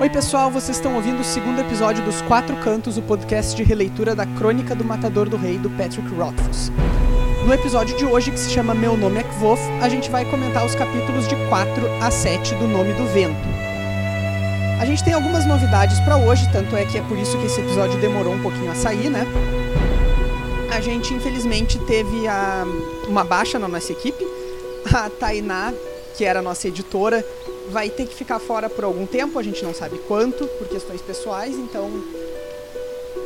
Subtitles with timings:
[0.00, 4.14] Oi, pessoal, vocês estão ouvindo o segundo episódio dos Quatro Cantos, o podcast de releitura
[4.14, 6.72] da Crônica do Matador do Rei, do Patrick Rothfuss.
[7.44, 10.64] No episódio de hoje, que se chama Meu Nome é Kvof, a gente vai comentar
[10.64, 13.46] os capítulos de 4 a 7 do Nome do Vento.
[14.80, 17.60] A gente tem algumas novidades para hoje, tanto é que é por isso que esse
[17.60, 19.26] episódio demorou um pouquinho a sair, né?
[20.74, 22.64] A gente, infelizmente, teve a,
[23.06, 24.26] uma baixa na nossa equipe.
[24.94, 25.74] A Tainá,
[26.16, 27.22] que era a nossa editora,
[27.70, 31.00] vai ter que ficar fora por algum tempo, a gente não sabe quanto, por questões
[31.00, 31.90] pessoais, então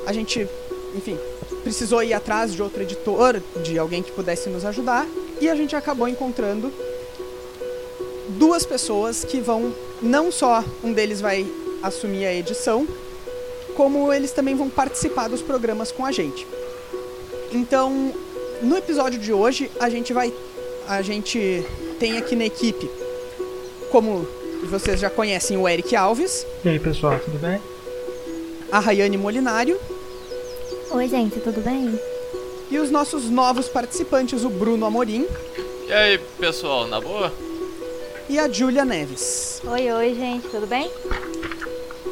[0.06, 0.46] a gente,
[0.94, 1.18] enfim,
[1.62, 5.06] precisou ir atrás de outro editor, de alguém que pudesse nos ajudar,
[5.40, 6.72] e a gente acabou encontrando
[8.30, 11.46] duas pessoas que vão, não só um deles vai
[11.82, 12.86] assumir a edição,
[13.76, 16.46] como eles também vão participar dos programas com a gente.
[17.52, 18.12] Então,
[18.62, 20.32] no episódio de hoje, a gente vai
[20.86, 21.64] a gente
[21.98, 22.90] tem aqui na equipe
[23.94, 24.26] como
[24.64, 26.44] vocês já conhecem o Eric Alves.
[26.64, 27.60] E aí, pessoal, tudo bem?
[28.72, 29.78] A Rayane Molinário.
[30.90, 31.96] Oi, gente, tudo bem?
[32.72, 35.24] E os nossos novos participantes, o Bruno Amorim.
[35.86, 37.32] E aí, pessoal, na boa?
[38.28, 39.62] E a Júlia Neves.
[39.64, 40.90] Oi, oi, gente, tudo bem?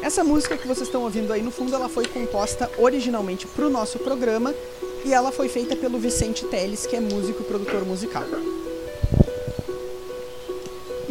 [0.01, 3.69] Essa música que vocês estão ouvindo aí no fundo, ela foi composta originalmente para o
[3.69, 4.55] nosso programa
[5.03, 8.23] e ela foi feita pelo Vicente Teles, que é músico e produtor musical.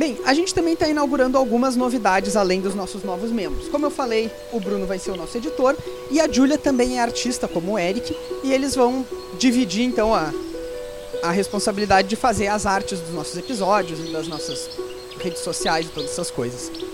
[0.02, 3.68] Bem, a gente também está inaugurando algumas novidades além dos nossos novos membros.
[3.68, 5.76] Como eu falei, o Bruno vai ser o nosso editor
[6.10, 9.06] e a Júlia também é artista, como o Eric, e eles vão
[9.38, 10.32] dividir então a,
[11.22, 14.70] a responsabilidade de fazer as artes dos nossos episódios e das nossas
[15.20, 16.68] redes sociais e todas essas coisas.
[16.68, 16.84] Tá.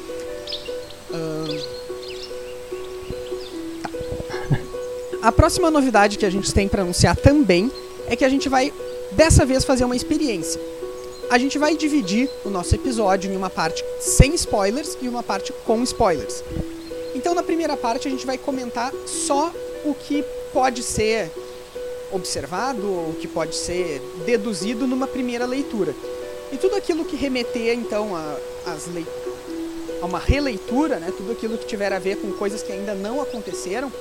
[5.23, 7.73] A próxima novidade que a gente tem para anunciar também
[8.07, 8.71] é que a gente vai
[9.13, 10.61] dessa vez fazer uma experiência
[11.31, 15.53] a gente vai dividir o nosso episódio em uma parte sem spoilers e uma parte
[15.65, 16.43] com spoilers.
[17.15, 19.53] Então, na primeira parte, a gente vai comentar só
[19.85, 21.31] o que pode ser
[22.11, 25.95] observado ou que pode ser deduzido numa primeira leitura.
[26.51, 28.37] E tudo aquilo que remeter, então, a,
[28.95, 29.07] le...
[30.01, 33.21] a uma releitura, né, tudo aquilo que tiver a ver com coisas que ainda não
[33.21, 33.93] aconteceram,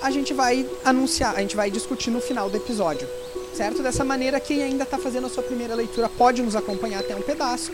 [0.00, 3.06] a gente vai anunciar, a gente vai discutir no final do episódio
[3.54, 3.82] certo?
[3.82, 7.22] Dessa maneira, quem ainda está fazendo a sua primeira leitura pode nos acompanhar até um
[7.22, 7.72] pedaço,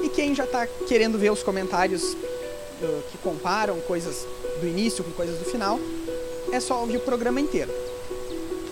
[0.00, 4.26] e quem já está querendo ver os comentários uh, que comparam coisas
[4.60, 5.78] do início com coisas do final,
[6.52, 7.70] é só ouvir o programa inteiro.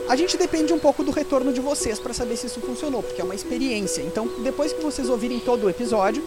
[0.09, 3.21] A gente depende um pouco do retorno de vocês para saber se isso funcionou, porque
[3.21, 4.03] é uma experiência.
[4.03, 6.23] Então, depois que vocês ouvirem todo o episódio,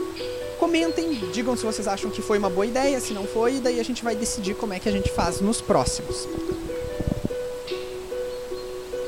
[0.57, 3.81] comentem, digam se vocês acham que foi uma boa ideia, se não foi, e daí
[3.81, 6.27] a gente vai decidir como é que a gente faz nos próximos.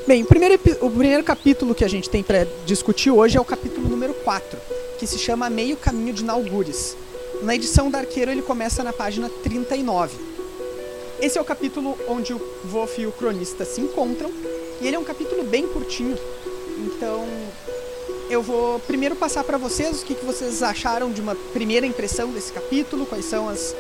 [0.08, 3.46] Bem, o primeiro, o primeiro capítulo que a gente tem para discutir hoje é o
[3.46, 4.60] capítulo número 4,
[5.00, 6.96] que se chama Meio Caminho de Naugures.
[7.42, 10.16] Na edição da Arqueiro ele começa na página 39.
[11.20, 14.32] Esse é o capítulo onde o Wolf e o cronista se encontram,
[14.80, 16.16] e ele é um capítulo bem curtinho.
[16.78, 17.28] Então,
[18.30, 22.30] eu vou primeiro passar para vocês o que, que vocês acharam de uma primeira impressão
[22.30, 23.76] desse capítulo, quais são as,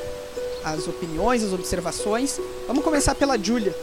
[0.63, 2.39] as opiniões, as observações.
[2.65, 3.75] Vamos começar pela Júlia.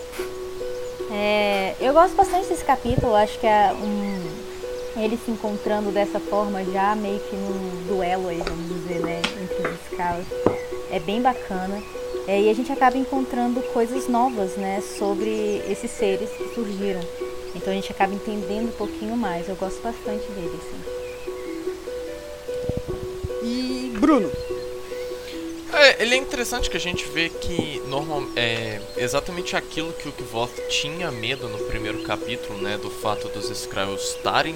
[1.14, 6.64] É, eu gosto bastante desse capítulo, acho que é um, ele se encontrando dessa forma
[6.64, 10.24] já meio que num duelo aí, vamos dizer, né, entre os escalas.
[10.90, 11.82] É bem bacana.
[12.26, 17.00] É, e a gente acaba encontrando coisas novas, né, sobre esses seres que surgiram.
[17.54, 19.48] Então a gente acaba entendendo um pouquinho mais.
[19.48, 21.02] Eu gosto bastante dele, assim.
[23.42, 24.30] E Bruno,
[25.92, 30.12] é, ele é interessante que a gente vê que normal, é exatamente aquilo que o
[30.12, 34.54] Kvoth tinha medo no primeiro capítulo, né, do fato dos Skrulls estarem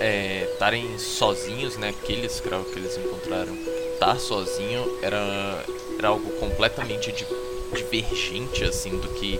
[0.00, 3.56] é, sozinhos, né, aquele Skrull que eles encontraram
[3.92, 5.64] estar sozinho era
[5.98, 7.26] era algo completamente di
[7.74, 9.38] divergente assim do que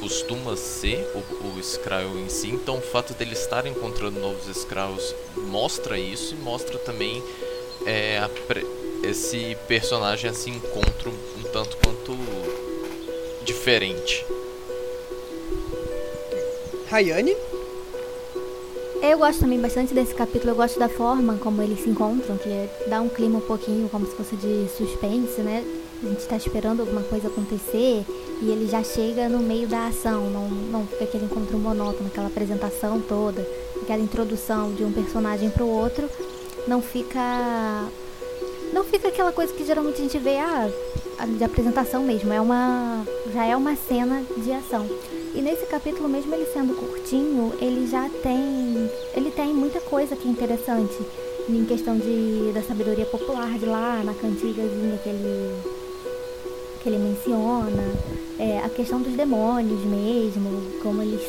[0.00, 2.48] costuma ser o, o Skrull em si.
[2.48, 7.22] Então o fato deles estarem encontrando novos Skrulls mostra isso e mostra também
[7.86, 8.28] é, a
[9.04, 12.16] esse personagem assim encontra um tanto quanto
[13.44, 14.24] diferente.
[16.88, 17.36] Rayane?
[19.02, 22.48] Eu gosto também bastante desse capítulo, eu gosto da forma como eles se encontram, que
[22.48, 25.62] é, dá um clima um pouquinho como se fosse de suspense, né?
[26.02, 28.04] A gente está esperando alguma coisa acontecer
[28.40, 32.28] e ele já chega no meio da ação, não, não fica aquele encontro monótono, aquela
[32.28, 33.46] apresentação toda,
[33.82, 36.08] aquela introdução de um personagem para o outro,
[36.66, 37.86] não fica
[38.74, 40.68] não fica aquela coisa que geralmente a gente vê ah,
[41.38, 44.84] de apresentação mesmo, é uma já é uma cena de ação.
[45.32, 50.26] E nesse capítulo mesmo ele sendo curtinho, ele já tem ele tem muita coisa que
[50.26, 50.94] é interessante
[51.48, 55.54] em questão de da sabedoria popular de lá na cantigazinha que ele
[56.82, 57.94] que ele menciona,
[58.38, 61.22] é, a questão dos demônios mesmo, como eles,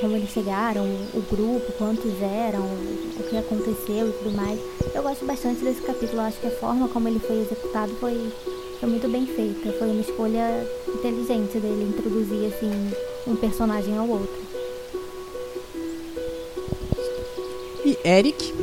[0.00, 4.58] como eles chegaram, o grupo, quantos eram, o que aconteceu e tudo mais.
[4.94, 8.32] Eu gosto bastante desse capítulo, acho que a forma como ele foi executado foi,
[8.80, 9.72] foi muito bem feita.
[9.78, 12.70] Foi uma escolha inteligente dele introduzir assim
[13.26, 14.46] um personagem ao outro.
[17.84, 18.54] E Eric?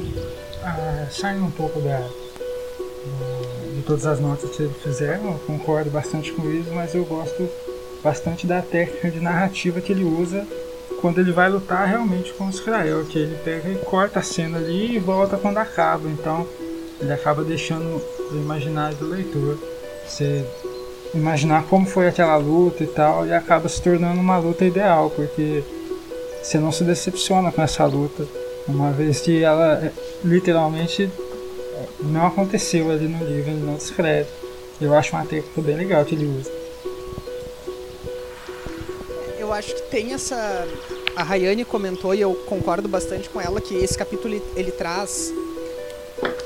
[0.64, 2.00] Ah, saindo um pouco da,
[3.76, 7.48] de todas as notas que eles fizeram, eu concordo bastante com isso, mas eu gosto
[8.04, 10.46] bastante da técnica de narrativa que ele usa
[11.04, 14.58] quando ele vai lutar realmente com o Israel, que ele pega e corta a cena
[14.58, 16.08] ali e volta quando acaba.
[16.08, 16.48] Então
[16.98, 18.02] ele acaba deixando
[18.32, 19.60] o imaginário do leitor
[20.08, 20.46] você
[21.14, 25.62] imaginar como foi aquela luta e tal, e acaba se tornando uma luta ideal, porque
[26.42, 28.26] você não se decepciona com essa luta,
[28.66, 29.92] uma vez que ela é,
[30.24, 31.10] literalmente
[32.02, 34.30] não aconteceu ali no livro, ele não descreve.
[34.80, 36.63] Eu acho uma técnica bem legal que ele usa.
[39.54, 40.68] Eu acho que tem essa.
[41.16, 45.32] A Rayane comentou e eu concordo bastante com ela que esse capítulo ele, traz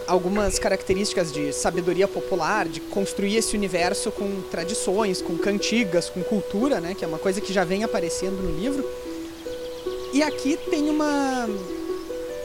[0.05, 6.81] algumas características de sabedoria popular, de construir esse universo com tradições, com cantigas, com cultura,
[6.81, 8.85] né, que é uma coisa que já vem aparecendo no livro.
[10.11, 11.47] E aqui tem uma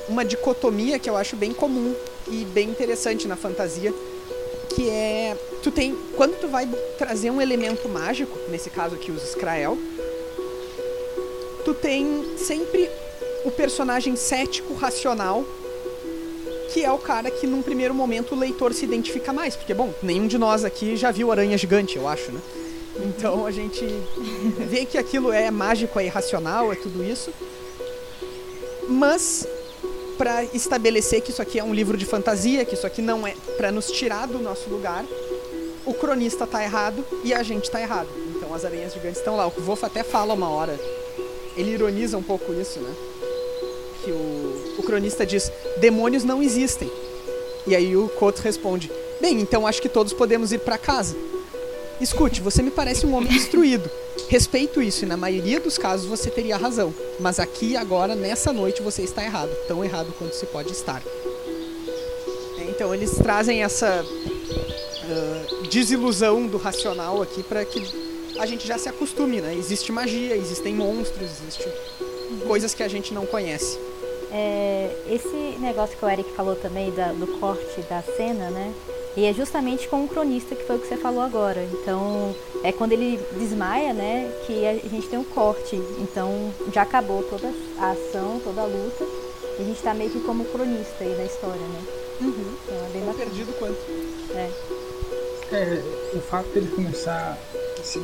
[0.08, 1.92] uma dicotomia que eu acho bem comum
[2.28, 3.92] e bem interessante na fantasia,
[4.68, 9.24] que é tu tem quando tu vai trazer um elemento mágico, nesse caso aqui os
[9.24, 9.76] Skrael,
[11.64, 12.88] tu tem sempre
[13.44, 15.44] o personagem cético racional,
[16.72, 19.92] que é o cara que num primeiro momento o leitor se identifica mais, porque bom,
[20.02, 22.40] nenhum de nós aqui já viu aranha gigante, eu acho, né?
[22.96, 23.84] Então a gente
[24.58, 27.32] vê que aquilo é mágico, é irracional, é tudo isso.
[28.88, 29.46] Mas
[30.18, 33.34] para estabelecer que isso aqui é um livro de fantasia, que isso aqui não é
[33.56, 35.04] para nos tirar do nosso lugar,
[35.84, 38.08] o cronista tá errado e a gente tá errado.
[38.36, 39.46] Então as aranhas gigantes estão lá.
[39.46, 40.78] O Wolf até fala uma hora,
[41.56, 42.94] ele ironiza um pouco isso, né?
[44.04, 46.90] Que o, o cronista diz: demônios não existem.
[47.66, 48.90] E aí o Coto responde:
[49.20, 51.16] bem, então acho que todos podemos ir para casa.
[52.00, 53.88] Escute, você me parece um homem instruído.
[54.28, 56.92] Respeito isso e na maioria dos casos você teria razão.
[57.20, 59.50] Mas aqui, agora, nessa noite, você está errado.
[59.68, 61.02] Tão errado quanto se pode estar.
[62.58, 68.78] É, então eles trazem essa uh, desilusão do racional aqui para que a gente já
[68.78, 69.54] se acostume, né?
[69.54, 71.72] Existe magia, existem monstros, existem
[72.46, 73.78] coisas que a gente não conhece.
[74.30, 78.72] É, esse negócio que o Eric falou também da, do corte da cena, né?
[79.14, 81.62] E é justamente com o cronista que foi o que você falou agora.
[81.64, 82.34] Então,
[82.64, 85.76] é quando ele desmaia, né, que a gente tem um corte.
[85.98, 89.04] Então, já acabou toda a ação, toda a luta.
[89.58, 91.82] E a gente está meio que como cronista aí da história, né?
[92.22, 92.54] Uhum.
[92.64, 93.76] Então, é bem perdido quanto.
[94.34, 94.50] É.
[95.54, 95.82] é.
[96.16, 97.38] o fato dele começar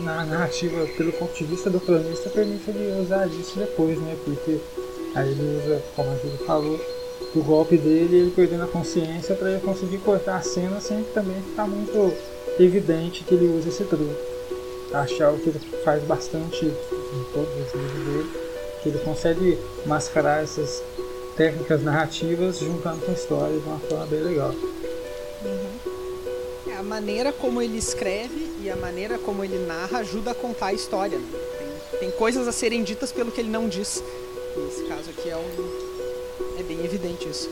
[0.02, 4.16] na narrativa pelo ponto de vista do cronista permite ele usar isso depois, né?
[4.24, 4.58] Porque
[5.14, 6.80] aí ele usa, como a Júlia falou,
[7.34, 11.40] o golpe dele ele perdendo a consciência para ele conseguir cortar a cena sem também
[11.42, 12.12] ficar muito
[12.58, 14.16] evidente que ele usa esse truque.
[14.92, 18.30] Acho algo que ele faz bastante em todos os livros dele,
[18.82, 20.82] que ele consegue mascarar essas
[21.36, 24.50] técnicas narrativas juntando com a história de uma forma bem legal.
[25.44, 25.87] Uhum.
[26.78, 30.72] A maneira como ele escreve e a maneira como ele narra ajuda a contar a
[30.72, 31.18] história.
[31.18, 31.26] Né?
[31.90, 34.00] Tem, tem coisas a serem ditas pelo que ele não diz.
[34.56, 35.88] Nesse caso aqui é um
[36.56, 37.50] é bem evidente isso.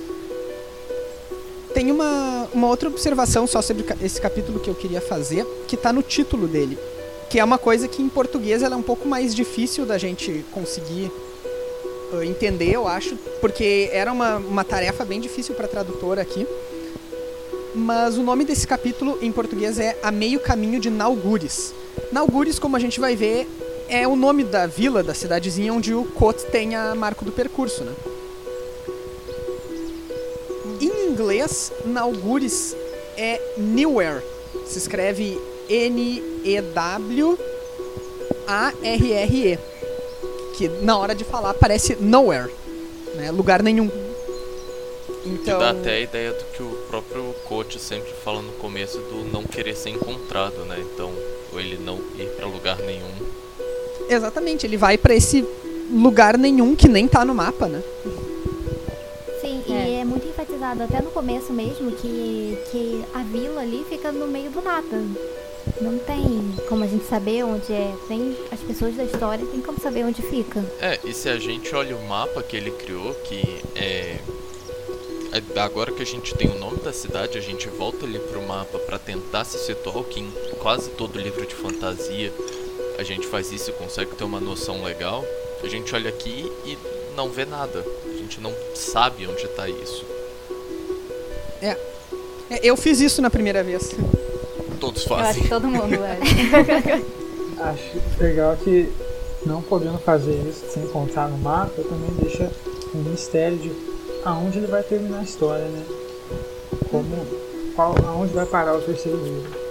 [1.75, 5.92] Tem uma, uma outra observação só sobre esse capítulo que eu queria fazer, que está
[5.92, 6.78] no título dele.
[7.28, 10.45] Que é uma coisa que em português ela é um pouco mais difícil da gente
[10.52, 11.11] conseguir
[12.12, 16.47] uh, entender, eu acho, porque era uma, uma tarefa bem difícil para tradutor aqui.
[17.76, 21.75] Mas o nome desse capítulo em português é A Meio Caminho de Naugures.
[22.11, 23.47] Naugures, como a gente vai ver,
[23.88, 27.85] é o nome da vila, da cidadezinha onde o Kot tem a marco do percurso,
[27.85, 27.92] né?
[31.16, 32.76] inglês, Naugures
[33.16, 34.23] é Newhere.
[34.66, 36.38] Se escreve N-E-W-A-R-R-E.
[40.56, 42.52] Que na hora de falar parece nowhere,
[43.14, 43.30] né?
[43.30, 43.90] Lugar nenhum.
[45.26, 45.59] Então...
[45.59, 49.25] Que dá até a ideia do que o próprio coach sempre fala no começo do
[49.33, 50.78] não querer ser encontrado, né?
[50.80, 51.12] Então,
[51.52, 53.11] ou ele não ir para lugar nenhum.
[54.09, 55.45] Exatamente, ele vai para esse
[55.92, 57.83] lugar nenhum que nem tá no mapa, né?
[60.66, 65.02] enfatizado até no começo mesmo que, que a vila ali fica no meio do nada.
[65.80, 67.92] Não tem como a gente saber onde é.
[68.06, 70.64] Tem as pessoas da história, tem como saber onde fica.
[70.80, 74.18] É, e se a gente olha o mapa que ele criou, que é.
[75.37, 78.43] É agora que a gente tem o nome da cidade, a gente volta ali pro
[78.43, 80.26] mapa para tentar se situar o que
[80.61, 82.33] quase todo livro de fantasia
[82.99, 85.25] a gente faz isso e consegue ter uma noção legal,
[85.62, 86.78] a gente olha aqui e
[87.14, 87.85] não vê nada.
[88.05, 90.05] A gente não sabe onde está isso.
[91.61, 91.76] É.
[92.50, 92.61] é.
[92.62, 93.95] Eu fiz isso na primeira vez.
[94.81, 95.43] Todos Eu acho fazem.
[95.43, 96.16] que todo mundo é.
[97.59, 98.93] Acho legal que
[99.47, 102.52] não podendo fazer isso sem contar no mapa também deixa
[102.95, 103.71] um mistério de
[104.26, 105.85] aonde ele vai terminar a história, né?
[106.90, 107.26] Como,
[107.76, 109.66] qual, aonde vai parar o terceiro livro.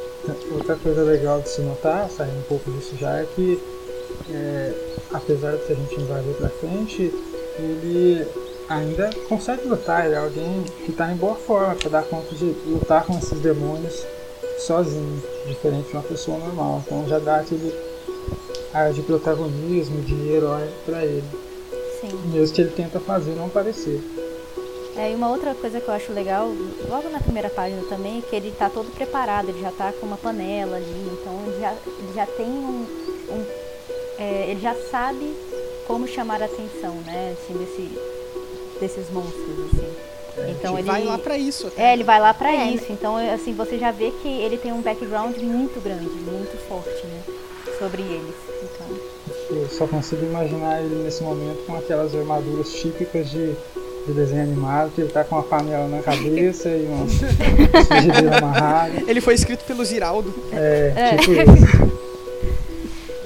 [0.54, 3.62] Outra coisa legal de se notar, saindo um pouco disso já, é que
[4.32, 4.74] é,
[5.14, 7.14] apesar de a gente não vai ver pra frente,
[7.60, 8.26] ele
[8.70, 12.46] ainda consegue lutar, ele é alguém que está em boa forma para dar conta de
[12.66, 14.04] lutar com esses demônios
[14.58, 16.82] sozinho, diferente de uma pessoa normal.
[16.86, 17.76] Então já dá aquele
[18.74, 21.24] ar de protagonismo, de herói para ele,
[22.00, 22.10] Sim.
[22.32, 24.02] mesmo que ele tenta fazer não parecer.
[24.98, 26.48] É, e uma outra coisa que eu acho legal,
[26.90, 30.06] logo na primeira página também, é que ele tá todo preparado, ele já tá com
[30.06, 32.86] uma panela ali, então ele já, ele já tem um.
[33.30, 33.46] um-
[34.18, 35.34] é, ele já sabe
[35.86, 37.36] como chamar a atenção, né?
[37.38, 38.00] Assim, desse,
[38.80, 39.94] desses monstros, assim.
[40.52, 40.88] Então ele ele.
[40.88, 41.68] vai lá pra isso.
[41.68, 41.90] Até.
[41.90, 42.68] É, ele vai lá pra É.
[42.72, 42.86] isso.
[42.92, 47.06] Então, é, assim, você já vê que ele tem um background muito grande, muito forte,
[47.08, 47.22] né?
[47.78, 48.36] Sobre eles.
[48.64, 48.98] Então,
[49.50, 53.54] Eu só consigo imaginar ele nesse momento com aquelas armaduras típicas de,
[54.06, 57.06] de desenho animado, que ele tá com uma panela na cabeça e uma
[57.86, 59.04] frigideira amarrada.
[59.08, 60.34] Ele foi escrito pelo Ziraldo.
[60.54, 61.18] É, É.
[61.18, 61.96] tipo isso.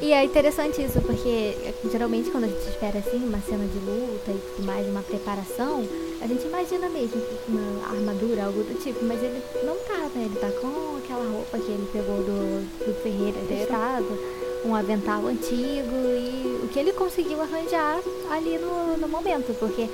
[0.02, 3.78] E é interessante isso, porque é, geralmente quando a gente espera assim uma cena de
[3.80, 5.84] luta e tudo mais, uma preparação,
[6.22, 10.26] a gente imagina mesmo uma armadura, algo do tipo, mas ele não tá, né?
[10.26, 14.18] Ele tá com aquela roupa que ele pegou do, do ferreiro emprestado,
[14.66, 18.00] um avental antigo e o que ele conseguiu arranjar
[18.32, 19.88] ali no, no momento, porque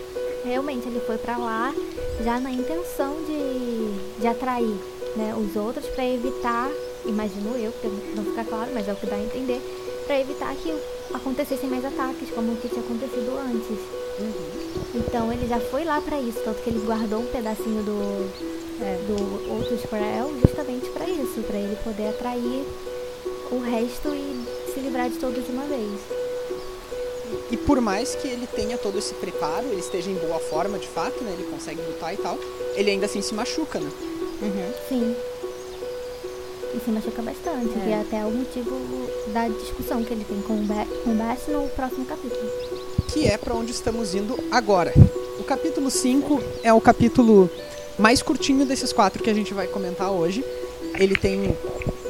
[0.45, 1.73] realmente ele foi pra lá
[2.23, 4.75] já na intenção de, de atrair
[5.15, 6.69] né, os outros para evitar,
[7.05, 9.61] imagino eu, porque não fica claro, mas é o que dá a entender,
[10.05, 10.73] para evitar que
[11.13, 13.79] acontecessem mais ataques, como o que tinha acontecido antes.
[14.93, 18.29] Então ele já foi lá para isso, tanto que ele guardou um pedacinho do,
[18.81, 22.65] é, do outro Squirrel justamente para isso, para ele poder atrair
[23.51, 25.99] o resto e se livrar de todos de uma vez.
[27.51, 30.87] E por mais que ele tenha todo esse preparo, ele esteja em boa forma de
[30.87, 31.31] fato, né?
[31.37, 32.37] Ele consegue lutar e tal,
[32.75, 33.89] ele ainda assim se machuca, né?
[34.89, 35.15] Sim.
[36.73, 37.83] E se machuca bastante, É.
[37.83, 38.75] que é até o motivo
[39.31, 42.49] da discussão que ele tem com o Ba- com o Bash no próximo capítulo.
[43.07, 44.91] Que é pra onde estamos indo agora.
[45.39, 47.49] O capítulo 5 é o capítulo
[47.97, 50.43] mais curtinho desses quatro que a gente vai comentar hoje.
[50.99, 51.55] Ele tem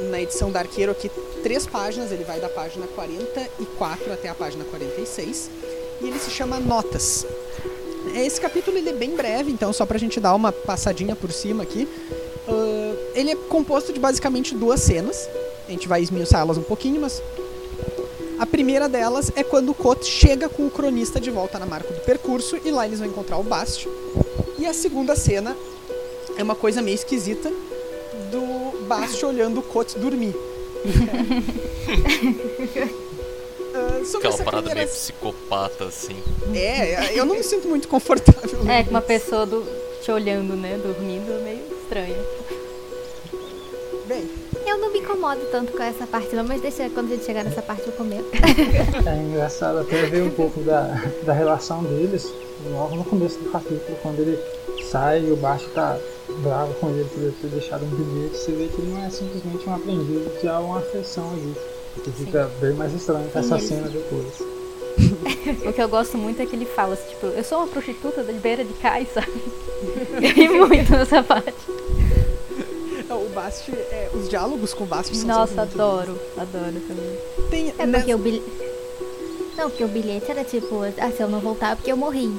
[0.09, 1.09] na edição da Arqueiro aqui
[1.45, 5.51] três páginas, ele vai da página 44 até a página 46.
[6.01, 7.23] E ele se chama Notas.
[8.15, 11.61] Esse capítulo ele é bem breve, então só pra gente dar uma passadinha por cima
[11.61, 11.87] aqui.
[12.47, 15.29] Ah, ele é composto de basicamente duas cenas.
[15.67, 17.21] A gente vai esmiuçar elas um pouquinho, mas
[18.39, 21.93] a primeira delas é quando o Kot chega com o cronista de volta na marca
[21.93, 23.87] do percurso e lá eles vão encontrar o Bast.
[24.57, 25.55] E a segunda cena
[26.39, 27.51] é uma coisa meio esquisita
[28.31, 30.35] do Bast olhando o Kot dormir.
[34.05, 36.15] Sobre Aquela essa parada meio psicopata, assim.
[36.53, 38.59] É, eu não me sinto muito confortável.
[38.69, 39.65] é, com uma pessoa do,
[40.01, 40.79] te olhando, né?
[40.81, 42.15] Dormindo, é meio estranho.
[44.07, 44.29] Bem,
[44.65, 47.43] Eu não me incomodo tanto com essa parte não, mas deixa quando a gente chegar
[47.43, 48.29] nessa parte eu comento.
[49.05, 52.31] É engraçado até ver um pouco da, da relação deles
[52.71, 54.39] logo no começo do capítulo, quando ele
[54.89, 55.97] sai e o Baixo tá
[56.41, 59.09] bravo com ele por ele ter deixado um bilhete, você vê que ele não é
[59.09, 61.53] simplesmente um aprendiz, que há uma afeição ali.
[62.03, 64.55] Que fica bem mais estranho com essa cena depois.
[65.65, 68.23] O que eu gosto muito é que ele fala assim, tipo, eu sou uma prostituta
[68.23, 69.31] da beira de cais, sabe?
[70.21, 71.53] Eu ri muito nessa parte.
[73.09, 77.49] o Bast, é, os diálogos com o Bast são Nossa, adoro, adoro também.
[77.49, 78.45] Tem, É né, porque o bilhete.
[79.57, 82.33] Não, porque o bilhete era tipo, ah, se eu não voltar é porque eu morri.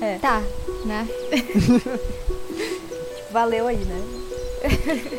[0.00, 0.18] É.
[0.18, 0.42] Tá,
[0.84, 1.08] né?
[3.36, 4.02] Valeu aí, né?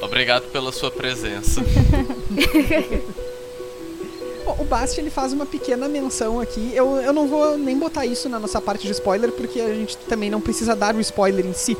[0.01, 1.61] Obrigado pela sua presença.
[4.43, 6.71] Bom, o Bast ele faz uma pequena menção aqui.
[6.73, 9.95] Eu, eu não vou nem botar isso na nossa parte de spoiler, porque a gente
[9.97, 11.77] também não precisa dar o spoiler em si.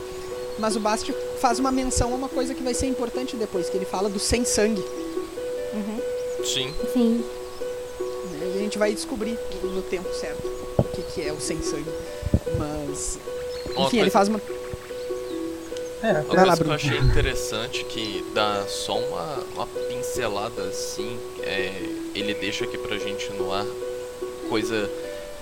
[0.60, 3.76] Mas o Bast faz uma menção a uma coisa que vai ser importante depois, que
[3.76, 4.86] ele fala do sem sangue.
[6.46, 6.72] Sim.
[6.94, 7.26] Sim.
[8.34, 8.52] né?
[8.54, 11.64] E a gente vai descobrir no no tempo certo o que, que é o sem
[11.64, 11.90] sangue.
[12.60, 13.18] Mas.
[13.76, 14.40] Enfim, ele faz uma.
[16.08, 21.20] É, Uma lá, coisa que eu achei interessante que dá só uma, uma pincelada assim,
[21.42, 21.72] é,
[22.16, 23.66] ele deixa aqui pra gente no ar,
[24.50, 24.90] coisa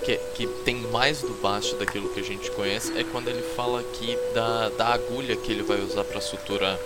[0.03, 3.79] que, que tem mais do baixo daquilo que a gente conhece, é quando ele fala
[3.81, 6.77] aqui da, da agulha que ele vai usar pra suturar,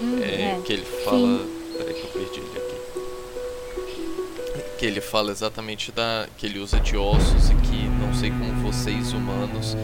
[0.00, 0.60] Hum, é, é.
[0.64, 1.40] que ele fala
[1.78, 2.74] Peraí que eu perdi ele aqui.
[4.78, 6.26] Que ele fala exatamente da.
[6.36, 9.76] que ele usa de ossos e que não sei como vocês humanos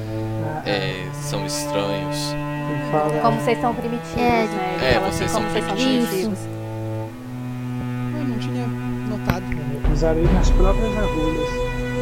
[0.45, 2.17] Ah, é, são estranhos.
[2.91, 4.77] Fala, Como vocês são primitivos, É, né?
[4.77, 6.09] Ele é, fala vocês assim, são como vocês são primitivos.
[6.09, 6.39] primitivos.
[8.19, 8.67] Eu não tinha
[9.09, 9.45] notado.
[9.93, 11.49] usarei nas próprias agulhas.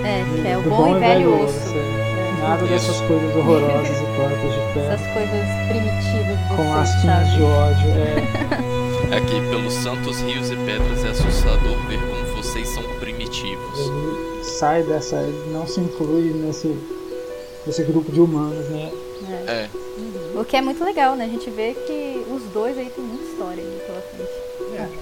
[0.04, 1.74] É, que é o do bom e velho osso.
[1.74, 2.08] é.
[2.40, 2.72] Nada Isso.
[2.72, 4.92] dessas coisas horrorosas e tortas de ferro.
[4.92, 7.30] Essas coisas primitivas de Com sabe?
[7.36, 7.90] de ódio.
[9.10, 13.78] É, Aqui, pelos santos rios e pedras é assustador ver como vocês são primitivos.
[13.80, 15.16] ele sai dessa.
[15.16, 16.78] Ele não se inclui nesse,
[17.66, 18.90] nesse grupo de humanos, né?
[19.46, 19.50] É.
[19.50, 19.68] É,
[20.34, 21.24] O que é muito legal, né?
[21.24, 24.48] A gente vê que os dois aí tem muita história ali pela frente.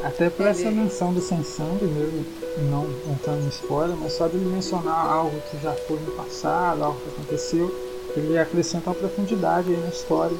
[0.03, 2.25] Até por essa menção do sem sangue mesmo,
[2.71, 6.99] não entrando no spoiler, mas só dele mencionar algo que já foi no passado, algo
[7.01, 7.75] que aconteceu,
[8.17, 10.37] ele acrescenta uma profundidade aí na história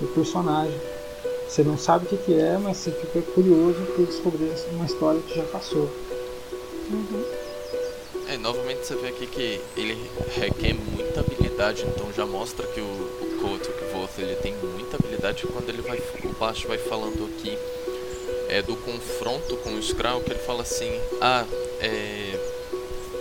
[0.00, 0.78] do personagem.
[1.48, 5.20] Você não sabe o que, que é, mas você fica curioso por descobrir uma história
[5.20, 5.90] que já passou.
[8.28, 12.84] é, novamente você vê aqui que ele requer muita habilidade, então já mostra que o,
[12.84, 13.84] o Couto, que
[14.18, 15.98] Ele tem muita habilidade quando ele vai.
[16.24, 17.58] O Baixo vai falando aqui
[18.48, 21.44] é, do confronto com o Skrull, que ele fala assim, ah,
[21.80, 22.38] é,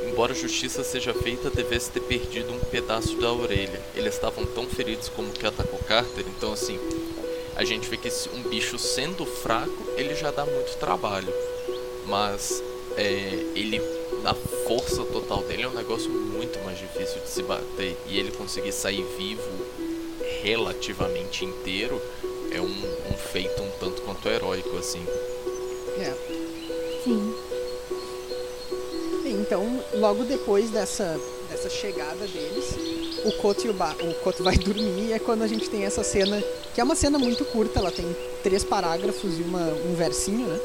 [0.10, 3.82] embora justiça seja feita, devesse ter perdido um pedaço da orelha.
[3.96, 6.80] Eles estavam tão feridos como que atacou Carter, então assim,
[7.56, 11.34] a gente vê que um bicho sendo fraco, ele já dá muito trabalho.
[12.06, 12.62] Mas
[12.98, 13.82] é, ele,
[14.24, 14.34] a
[14.68, 17.98] força total dele é um negócio muito mais difícil de se bater.
[18.08, 19.65] E ele conseguir sair vivo
[20.46, 22.00] relativamente inteiro
[22.52, 25.04] é um, um feito um tanto quanto heróico, assim.
[25.98, 26.14] É.
[27.04, 27.36] Sim.
[29.26, 32.76] Então, logo depois dessa, dessa chegada deles,
[33.26, 35.84] o Koto, e o, ba o Koto vai dormir e é quando a gente tem
[35.84, 36.40] essa cena,
[36.76, 38.06] que é uma cena muito curta, ela tem
[38.44, 40.60] três parágrafos e uma, um versinho, né?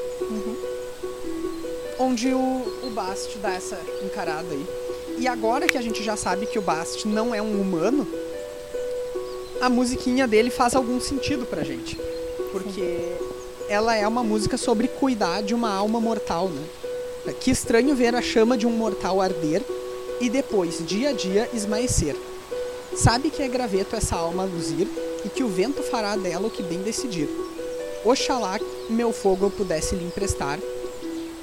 [1.99, 4.66] Onde o, o Bast dá essa encarada aí.
[5.19, 8.07] E agora que a gente já sabe que o Bast não é um humano,
[9.61, 11.99] a musiquinha dele faz algum sentido pra gente.
[12.51, 13.16] Porque
[13.68, 16.62] ela é uma música sobre cuidar de uma alma mortal, né?
[17.40, 19.62] Que estranho ver a chama de um mortal arder
[20.20, 22.16] e depois, dia a dia, esmaecer.
[22.96, 24.88] Sabe que é graveto essa alma luzir
[25.25, 27.29] e que o vento fará dela o que bem decidir.
[28.05, 30.59] Oxalá meu fogo eu pudesse lhe emprestar,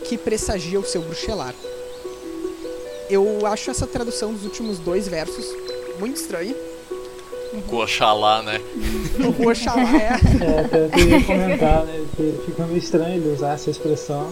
[0.03, 1.55] que pressagia o seu bruxelar.
[3.09, 5.45] Eu acho essa tradução dos últimos dois versos
[5.99, 6.55] muito estranha.
[7.67, 8.61] Com Oxalá, né?
[9.39, 10.19] O Oxalá é.
[10.43, 12.05] É, até eu queria comentar, né?
[12.15, 14.31] Que fica meio estranho ele usar essa expressão,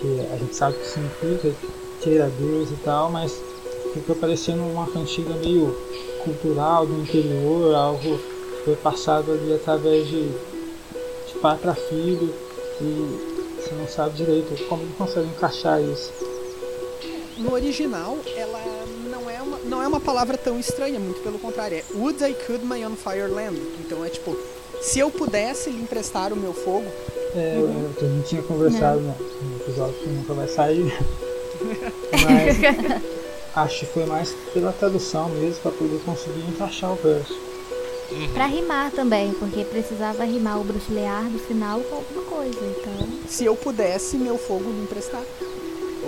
[0.00, 1.54] que a gente sabe o que significa,
[2.02, 3.32] queira Deus e tal, mas
[3.94, 5.76] fica parecendo uma cantiga meio
[6.24, 12.32] cultural do interior, algo que foi passado ali através de, de pai para filho,
[12.80, 16.12] e você não sabe direito como ele consegue encaixar isso.
[17.38, 18.58] No original, ela
[19.68, 21.78] não é uma, palavra tão estranha, muito pelo contrário.
[21.78, 23.60] É Would I could my own fire land.
[23.80, 24.36] Então é tipo,
[24.80, 26.86] se eu pudesse lhe emprestar o meu fogo,
[27.34, 30.92] É, eu- a gente tinha conversado no, no episódio que nunca vai sair.
[32.24, 33.02] Mas
[33.54, 37.34] acho que foi mais pela tradução mesmo, para poder conseguir encaixar o verso.
[38.34, 42.60] Pra rimar também, porque precisava rimar o bruxelear do final com alguma coisa.
[42.60, 43.08] Então.
[43.28, 45.22] se eu pudesse meu fogo lhe emprestar.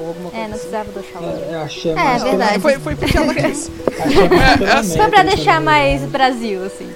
[0.01, 0.69] Ou alguma coisa É, não assim.
[0.69, 1.33] precisava do Oxalá.
[1.51, 2.61] É, achei É, mais pela- verdade.
[2.61, 3.71] Foi, foi porque ela quis.
[3.99, 6.07] É, assim, Só pra métrica deixar mais né?
[6.09, 6.89] Brasil, assim.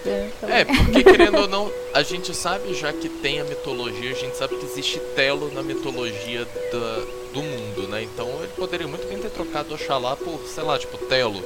[0.48, 4.36] É, porque querendo ou não, a gente sabe já que tem a mitologia, a gente
[4.36, 8.02] sabe que existe Telo na mitologia da, do mundo, né?
[8.04, 11.42] Então ele poderia muito bem ter trocado Oxalá por, sei lá, tipo, Telo.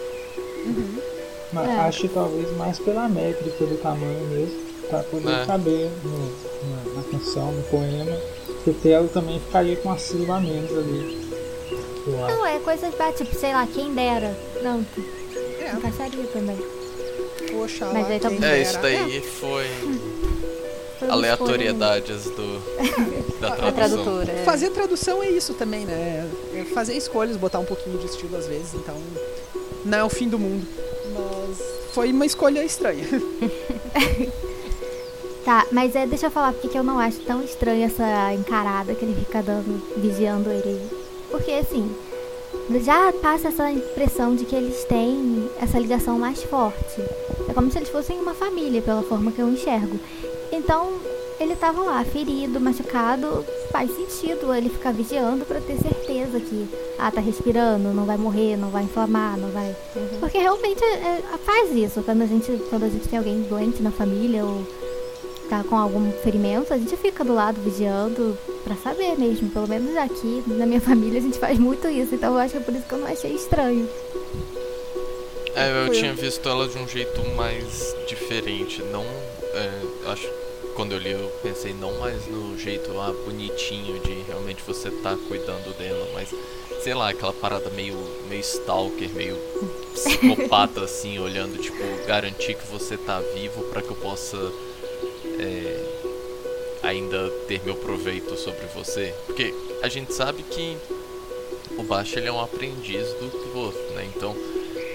[1.52, 1.72] Mas É.
[1.80, 4.56] acho que talvez mais pela métrica do tamanho mesmo,
[4.90, 5.46] para poder É.
[5.46, 6.32] caber no-
[6.70, 8.16] na, na canção, no poema.
[8.46, 11.25] Porque Telo também ficaria com uma sílaba a menos ali.
[12.06, 12.36] Eu acho.
[12.36, 14.36] Não, é coisas ba- tipo, sei lá, quem dera.
[14.60, 15.04] Pronto.
[15.60, 16.56] É, Encaixaria também.
[17.52, 19.66] o Oxalá, Mas aí tá- quem É, isso daí foi
[20.98, 22.60] Foi aleatoriedades do,
[23.40, 23.72] da tradução.
[23.72, 24.32] tradutora.
[24.32, 24.44] É, é.
[24.44, 26.28] Fazer tradução é isso também, né?
[26.54, 28.96] É fazer escolhas, botar um pouquinho de estilo às vezes, então
[29.84, 30.66] não é o fim do mundo.
[31.12, 31.58] Mas
[31.92, 33.04] foi uma escolha estranha.
[35.44, 38.92] Tá, mas é, deixa eu falar porque que eu não acho tão estranho essa encarada
[38.96, 40.80] que ele fica dando, vigiando ele.
[41.46, 41.88] Porque assim,
[42.82, 47.00] já passa essa impressão de que eles têm essa ligação mais forte.
[47.48, 49.96] É como se eles fossem uma família, pela forma que eu enxergo.
[50.50, 50.94] Então,
[51.38, 57.12] ele tava lá, ferido, machucado, faz sentido ele ficar vigiando pra ter certeza que, ah,
[57.12, 59.72] tá respirando, não vai morrer, não vai inflamar, não vai.
[60.18, 63.80] Porque realmente é, é, faz isso quando a gente, quando a gente tem alguém doente
[63.80, 64.66] na família ou
[65.46, 69.50] tá com algum ferimento, a gente fica do lado vigiando pra saber mesmo.
[69.50, 72.58] Pelo menos aqui na minha família a gente faz muito isso, então eu acho que
[72.58, 73.88] é por isso que eu não achei estranho.
[75.54, 79.04] É, eu tinha visto ela de um jeito mais diferente, não.
[79.54, 80.28] é, acho
[80.76, 85.16] quando eu li eu pensei não mais no jeito lá bonitinho de realmente você tá
[85.26, 86.28] cuidando dela, mas
[86.82, 87.96] sei lá, aquela parada meio,
[88.28, 89.36] meio stalker, meio
[89.94, 94.36] psicopata assim, olhando, tipo, garantir que você tá vivo pra que eu possa
[95.38, 95.84] é,
[96.82, 99.14] ainda ter meu proveito sobre você.
[99.26, 100.76] Porque a gente sabe que
[101.78, 104.08] o Baixo ele é um aprendiz do Kvoth, né?
[104.14, 104.34] Então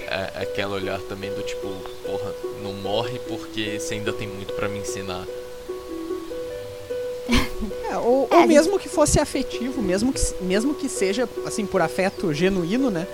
[0.07, 1.67] é aquele olhar também do tipo,
[2.05, 5.25] porra, não morre porque você ainda tem muito pra me ensinar.
[7.91, 11.65] É, ou, É, ou gente- mesmo que fosse afetivo, mesmo que, mesmo que seja, assim,
[11.65, 13.05] por afeto genuíno, né?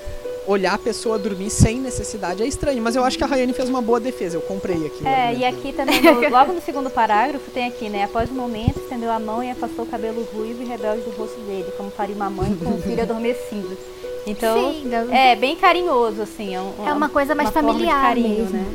[0.47, 2.81] Olhar a pessoa dormir sem necessidade é estranho.
[2.81, 4.37] Mas eu acho que a Rayane fez uma boa defesa.
[4.37, 5.03] Eu comprei aqui.
[5.03, 8.05] o É, e aqui também, no- logo no segundo parágrafo, tem aqui, né?
[8.05, 11.39] Após o momento, estendeu a mão e afastou o cabelo ruivo e rebelde do rosto
[11.41, 13.77] dele, como faria uma mãe com um filho adormecido.
[14.25, 16.55] Então, Sim, dá- é bem carinhoso, assim.
[16.55, 18.57] É, um- É uma coisa mais de familiar carinho, mesmo.
[18.57, 18.65] né?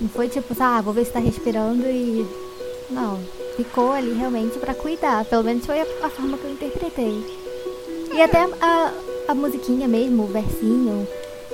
[0.00, 2.26] Não foi tipo, ah, vou ver se tá respirando e.
[2.90, 3.18] Não.
[3.56, 5.24] Ficou ali realmente pra cuidar.
[5.26, 7.22] Pelo menos foi a, a forma que eu interpretei.
[8.12, 8.92] E até a,
[9.28, 11.06] a musiquinha mesmo, o versinho.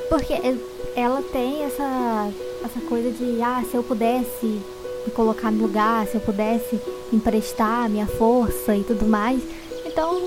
[0.08, 0.54] Porque é-
[0.94, 2.30] ela tem essa,
[2.64, 6.80] essa coisa de, ah, se eu pudesse me colocar no lugar, se eu pudesse
[7.12, 9.40] emprestar minha força e tudo mais.
[9.84, 10.20] Então,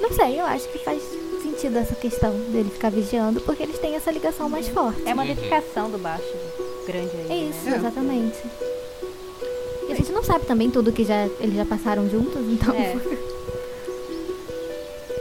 [0.00, 1.02] não sei, eu acho que faz
[1.42, 5.02] sentido essa questão dele ficar vigiando, porque eles têm essa ligação mais forte.
[5.06, 5.34] É uma Uhum.
[5.34, 6.24] dedicação do baixo
[6.86, 7.26] grande aí.
[7.30, 7.76] É isso, né?
[7.78, 8.38] Exatamente.
[9.88, 12.74] E a gente não sabe também tudo que já, eles já passaram juntos, então.
[12.74, 12.96] É.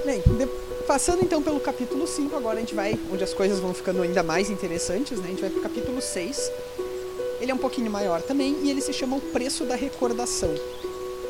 [0.06, 3.74] Bem, de- passando então pelo capítulo 5, agora a gente vai, onde as coisas vão
[3.74, 5.26] ficando ainda mais interessantes, né?
[5.26, 6.52] A gente vai pro capítulo 6.
[7.40, 10.54] Ele é um pouquinho maior também e ele se chama O Preço da Recordação.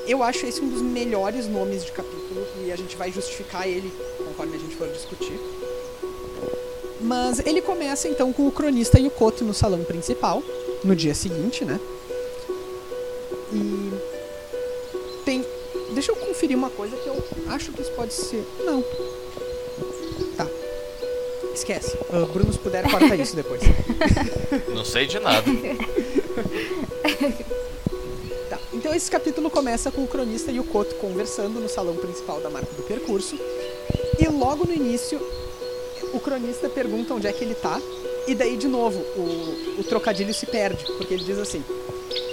[0.06, 3.92] Eu acho esse um dos melhores nomes de capítulo e a gente vai justificar ele
[4.18, 5.40] conforme a gente for discutir.
[7.02, 10.44] Mas ele começa então com o cronista e o Koto no salão principal,
[10.84, 11.80] no dia seguinte, né?
[13.52, 13.92] E
[15.26, 15.46] tem.
[15.94, 18.46] Deixa eu conferir uma coisa que eu acho que isso pode ser.
[18.66, 18.84] Não.
[21.64, 21.98] Esquece.
[22.12, 23.62] Ah, Bruno, se puder, corta isso depois.
[24.76, 25.44] Não sei de nada.
[28.50, 28.60] Tá.
[28.74, 32.50] Então esse capítulo começa com o cronista e o Koto conversando no salão principal da
[32.50, 33.40] marca do percurso.
[34.20, 35.20] E logo no início,
[36.14, 37.80] o cronista pergunta onde é que ele tá.
[38.28, 41.64] E daí, de novo, o, o trocadilho se perde, porque ele diz assim: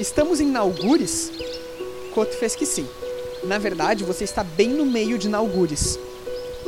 [0.01, 1.31] Estamos em Naugures?
[2.13, 2.87] Koto fez que sim.
[3.45, 5.99] Na verdade, você está bem no meio de Naugures.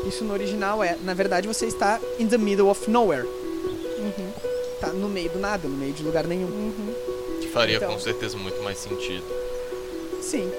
[0.07, 3.27] Isso no original é: Na verdade, você está in the middle of nowhere.
[3.27, 4.33] Uhum,
[4.81, 6.47] Tá no meio do nada, no meio de lugar nenhum.
[6.49, 6.95] uhum.
[7.41, 7.93] Que faria Então.
[7.93, 9.25] com certeza muito mais sentido.
[10.21, 10.51] Sim.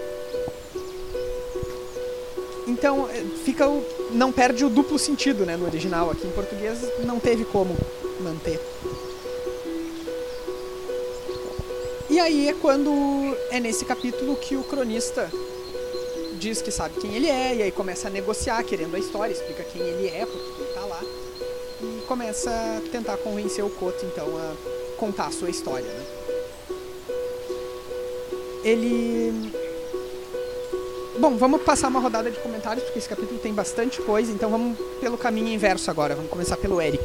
[2.67, 6.09] Então, eh, fica o, não perde o duplo sentido, né, no original.
[6.11, 7.75] Aqui em português não teve como
[8.21, 8.59] manter.
[12.09, 12.91] E aí é quando
[13.49, 15.29] é nesse capítulo que o cronista
[16.43, 19.63] diz que sabe quem ele é, e aí começa a negociar, querendo a história, explica
[19.63, 20.99] quem ele é, porque ele tá lá.
[21.81, 24.53] E começa a tentar convencer o Koto, então, a
[24.97, 26.05] contar a sua história, né?
[28.63, 29.51] Ele.
[31.19, 34.77] Bom, vamos passar uma rodada de comentários, porque esse capítulo tem bastante coisa, então vamos
[34.99, 36.15] pelo caminho inverso agora.
[36.15, 37.03] Vamos começar pelo Eric.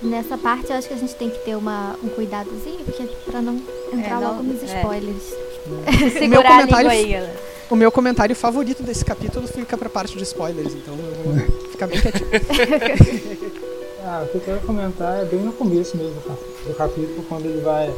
[0.00, 3.40] Nessa parte eu acho que a gente tem que ter uma, um cuidadozinho, porque pra
[3.40, 3.56] não
[3.92, 4.76] entrar É, não- logo nos é.
[4.78, 5.22] spoilers.
[6.18, 7.51] Segurar a comentário- língua aí, galera.
[7.72, 11.86] O meu comentário favorito desse capítulo fica pra parte de spoilers, então eu vou ficar
[11.86, 13.62] bem quietinho.
[14.04, 17.24] Ah, o que eu quero comentar é bem no começo mesmo do cap- do capítulo,
[17.30, 17.90] quando ele vai.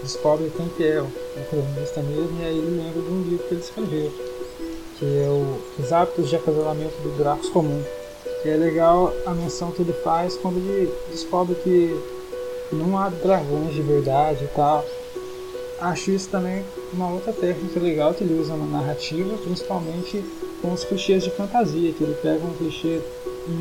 [0.00, 3.54] descobre quem que é o, o mesmo, e aí ele lembra de um livro que
[3.54, 4.12] ele escreveu,
[4.96, 7.82] que é o Os Hábitos de Acasalamento do Dracos Comum.
[8.44, 11.98] E é legal a menção que ele faz quando ele descobre que
[12.70, 14.84] não há dragões de verdade e tal.
[15.80, 16.62] Acho isso também
[16.92, 20.24] uma outra técnica legal que ele usa na narrativa, principalmente
[20.62, 23.00] com os clichês de fantasia, que ele pega um clichê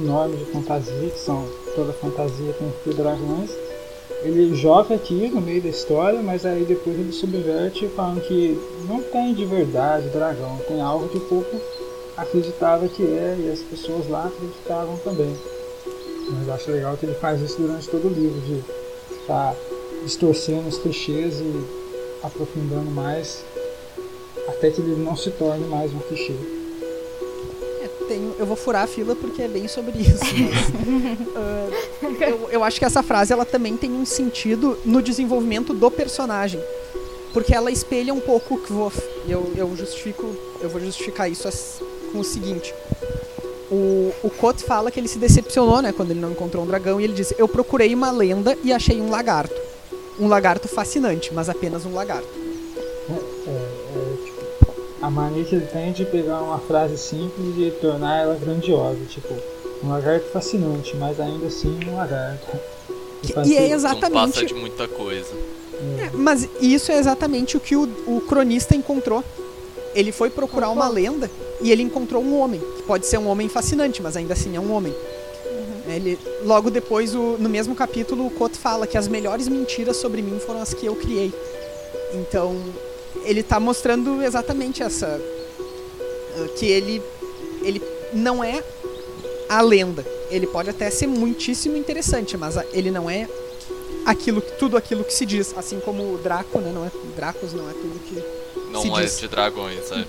[0.02, 3.52] enorme de fantasia, que são toda fantasia tem dragões.
[4.24, 9.02] Ele joga aqui no meio da história, mas aí depois ele subverte falando que não
[9.02, 11.62] tem de verdade dragão, tem algo que o povo
[12.16, 15.36] acreditava que é e as pessoas lá acreditavam também.
[16.32, 18.64] Mas acho legal que ele faz isso durante todo o livro, de
[19.22, 19.56] estar
[20.04, 21.77] distorcendo os clichês e
[22.24, 23.44] aprofundando mais
[24.48, 26.34] até que ele não se torne mais um clichê.
[27.82, 30.24] É, tenho- eu vou furar a fila porque é bem sobre isso.
[30.24, 35.74] Mas, ah, eu, eu acho que essa frase ela também tem um sentido no desenvolvimento
[35.74, 36.62] do personagem.
[37.34, 38.98] porque ela espelha um pouco o Kvof.
[39.28, 40.26] Eu, eu justifico,
[40.62, 41.48] eu vou justificar isso
[42.12, 42.74] com o seguinte.
[43.70, 47.00] O, o Kot fala que ele se decepcionou, né, quando ele não encontrou um dragão,
[47.00, 49.54] e ele diz: Eu procurei uma lenda e achei um lagarto.
[50.20, 52.28] Um lagarto fascinante, mas apenas um lagarto.
[53.10, 58.24] É, é, tipo, a mania que ele tem de pegar uma frase simples e tornar
[58.24, 59.00] ela grandiosa.
[59.10, 59.34] Tipo,
[59.84, 62.48] um lagarto fascinante, mas ainda assim um lagarto.
[63.22, 64.34] Que- faz e é ser- Não exatamente.
[64.34, 65.32] passa de muita coisa.
[66.00, 69.24] É, mas isso é exatamente o que o, o cronista encontrou.
[69.94, 71.30] Ele foi procurar uma lenda
[71.62, 74.60] e ele encontrou um homem, que pode ser um homem fascinante, mas ainda assim é
[74.60, 74.94] um homem.
[75.98, 80.22] Ele, logo depois, o- no mesmo capítulo, o Koto fala que as melhores mentiras sobre
[80.22, 81.34] mim foram as que eu criei.
[82.14, 82.56] Então,
[83.24, 85.20] ele tá mostrando exatamente essa.
[86.38, 87.02] ah, Que ele,
[87.64, 87.82] ele
[88.14, 88.64] não é
[89.50, 90.06] a lenda.
[90.30, 93.28] Ele pode até ser muitíssimo interessante, mas ele não é
[94.06, 95.54] aquilo, tudo aquilo que se diz.
[95.58, 96.72] Assim como o Draco, né?
[96.74, 98.24] Não é, Dracos não é tudo que.
[98.72, 99.20] Não Se é diz.
[99.20, 100.06] de dragões, é.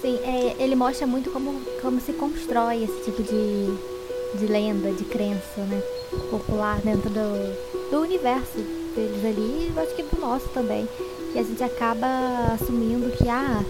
[0.00, 5.04] Sim, é, ele mostra muito como, como se constrói esse tipo de, de lenda, de
[5.04, 5.82] crença, né?
[6.30, 8.58] Popular dentro do, do universo
[8.94, 10.88] deles ali e eu acho que do nosso também.
[11.34, 12.06] E a gente acaba
[12.54, 13.62] assumindo que, ah,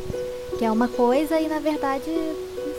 [0.56, 2.10] que é uma coisa e na verdade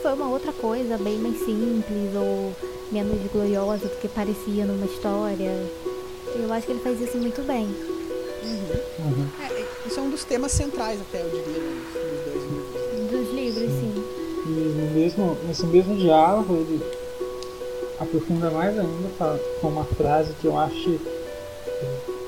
[0.00, 2.52] foi uma outra coisa, bem mais simples ou
[2.90, 5.50] menos gloriosa do que parecia numa história.
[6.34, 7.66] Eu acho que ele faz isso muito bem.
[8.98, 9.28] Uhum.
[9.40, 11.62] É, isso é um dos temas centrais, até, eu diria,
[14.92, 16.80] mesmo, nesse mesmo diálogo ele
[17.98, 21.00] aprofunda mais ainda com uma frase que eu acho que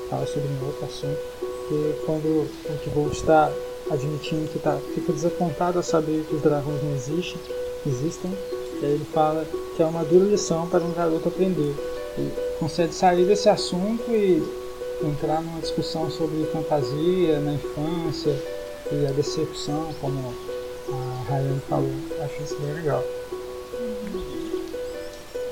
[0.09, 1.19] fala sobre um outro assunto,
[1.67, 3.51] que é quando o Kvold está
[3.91, 7.39] admitindo que tá, fica desapontado a saber que os dragões não existem,
[7.85, 8.31] existem,
[8.81, 11.75] e aí ele fala que é uma dura lição para um garoto aprender.
[12.59, 14.41] Consegue sair desse assunto e
[15.03, 18.35] entrar numa discussão sobre fantasia na infância
[18.91, 20.33] e a decepção, como
[21.27, 21.91] Rayane falou.
[22.23, 23.03] Acho isso bem legal.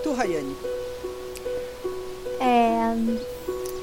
[0.04, 0.56] Tu, Rayane.
[2.40, 2.94] É,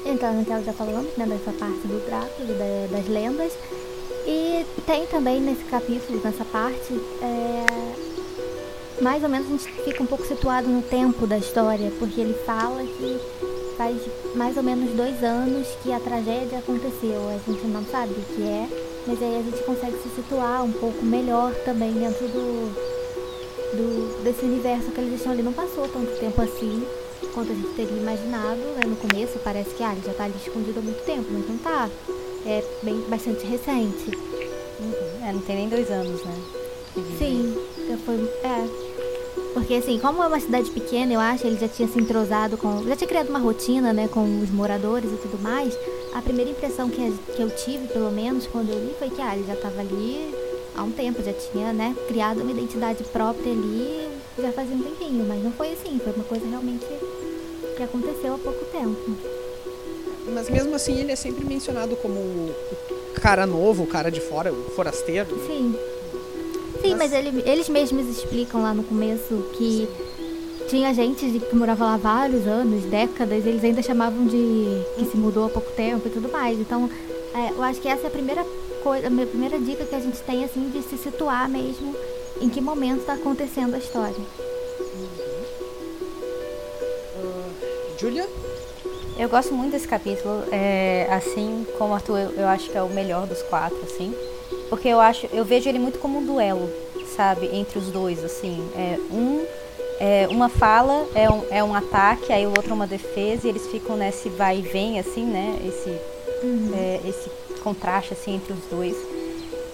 [0.05, 3.51] então, naquela já falamos, né, dessa parte do Drácula, e da- das lendas.
[4.27, 7.65] E tem também nesse capítulo, nessa parte, é,
[9.01, 12.35] mais ou menos a gente fica um pouco situado no tempo da história, porque ele
[12.45, 13.19] fala que
[13.77, 13.97] faz
[14.35, 17.19] mais ou menos dois anos que a tragédia aconteceu.
[17.29, 18.67] A gente não sabe o que é,
[19.07, 22.73] mas aí a gente consegue se situar um pouco melhor também dentro do,
[23.75, 25.41] do desse universo que eles estão ali.
[25.41, 26.85] Não passou tanto tempo assim
[27.33, 28.81] quanto a gente teria imaginado, né?
[28.85, 31.57] No começo parece que ah, ele já tá ali escondido há muito tempo, mas não
[31.57, 31.89] tá.
[32.45, 34.17] É bem bastante recente.
[35.23, 36.35] É, não tem nem dois anos, né?
[37.17, 37.55] Sim,
[37.87, 38.15] já foi.
[38.43, 38.91] É.
[39.53, 42.83] Porque assim, como é uma cidade pequena, eu acho, ele já tinha se entrosado com.
[42.87, 45.73] Já tinha criado uma rotina, né, com os moradores e tudo mais.
[46.13, 49.35] A primeira impressão que, que eu tive, pelo menos, quando eu li, foi que ah,
[49.35, 50.33] ele já tava ali
[50.75, 55.25] há um tempo, já tinha, né, criado uma identidade própria ali já fazia um tempinho,
[55.27, 56.85] mas não foi assim, foi uma coisa realmente
[57.77, 59.15] que aconteceu há pouco tempo.
[60.33, 62.55] Mas mesmo assim, ele é sempre mencionado como o
[63.15, 65.35] cara novo, o cara de fora, o forasteiro.
[65.45, 65.75] Sim.
[66.81, 69.87] Sim, Mas- mas ele- eles mesmos explicam lá no começo que
[70.67, 75.45] tinha gente que morava lá vários anos, décadas, eles ainda chamavam de que se mudou
[75.45, 76.59] há pouco tempo e tudo mais.
[76.59, 76.89] Então,
[77.33, 78.45] é, eu acho que essa é a primeira
[78.83, 81.95] coisa, a minha primeira dica que a gente tem assim de se situar mesmo
[82.41, 84.15] em que momento está acontecendo a história.
[87.97, 88.27] Julia?
[89.17, 92.81] Eu gosto muito desse capítulo, é, assim como o Arthur, eu, eu acho que é
[92.81, 94.15] o melhor dos quatro, assim,
[94.69, 96.67] porque eu acho, eu vejo ele muito como um duelo,
[97.15, 99.45] sabe, entre os dois, assim, é, um,
[100.01, 103.49] é, uma fala é um, é um ataque, aí o outro é uma defesa, e
[103.49, 105.91] eles ficam nesse vai e vem, assim, né, esse,
[106.73, 107.29] é, esse
[107.63, 108.97] contraste, assim, entre os dois.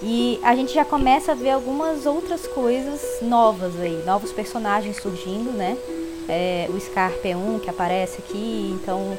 [0.02, 5.50] E a gente já começa a ver algumas outras coisas novas aí, novos personagens surgindo,
[5.50, 5.78] né?
[6.28, 9.18] É, o Scarpe é um que aparece aqui, então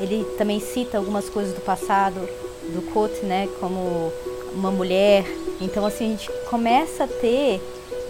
[0.00, 2.18] ele também cita algumas coisas do passado
[2.72, 3.46] do Cote, né?
[3.60, 4.10] Como
[4.54, 5.24] uma mulher.
[5.60, 7.60] Então assim, a gente começa a ter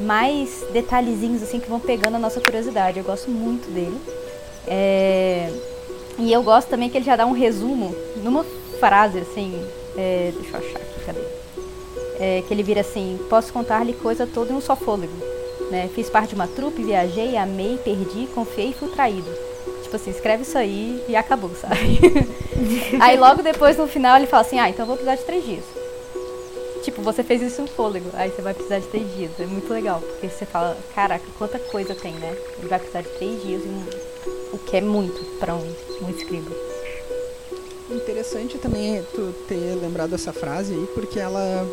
[0.01, 2.99] mais detalhezinhos assim que vão pegando a nossa curiosidade.
[2.99, 3.99] Eu gosto muito dele.
[4.67, 5.51] É,
[6.19, 8.45] E eu gosto também que ele já dá um resumo numa
[8.81, 9.53] frase assim.
[9.97, 11.21] é, Deixa eu achar aqui, cadê?
[12.19, 15.13] É, que ele vira assim: Posso contar-lhe coisa toda em um só fôlego.
[15.71, 15.89] Né?
[15.95, 19.29] Fiz parte de uma trupe, viajei, amei, perdi, confiei e fui traído.
[19.83, 22.01] Tipo assim, escreve isso aí e acabou, sabe?
[23.01, 25.45] aí logo depois, no final, ele fala assim: Ah, então eu vou precisar de três
[25.45, 25.65] dias.
[26.87, 29.33] Tipo, você fez isso em fôlego, aí você vai precisar de três dias.
[29.41, 32.33] É muito legal, porque você fala: Caraca, quanta coisa tem, né?
[32.61, 33.63] Ele vai precisar de três dias,
[34.53, 36.49] o que é muito pra um, um escriba.
[37.91, 41.67] interessante também tu ter lembrado essa frase aí, porque ela,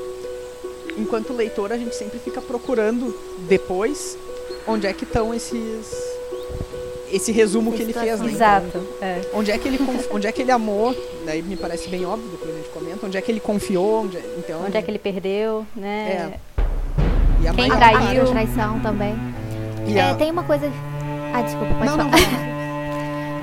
[0.98, 3.16] enquanto leitor, a gente sempre fica procurando
[3.48, 4.18] depois
[4.68, 6.13] onde é que estão esses
[7.16, 8.32] esse resumo que ele fez, né?
[8.32, 8.66] Exato.
[8.68, 9.22] Então, é.
[9.34, 9.80] onde é que ele
[10.12, 10.96] onde é que ele amou?
[11.26, 13.06] Daí me parece bem óbvio, depois a gente comenta.
[13.06, 14.04] Onde é que ele confiou?
[14.04, 16.34] Onde é- então Onde é que ele perdeu, né?
[17.42, 18.24] e a quem traiu?
[18.24, 19.14] A traição também.
[19.88, 20.72] E É, tem uma coisa.
[21.34, 22.22] Ah, desculpa, pode Não, não, falar.
[22.22, 22.54] lá.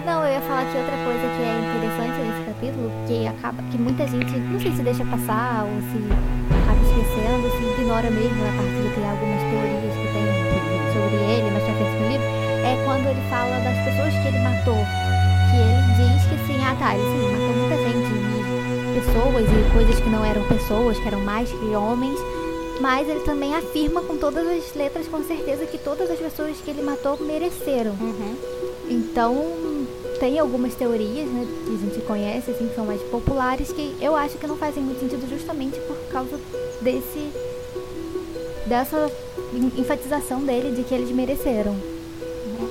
[0.07, 3.79] Não, eu ia falar que outra coisa que é interessante nesse capítulo, que acaba que
[3.79, 5.99] muita gente, não sei se deixa passar ou se
[6.57, 9.90] acaba esquecendo, se ignora mesmo a parte de criar algumas teorias
[12.85, 14.83] quando ele fala das pessoas que ele matou.
[15.51, 19.73] Que ele diz que sim, ah tá, ele sim, matou muita gente, e pessoas e
[19.73, 22.19] coisas que não eram pessoas, que eram mais que homens.
[22.81, 26.71] Mas ele também afirma com todas as letras, com certeza, que todas as pessoas que
[26.71, 27.91] ele matou mereceram.
[28.01, 28.35] Uhum.
[28.89, 29.37] Então,
[30.19, 34.17] tem algumas teorias, né, que a gente conhece, assim, que são mais populares, que eu
[34.17, 36.39] acho que não fazem muito sentido justamente por causa
[36.81, 37.31] desse
[38.67, 39.11] dessa
[39.53, 41.77] en- enfatização dele de que eles mereceram.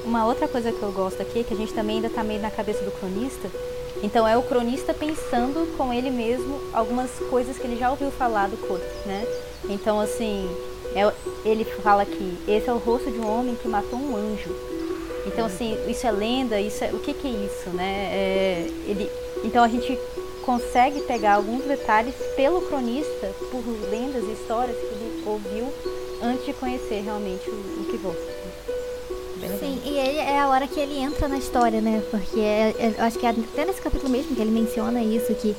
[0.06, 2.52] Uma outra coisa que eu gosto aqui, que a gente também ainda tá meio na
[2.52, 3.50] cabeça do cronista,
[4.02, 8.48] então é o cronista pensando com ele mesmo algumas coisas que ele já ouviu falar
[8.48, 9.26] do Code, né?
[9.70, 10.50] Então, assim,
[10.96, 14.56] é- ele fala que esse é o rosto de um homem que matou um anjo.
[15.26, 18.10] Então, assim, isso é lenda, isso é, o que que é isso, né?
[18.12, 19.10] É, ele,
[19.44, 20.00] então a gente
[20.46, 25.68] consegue pegar alguns detalhes pelo cronista, por lendas e histórias que ele ouviu
[26.24, 28.16] antes de conhecer realmente o, o que vou.
[30.00, 32.02] Ele é a hora que ele entra na história, né?
[32.10, 35.34] Porque é- é- eu acho que é até nesse capítulo mesmo que ele menciona isso,
[35.36, 35.56] que,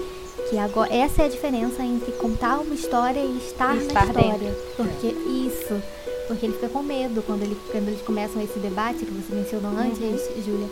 [0.49, 4.07] que agora essa é a diferença entre contar uma história e estar, E na estar
[4.07, 4.39] história.
[4.39, 4.57] dentro.
[4.77, 5.83] Porque isso.
[6.29, 9.73] Porque ele fica com medo quando, ele, quando eles começam esse debate que você mencionou
[9.73, 9.99] antes,
[10.45, 10.69] Júlia.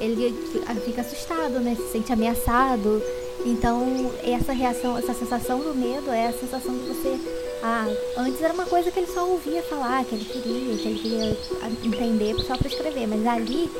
[0.00, 1.76] Ele fi- fica assustado, né?
[1.76, 3.02] Se sente ameaçado.
[3.44, 7.18] Então, essa reação, essa sensação do medo é a sensação de você.
[7.62, 7.86] Ah,
[8.18, 11.36] antes era uma coisa que ele só ouvia falar, que ele queria, que ele queria
[11.84, 13.06] entender só para escrever.
[13.06, 13.70] Mas ali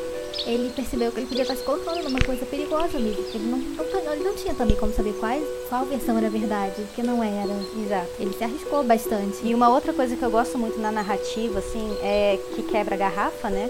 [0.47, 3.23] ele percebeu que ele podia estar se colocando numa coisa perigosa mesmo.
[3.25, 5.37] Que ele não, não, ele não tinha também como saber qual,
[5.68, 7.53] qual versão era verdade, que não era.
[7.85, 8.11] Exato.
[8.21, 9.38] Ele se arriscou bastante.
[9.42, 12.99] E uma outra coisa que eu gosto muito na narrativa, assim, é que quebra a
[12.99, 13.68] garrafa, né?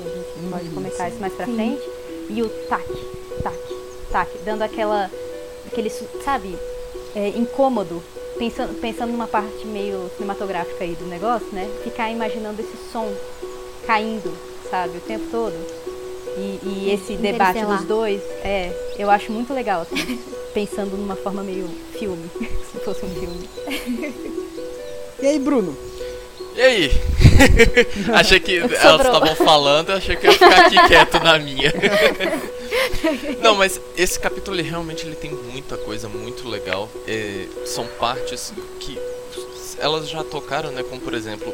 [0.00, 1.54] A gente pode comentar isso mais pra Sim.
[1.54, 1.82] frente.
[2.28, 2.86] E o tac,
[3.42, 3.58] tac,
[4.10, 5.10] tac, dando aquela,
[5.66, 5.90] aquele,
[6.24, 6.58] sabe,
[7.14, 8.02] é, incômodo,
[8.38, 11.68] pensando, pensando numa parte meio cinematográfica aí do negócio, né?
[11.82, 13.12] Ficar imaginando esse som
[13.86, 14.32] caindo,
[14.70, 15.54] sabe, o tempo todo.
[16.36, 20.18] E, e esse debate dos dois, é, eu acho muito legal, assim,
[20.52, 22.28] pensando numa forma meio filme,
[22.72, 23.48] se fosse um filme.
[25.22, 25.74] E aí, Bruno?
[26.54, 26.90] E aí?
[28.12, 31.72] achei que elas estavam falando, eu achei que eu ia ficar aqui quieto na minha.
[33.40, 36.88] Não, mas esse capítulo ele realmente ele tem muita coisa muito legal.
[37.06, 38.98] É, são partes que
[39.78, 40.82] elas já tocaram, né?
[40.82, 41.52] Como por exemplo,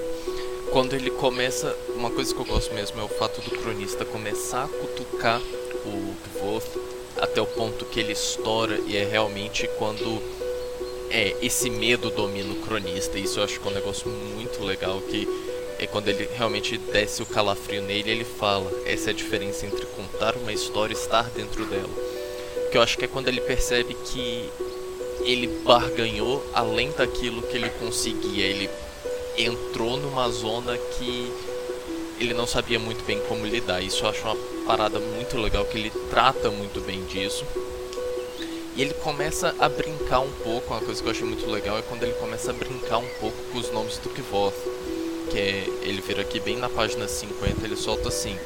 [0.70, 1.76] quando ele começa.
[1.94, 5.40] Uma coisa que eu gosto mesmo é o fato do cronista começar a cutucar
[5.84, 6.78] o Kvoth
[7.20, 10.22] até o ponto que ele estoura e é realmente quando
[11.10, 13.18] é, esse medo domina o cronista.
[13.18, 15.28] Isso eu acho que é um negócio muito legal que
[15.80, 18.70] é quando ele realmente desce o calafrio nele, ele fala.
[18.84, 21.88] Essa é a diferença entre contar uma história e estar dentro dela.
[22.70, 24.50] Que eu acho que é quando ele percebe que
[25.22, 28.44] ele barganhou além daquilo que ele conseguia.
[28.44, 28.68] Ele
[29.38, 31.32] entrou numa zona que
[32.20, 33.80] ele não sabia muito bem como lidar.
[33.80, 37.42] Isso eu acho uma parada muito legal, que ele trata muito bem disso.
[38.76, 41.82] E ele começa a brincar um pouco, uma coisa que eu achei muito legal é
[41.82, 44.54] quando ele começa a brincar um pouco com os nomes do Kvoth.
[45.30, 48.36] Que é, ele vira aqui bem na página 50, ele solta assim: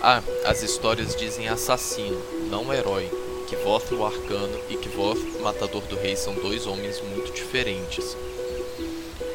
[0.00, 3.08] Ah, as histórias dizem assassino, não herói.
[3.48, 8.16] Kvoth o Arcano e Kvoth, Matador do Rei, são dois homens muito diferentes.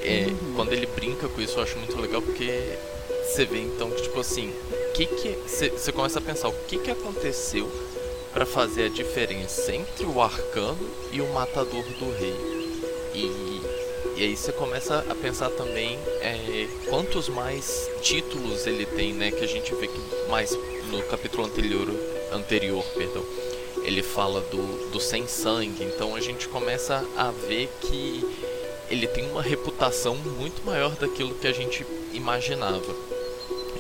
[0.04, 2.77] É, Quando ele brinca com isso, eu acho muito legal porque
[3.23, 4.54] você vê então que, tipo assim,
[4.94, 7.71] que que você começa a pensar o que que aconteceu
[8.33, 12.35] para fazer a diferença entre o Arcano e o Matador do Rei.
[13.13, 13.62] E,
[14.15, 19.31] e aí você começa a pensar também é, quantos mais títulos ele tem, né?
[19.31, 20.57] Que a gente vê que mais
[20.89, 21.87] no capítulo anterior,
[22.31, 23.25] anterior perdão,
[23.83, 25.83] ele fala do, do sem sangue.
[25.83, 28.23] Então a gente começa a ver que
[28.89, 32.95] ele tem uma reputação muito maior daquilo que a gente imaginava.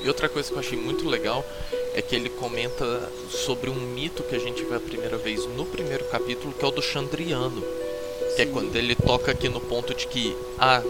[0.03, 1.45] E outra coisa que eu achei muito legal
[1.93, 5.65] é que ele comenta sobre um mito que a gente vê a primeira vez no
[5.65, 7.61] primeiro capítulo, que é o do Chandriano.
[8.35, 10.81] Que é quando ele toca aqui no ponto de que há,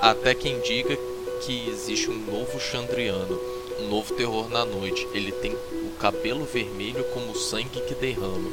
[0.00, 0.96] até quem diga
[1.40, 3.40] que existe um novo Chandriano,
[3.80, 5.06] um novo terror na noite.
[5.14, 8.50] Ele tem o cabelo vermelho como o sangue que derrama.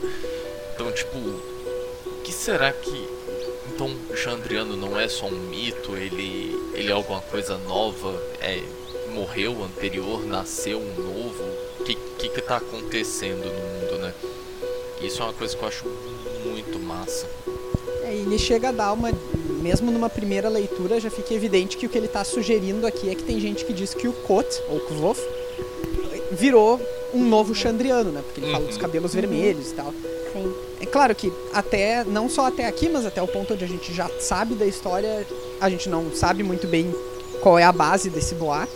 [0.74, 3.08] Então, tipo, o que será que
[3.74, 5.96] então Chandriano não é só um mito?
[5.96, 8.22] Ele ele é alguma coisa nova?
[8.40, 8.62] É
[9.18, 11.44] morreu anterior, nasceu um novo?
[11.80, 14.14] O que, que que tá acontecendo no mundo, né?
[15.02, 15.86] Isso é uma coisa que eu acho
[16.46, 17.28] muito massa.
[18.28, 19.12] Ele chega a dar uma.
[19.62, 23.16] Mesmo numa primeira leitura, já fica evidente que o que ele está sugerindo aqui é
[23.16, 25.20] que tem gente que diz que o Kot, ou Kvof,
[26.32, 26.80] virou
[27.14, 28.22] um novo Chandriano, né?
[28.24, 28.82] Porque ele fala dos Uhum.
[28.82, 29.94] cabelos vermelhos e tal.
[30.34, 30.54] Sim.
[30.80, 33.94] É claro que até, não só até aqui, mas até o ponto onde a gente
[33.94, 35.26] já sabe da história,
[35.60, 36.94] a gente não sabe muito bem
[37.42, 38.72] qual é a base desse boato,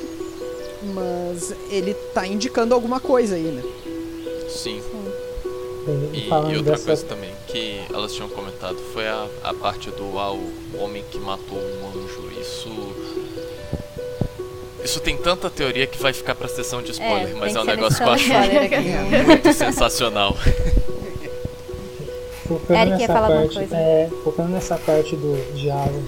[0.95, 3.63] mas ele tá indicando alguma coisa aí, né?
[4.49, 4.81] Sim.
[6.13, 9.89] E, E, e outra dessa coisa também que elas tinham comentado foi a, a parte
[9.91, 12.31] do ah, o homem que matou um anjo.
[12.39, 12.69] Isso.
[14.83, 17.65] Isso tem tanta teoria que vai ficar pra sessão de spoiler, mas tem é um
[17.65, 19.23] que ser negócio que eu acho sessão de spoiler aqui.
[19.27, 20.35] muito sensacional.
[22.47, 23.75] Focando Eric, nessa quer falar alguma parte, coisa?
[23.75, 26.03] é, focando nessa parte do diálogo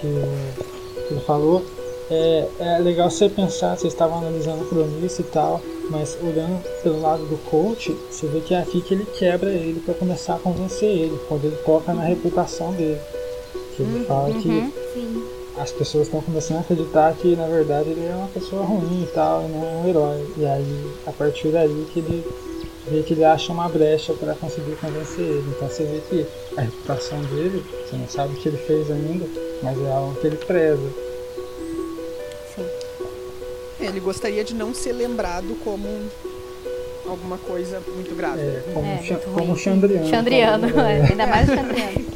[0.00, 1.64] que, o- que ele falou,
[2.12, 5.60] é, é legal você pensar, vocês estavam analisando o cronista e tal,
[5.90, 9.80] mas olhando pelo lado do coach, você vê que é aqui que ele quebra ele
[9.80, 13.00] para começar a convencer ele, quando ele toca na reputação dele.
[13.74, 14.40] Que ele fala Uhum.
[14.40, 15.24] que Sim.
[15.56, 19.06] as pessoas estão começando a acreditar que na verdade ele é uma pessoa ruim e
[19.14, 20.26] tal, e não é um herói.
[20.36, 22.24] E aí, a partir daí que ele
[22.90, 25.44] vê que ele acha uma brecha para conseguir convencer ele.
[25.56, 26.26] Então você vê que
[26.58, 29.26] a reputação dele, você não sabe o que ele fez ainda,
[29.62, 30.90] mas é algo que ele preza.
[33.86, 35.86] Ele gostaria de não ser lembrado como
[37.06, 38.40] alguma coisa muito grave.
[38.40, 39.56] É, como, É, Cha- muito como.
[39.56, 40.08] Chandriano.
[40.08, 42.06] Chandriano, como- é, ainda mais o Chandriano.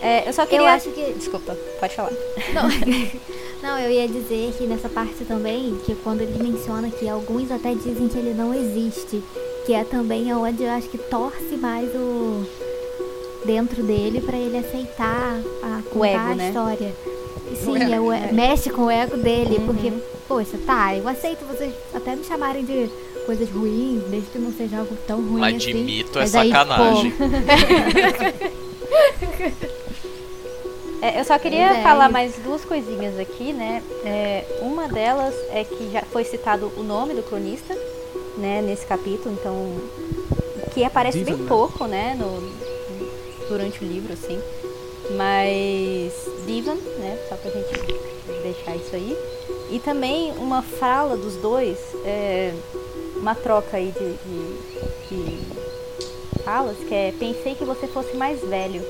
[0.00, 0.66] É, eu só queria.
[0.66, 1.12] Eu acho que.
[1.12, 2.10] Desculpa, pode falar.
[2.52, 2.68] Não,
[3.62, 7.72] não, eu ia dizer que nessa parte também, que quando ele menciona que alguns até
[7.74, 9.22] dizem que ele não existe,
[9.64, 12.44] que é também onde eu acho que torce mais o
[13.44, 16.48] dentro dele pra ele aceitar a contar ego, a né?
[16.48, 16.92] história.
[17.52, 17.92] O Sim, ego.
[17.92, 19.66] é o e- mexe com o ego dele, Uhum.
[19.66, 19.92] porque,
[20.32, 22.88] poxa, tá, eu aceito vocês até me chamarem de
[23.26, 25.66] coisas ruins, desde que não seja algo tão ruim Mas assim.
[25.66, 27.12] de mito é aí, sacanagem.
[31.04, 33.82] É, eu só queria é, falar mais duas coisinhas aqui, né?
[34.04, 37.74] É, uma delas é que já foi citado o nome do cronista,
[38.36, 39.74] né, nesse capítulo, então
[40.72, 41.48] que aparece Divan, bem né?
[41.48, 44.40] pouco, né, no, durante o livro, assim.
[45.16, 46.12] Mas
[46.46, 48.12] Divan, né, só pra gente
[48.44, 49.16] deixar isso aí.
[49.72, 52.52] E também uma fala dos dois, é,
[53.16, 54.12] uma troca aí de,
[55.08, 58.84] de, de falas, que é pensei que você fosse mais velho.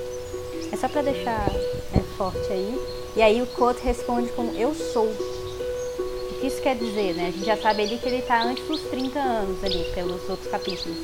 [0.72, 1.48] É só pra deixar
[1.94, 2.76] é, forte aí.
[3.14, 5.06] E aí o Koto responde com eu sou.
[5.06, 7.28] O que isso quer dizer, né?
[7.28, 10.50] A gente já sabe ali que ele tá antes dos 30 anos ali, pelos outros
[10.50, 10.98] capítulos.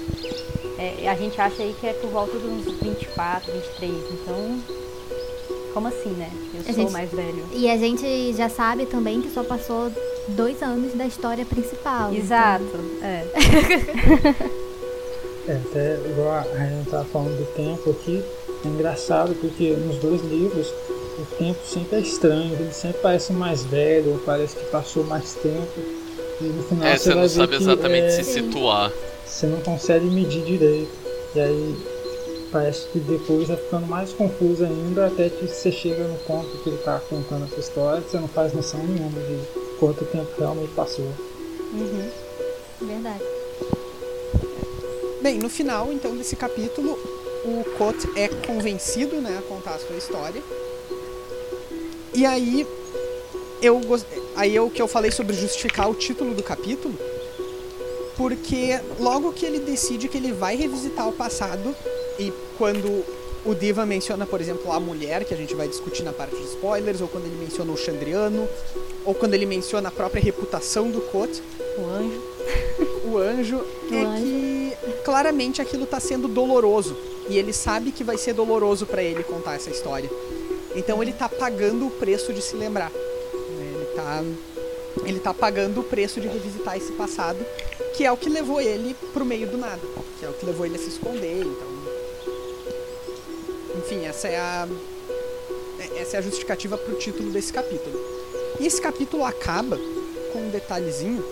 [0.77, 3.93] É, a gente acha aí que é por volta dos 24, 23.
[4.11, 4.61] Então,
[5.75, 6.31] como assim, né?
[6.55, 7.45] Eu A sou gente- mais velho.
[7.53, 9.91] E a gente já sabe também que só passou
[10.29, 12.13] dois anos da história principal.
[12.13, 12.65] então- Exato.
[13.03, 13.25] É.
[15.49, 18.23] É, até igual a Ryan tava falando do tempo aqui,
[18.65, 20.67] é engraçado porque nos dois livros
[21.19, 25.33] o tempo sempre é estranho, ele sempre parece mais velho, ou parece que passou mais
[25.35, 25.67] tempo.
[26.41, 28.93] E no final É, você você vai não ver sabe que exatamente é, se situar.
[29.27, 30.91] você não consegue medir direito.
[31.35, 31.77] E aí
[32.51, 36.71] parece que depois vai ficando mais confuso ainda até que você chega no ponto que
[36.71, 39.39] ele tá contando essa história que você não faz noção nenhuma de
[39.79, 41.05] quanto tempo realmente passou.
[41.73, 42.11] Uhum.
[42.81, 43.25] Verdade.
[45.21, 46.93] Bem, no final, então, desse capítulo,
[47.45, 50.43] o Kot é convencido, né, a contar a sua história.
[52.15, 52.67] E aí,
[53.61, 53.81] eu
[54.37, 56.95] aí é o que eu falei sobre justificar o título do capítulo,
[58.17, 61.75] porque logo que ele decide que ele vai revisitar o passado
[62.19, 63.05] e quando
[63.45, 66.43] o Diva menciona, por exemplo, a mulher, que a gente vai discutir na parte de
[66.45, 68.49] spoilers, ou quando ele menciona o Chandriano,
[69.05, 71.43] ou quando ele menciona a própria reputação do Kot,
[71.79, 72.23] O anjo.
[73.05, 73.57] o anjo
[73.91, 74.23] O é anjo.
[74.25, 74.73] que
[75.05, 76.97] claramente aquilo tá sendo doloroso
[77.31, 80.11] e ele sabe que vai ser doloroso pra ele contar essa história.
[80.75, 82.91] Então ele tá pagando o preço de se lembrar.
[82.91, 83.73] né?
[83.75, 84.25] Ele tá
[85.07, 87.39] ele tá pagando o preço de revisitar esse passado,
[87.97, 89.81] que é o que levou ele pro meio do nada,
[90.19, 91.68] que é o que levou ele a se esconder, então
[93.89, 94.69] enfim, essa é a
[95.97, 97.99] essa é a justificativa pro título desse capítulo.
[98.61, 99.79] E esse capítulo acaba
[100.31, 101.25] com um detalhezinho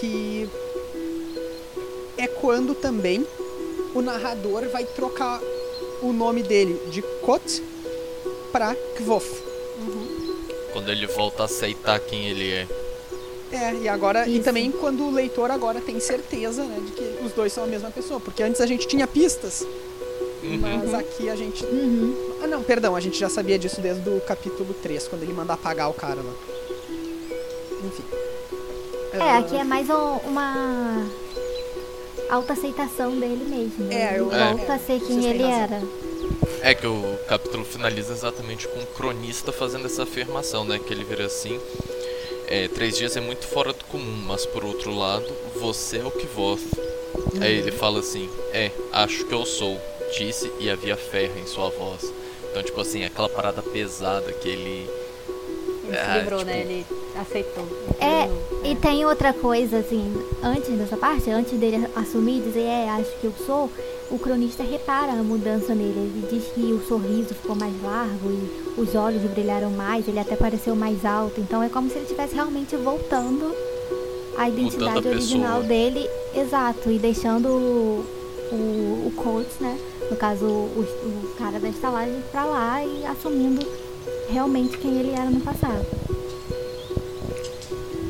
[0.00, 0.48] que
[2.18, 3.24] é quando também
[3.94, 5.40] o narrador vai trocar
[6.02, 7.62] o nome dele de Kot
[8.50, 9.42] para Kvof.
[10.72, 12.66] Quando ele volta a aceitar quem ele é.
[13.52, 14.26] É, e agora.
[14.26, 14.44] E Isso.
[14.44, 17.90] também quando o leitor agora tem certeza, né, de que os dois são a mesma
[17.90, 18.18] pessoa.
[18.18, 19.64] Porque antes a gente tinha pistas,
[20.42, 20.58] Uhum.
[20.60, 21.64] mas aqui a gente.
[21.64, 22.14] Uhum.
[22.42, 25.52] Ah não, perdão, a gente já sabia disso desde o capítulo 3, quando ele manda
[25.52, 26.32] apagar o cara lá.
[27.84, 28.04] Enfim.
[29.12, 31.06] É, Ah, aqui é mais um- uma
[32.30, 33.84] autoaceitação dele mesmo.
[33.84, 33.94] né?
[33.94, 35.82] É, ele eu- volta é, a ser quem vocês têm ele era.
[36.62, 40.78] É que o capítulo finaliza exatamente com o cronista fazendo essa afirmação, né?
[40.78, 41.60] Que ele vira assim.
[42.46, 45.26] É, três dias é muito fora do comum, mas por outro lado,
[45.60, 46.60] você é o que vós.
[47.40, 49.80] Aí ele fala assim: É, acho que eu sou,
[50.16, 52.12] disse e havia ferro em sua voz.
[52.50, 54.88] Então, tipo assim, aquela parada pesada que ele.
[55.84, 56.60] Ele Ah, se livrou, tipo- né?
[56.60, 56.86] Ele
[57.20, 57.64] aceitou.
[58.00, 62.60] É, não- E tem outra coisa, assim, antes dessa parte, antes dele assumir e dizer,
[62.62, 63.68] é, acho que eu sou,
[64.10, 65.90] o cronista repara a mudança nele.
[65.98, 70.36] Ele diz que o sorriso ficou mais largo e os olhos brilharam mais, ele até
[70.36, 71.40] pareceu mais alto.
[71.40, 73.52] Então é como se ele estivesse realmente voltando
[74.36, 75.14] à identidade pessoa.
[75.14, 78.04] original dele, exato, e deixando o,
[78.52, 79.76] o, o Coates, né?
[80.12, 83.66] No caso, o, o cara da estalagem pra lá e assumindo
[84.28, 85.86] realmente quem ele era no passado.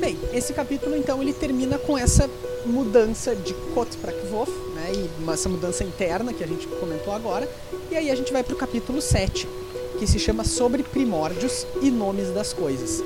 [0.00, 2.28] Bem, esse capítulo então ele termina com essa
[2.66, 4.90] mudança de Kot para Kvof, né?
[4.96, 7.48] E essa mudança interna que a gente comentou agora.
[7.88, 9.46] E aí a gente vai pro capítulo 7,
[10.00, 13.00] que se chama Sobre Primórdios e Nomes das Coisas.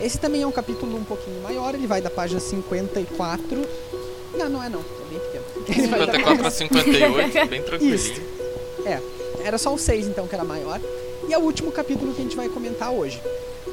[0.00, 3.64] Esse também é um capítulo um pouquinho maior, ele vai da página 54.
[4.36, 5.44] Não, não é não, é bem pequeno.
[5.68, 7.94] Ele vai da 54 a 58, bem tranquilinho.
[7.94, 8.29] Isso.
[8.84, 9.00] É,
[9.44, 10.80] era só o 6 então que era maior.
[11.28, 13.20] E é o último capítulo que a gente vai comentar hoje.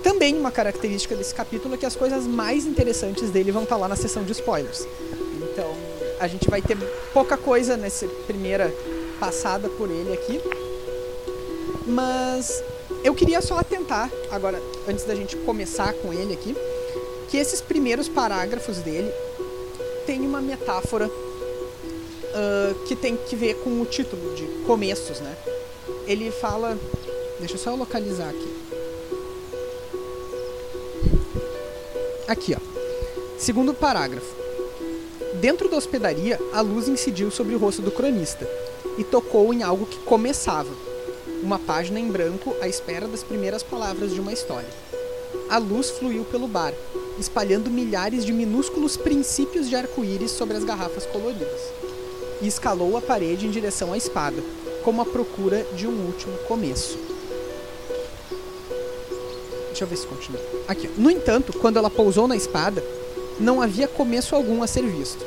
[0.03, 3.87] Também uma característica desse capítulo é que as coisas mais interessantes dele vão estar lá
[3.87, 4.85] na seção de spoilers.
[5.41, 5.73] Então
[6.19, 6.77] a gente vai ter
[7.13, 8.73] pouca coisa nessa primeira
[9.19, 10.41] passada por ele aqui.
[11.85, 12.63] Mas
[13.03, 16.55] eu queria só atentar, agora, antes da gente começar com ele aqui,
[17.29, 19.11] que esses primeiros parágrafos dele
[20.05, 21.09] tem uma metáfora
[22.39, 25.35] ah, que tem que ver com o título de começos, né?
[26.05, 26.77] Ele fala.
[27.39, 28.57] Deixa eu só localizar aqui.
[32.27, 33.39] Aqui, ó.
[33.39, 34.35] Segundo parágrafo.
[35.41, 38.47] Dentro da hospedaria, a luz incidiu sobre o rosto do cronista
[38.99, 40.69] e tocou em algo que começava.
[41.41, 44.69] Uma página em branco à espera das primeiras palavras de uma história.
[45.49, 46.73] A luz fluiu pelo bar,
[47.19, 51.76] espalhando milhares de minúsculos princípios de arco-íris sobre as garrafas coloridas
[52.41, 54.41] e escalou a parede em direção à espada,
[54.83, 56.97] como a procura de um último começo.
[59.67, 60.41] Deixa eu ver se continua.
[60.67, 60.89] Aqui.
[60.97, 62.83] No entanto, quando ela pousou na espada,
[63.39, 65.23] não havia começo algum a ser visto.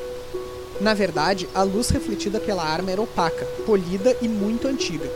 [0.81, 5.09] Na verdade, a luz refletida pela arma era opaca, polida e muito antiga.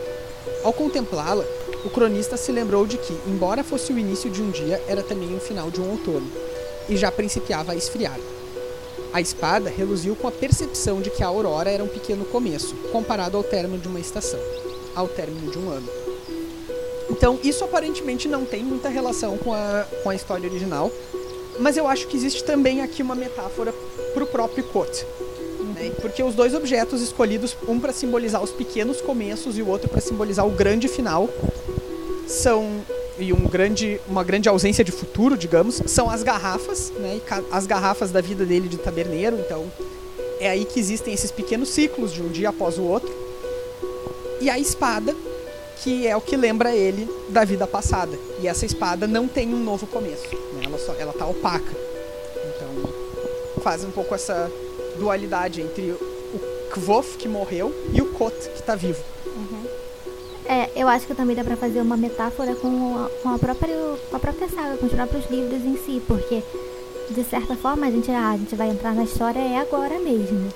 [0.62, 1.44] Ao contemplá-la,
[1.84, 5.36] o cronista se lembrou de que, embora fosse o início de um dia, era também
[5.36, 6.30] o final de um outono,
[6.88, 8.18] e já principiava a esfriar.
[9.16, 13.38] A espada reluziu com a percepção de que a aurora era um pequeno começo, comparado
[13.38, 14.38] ao término de uma estação,
[14.94, 15.88] ao término de um ano.
[17.08, 20.92] Então, isso aparentemente não tem muita relação com a, com a história original,
[21.58, 23.72] mas eu acho que existe também aqui uma metáfora
[24.12, 25.06] para o próprio Kot.
[25.74, 25.92] Né?
[25.98, 30.02] Porque os dois objetos escolhidos, um para simbolizar os pequenos começos e o outro para
[30.02, 31.26] simbolizar o grande final,
[32.28, 32.82] são
[33.18, 37.20] e um grande, uma grande ausência de futuro, digamos, são as garrafas, né?
[37.50, 39.38] As garrafas da vida dele de taberneiro.
[39.38, 39.70] Então,
[40.38, 43.12] é aí que existem esses pequenos ciclos de um dia após o outro.
[44.40, 45.14] E a espada,
[45.82, 48.18] que é o que lembra ele da vida passada.
[48.40, 50.62] E essa espada não tem um novo começo, né?
[50.64, 51.72] Ela só, ela tá opaca.
[52.54, 54.50] Então, faz um pouco essa
[54.98, 56.40] dualidade entre o
[56.70, 59.15] Kvof que morreu e o Kot que tá vivo.
[60.48, 63.74] É, eu acho que também dá pra fazer uma metáfora com a, com a própria
[64.10, 66.42] com a própria saga, com os próprios livros em si, porque
[67.10, 70.48] de certa forma a gente, ah, a gente vai entrar na história é agora mesmo.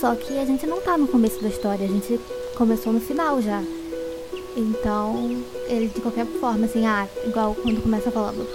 [0.00, 2.18] Só que a gente não tá no começo da história, a gente
[2.56, 3.62] começou no final já.
[4.56, 8.46] Então, ele de qualquer forma, assim, ah, igual quando começa falando.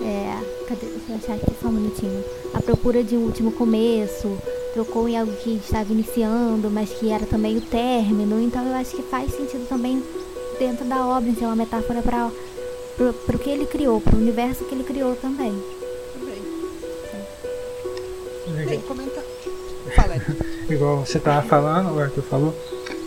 [0.00, 0.86] É, cadê?
[0.86, 2.24] Deixa eu achar aqui só um minutinho.
[2.52, 4.36] A procura de um último começo,
[4.74, 8.40] trocou em algo que estava iniciando, mas que era também o término.
[8.42, 10.02] Então eu acho que faz sentido também
[10.58, 12.30] dentro da obra, ser uma metáfora para
[13.06, 15.52] o que ele criou, para o universo que ele criou também.
[16.16, 16.42] Bem,
[18.48, 18.66] Legal.
[18.66, 19.22] bem comenta.
[19.94, 20.16] Fala,
[20.68, 22.54] igual você tava falando, o Arthur falou,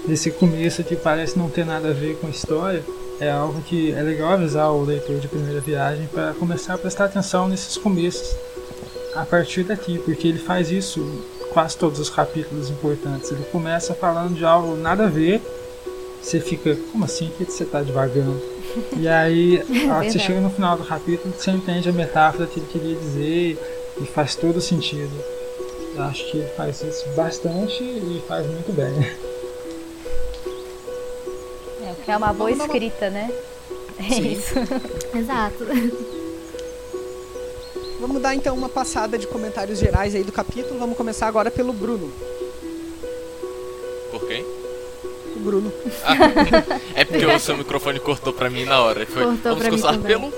[0.08, 2.84] esse começo que parece não ter nada a ver com a história,
[3.20, 7.06] é algo que é legal avisar o leitor de primeira viagem para começar a prestar
[7.06, 8.36] atenção nesses começos
[9.16, 11.04] a partir daqui, porque ele faz isso
[11.58, 13.32] quase todos os capítulos importantes.
[13.32, 15.42] Ele começa falando de algo nada a ver,
[16.22, 17.30] você fica, como assim?
[17.30, 18.40] O que você está divagando?
[18.96, 22.46] E aí, a hora que você chega no final do capítulo, você entende a metáfora
[22.46, 23.58] que ele queria dizer
[24.00, 25.10] e faz todo sentido.
[25.96, 29.12] Eu acho que ele faz isso bastante e faz muito bem.
[31.82, 33.32] É, que é uma boa escrita, né?
[33.98, 34.32] É Sim.
[34.32, 34.54] isso.
[35.18, 35.66] Exato.
[38.08, 40.80] Vamos dar então uma passada de comentários gerais aí do capítulo.
[40.80, 42.10] Vamos começar agora pelo Bruno.
[44.12, 44.44] Por quem?
[45.36, 45.72] O Bruno.
[46.96, 49.06] É porque o seu microfone cortou pra mim na hora.
[49.06, 50.32] Foi, Cortou vamos começar pelo.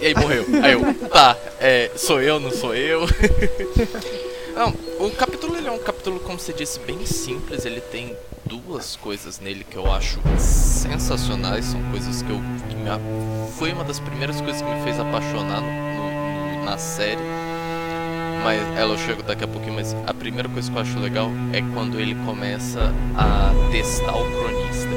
[0.00, 0.44] E aí morreu.
[0.62, 3.00] Aí eu, tá, é, sou eu, não sou eu.
[4.54, 4.72] Não,
[5.04, 7.64] o capítulo ele é um capítulo, como você disse, bem simples.
[7.66, 11.64] Ele tem duas coisas nele que eu acho sensacionais.
[11.64, 12.40] São coisas que eu.
[12.68, 13.00] Que me, a-
[13.58, 16.13] foi uma das primeiras coisas que me fez apaixonar no- no-
[16.64, 17.22] na série.
[18.42, 21.30] Mas ela eu chego daqui a pouquinho, mas a primeira coisa que eu acho legal
[21.52, 24.88] é quando ele começa a testar o cronista.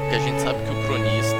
[0.00, 1.38] Porque a gente sabe que o cronista,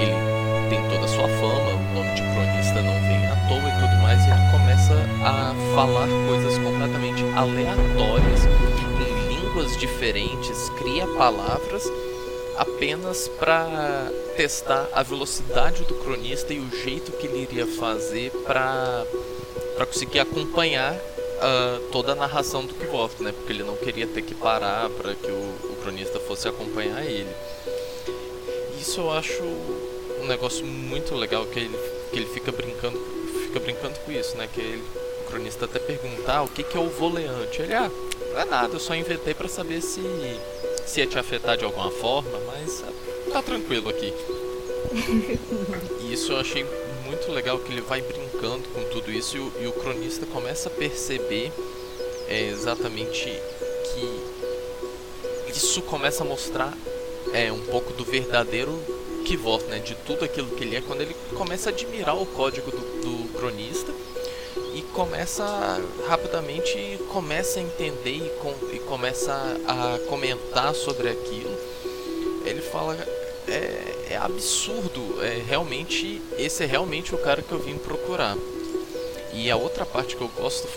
[0.00, 3.80] ele tem toda a sua fama, o nome de cronista não vem à toa e
[3.80, 4.94] tudo mais, e ele começa
[5.24, 8.44] a falar coisas completamente aleatórias,
[9.00, 11.90] em línguas diferentes, cria palavras
[12.56, 19.04] apenas para testar a velocidade do cronista e o jeito que ele iria fazer para
[19.76, 20.96] para conseguir acompanhar
[21.40, 23.32] ah, toda a narração do Kvoth, né?
[23.32, 27.30] Porque ele não queria ter que parar para que o, o cronista fosse acompanhar ele.
[28.80, 31.78] Isso eu acho um negócio muito legal que ele,
[32.10, 32.98] que ele fica brincando
[33.46, 34.48] fica brincando com isso, né?
[34.52, 34.84] Que ele,
[35.20, 37.60] o cronista até perguntar o que, que é o voleante.
[37.60, 37.90] Ele, ah,
[38.32, 40.00] não é nada, eu só inventei para saber se,
[40.86, 44.12] se ia te afetar de alguma forma, mas ah, tá tranquilo aqui.
[46.00, 46.64] E isso eu achei
[47.04, 50.68] muito legal que ele vai brincando com tudo isso e o, e o cronista começa
[50.68, 51.52] a perceber
[52.28, 53.24] é, exatamente
[53.92, 54.34] que
[55.50, 56.76] isso começa a mostrar
[57.32, 58.72] é, um pouco do verdadeiro
[59.24, 59.78] Kvoth, né?
[59.78, 63.32] De tudo aquilo que ele é, quando ele começa a admirar o código do, do
[63.32, 63.92] cronista
[64.74, 65.44] e começa
[66.08, 69.32] rapidamente começa a entender e, com, e começa
[69.66, 71.56] a, comentar sobre aquilo.
[72.44, 72.96] Ele fala
[73.48, 78.36] é, é absurdo, é realmente esse é realmente o cara que eu vim procurar.
[79.32, 80.68] E a outra parte que eu gosto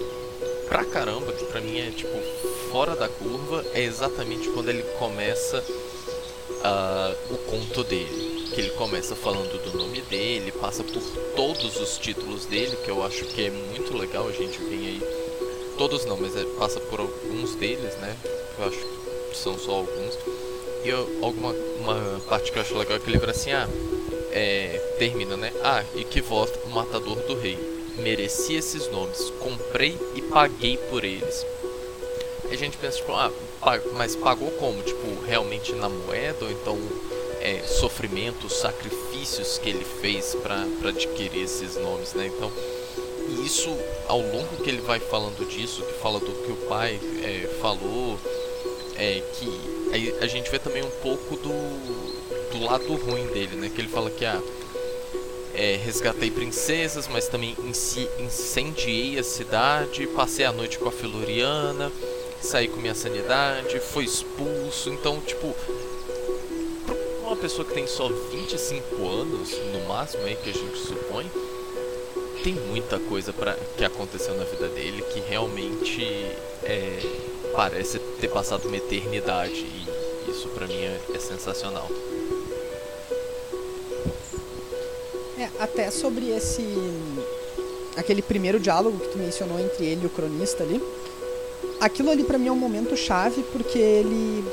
[0.68, 2.18] pra caramba, que pra mim é tipo
[2.72, 5.64] fora da curva, é exatamente quando ele começa
[6.64, 8.27] ah, o conto dele.
[8.58, 11.00] Que ele começa falando do nome dele, passa por
[11.36, 14.28] todos os títulos dele, que eu acho que é muito legal.
[14.28, 15.02] A gente vem aí,
[15.78, 18.18] todos não, mas é, passa por alguns deles, né?
[18.58, 20.18] Eu acho que são só alguns.
[20.84, 23.70] E eu, alguma uma parte que eu acho legal é que ele vira assim: ah,
[24.32, 25.54] é, termina, né?
[25.64, 27.60] Ah, e que voz o matador do rei.
[27.98, 31.46] Mereci esses nomes, comprei e paguei por eles.
[32.50, 33.32] A gente pensa, tipo, ah,
[33.94, 34.82] mas pagou como?
[34.82, 36.44] Tipo, realmente na moeda?
[36.44, 36.80] Ou então
[37.42, 42.28] é, sofrimentos, sacrifícios que ele fez para adquirir esses nomes, né?
[42.28, 42.52] Então,
[43.44, 43.70] isso,
[44.08, 48.18] ao longo que ele vai falando disso, que fala do que o pai é, falou,
[48.96, 49.48] é, que
[49.92, 53.72] aí a gente vê também um pouco do, do lado ruim dele, né?
[53.74, 54.42] Que ele fala que, ah,
[55.54, 57.56] é, resgatei princesas, mas também
[58.20, 61.92] incendiei a cidade, passei a noite com a Feluriana,
[62.42, 64.90] saí com minha sanidade, fui expulso.
[64.90, 65.56] Então, tipo,
[67.38, 71.30] pessoa que tem só 25 anos, no máximo aí que a gente supõe,
[72.44, 76.04] tem muita coisa pra, que aconteceu na vida dele que realmente
[76.64, 77.00] é,
[77.56, 79.54] parece ter passado uma eternidade.
[79.56, 81.88] E isso pra mim é, é sensacional.
[85.38, 86.64] É, até sobre esse.
[87.96, 90.82] aquele primeiro diálogo que tu mencionou entre ele e o cronista ali.
[91.80, 94.44] Aquilo ali pra mim é um momento chave porque ele.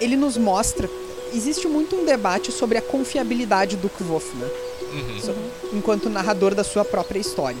[0.00, 0.88] ele nos mostra.
[1.34, 4.48] Existe muito um debate sobre a confiabilidade do Kvof, né?
[4.92, 5.78] Uhum.
[5.78, 7.58] Enquanto narrador da sua própria história.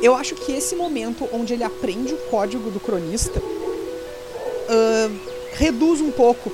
[0.00, 3.42] Eu acho que esse momento onde ele aprende o código do cronista
[4.68, 5.10] ah,
[5.52, 6.52] reduz um pouco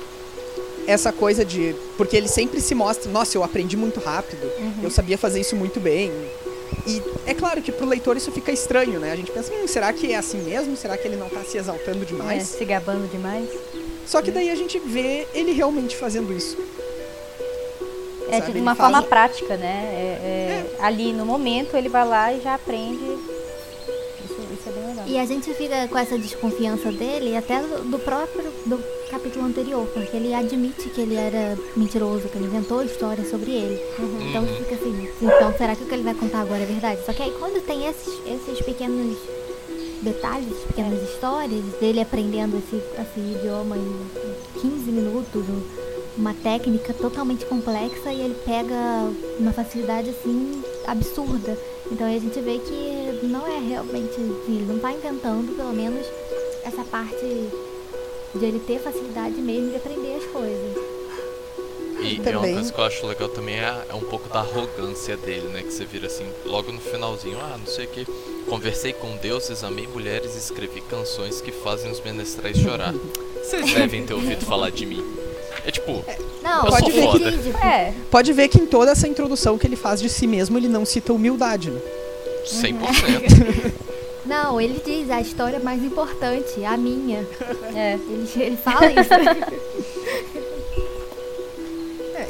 [0.87, 1.75] essa coisa de.
[1.97, 4.49] Porque ele sempre se mostra, nossa, eu aprendi muito rápido,
[4.83, 6.11] eu sabia fazer isso muito bem.
[6.87, 9.11] E é claro que pro leitor isso fica estranho, né?
[9.11, 10.75] A gente pensa, hum, será que é assim mesmo?
[10.75, 12.43] Será que ele não tá se exaltando É, demais?
[12.43, 13.49] se gabando demais.
[14.05, 16.57] Só que daí a gente vê ele realmente fazendo isso.
[18.29, 19.83] É Sabe, de ele uma faz forma o- prática, né?
[19.93, 23.03] É- é, Ali no momento ele vai lá e já aprende.
[24.25, 25.05] Isso, isso é bem legal.
[25.07, 30.17] E a gente fica com essa desconfiança dele até do próprio do capítulo anterior, porque
[30.17, 33.79] ele admite que ele era mentiroso, que ele inventou histórias sobre ele.
[34.29, 34.55] Então Uhum.
[34.57, 37.01] fica assim, então será que o que ele vai contar agora é verdade?
[37.05, 39.17] Só que aí quando tem esses, esses pequenos
[40.05, 45.43] detalhes, pequenas histórias dele aprendendo esse, esse idioma em 15 minutos,
[46.15, 51.57] uma técnica totalmente complexa e ele pega uma facilidade assim absurda.
[51.91, 56.05] Então a gente vê que não é realmente, assim, ele não tá inventando, pelo menos,
[56.63, 57.25] essa parte
[58.35, 60.74] de ele ter facilidade mesmo de aprender as coisas.
[62.05, 65.17] E, uma Também- coisa que eu acho legal também é, é um pouco da arrogância
[65.17, 65.61] dele, né?
[65.61, 68.05] Que você vira assim, logo no finalzinho, ah, não sei o que.
[68.47, 72.93] Conversei com deuses, amei mulheres e escrevi canções que fazem os menestrais chorar.
[73.43, 75.03] Vocês devem ter ouvido falar de mim.
[75.65, 76.05] É tipo,
[76.43, 77.29] Não, Eu Pode sou ver foda.
[77.31, 77.63] ridículo.
[77.65, 80.67] É, Pode ver que em toda essa introdução que ele faz de si mesmo, ele
[80.67, 81.79] não cita humildade, né?
[82.45, 83.73] 100%.
[84.25, 87.19] Não, ele diz a história mais importante, a minha.
[87.75, 87.93] é.
[87.93, 89.74] Ele, ele fala isso.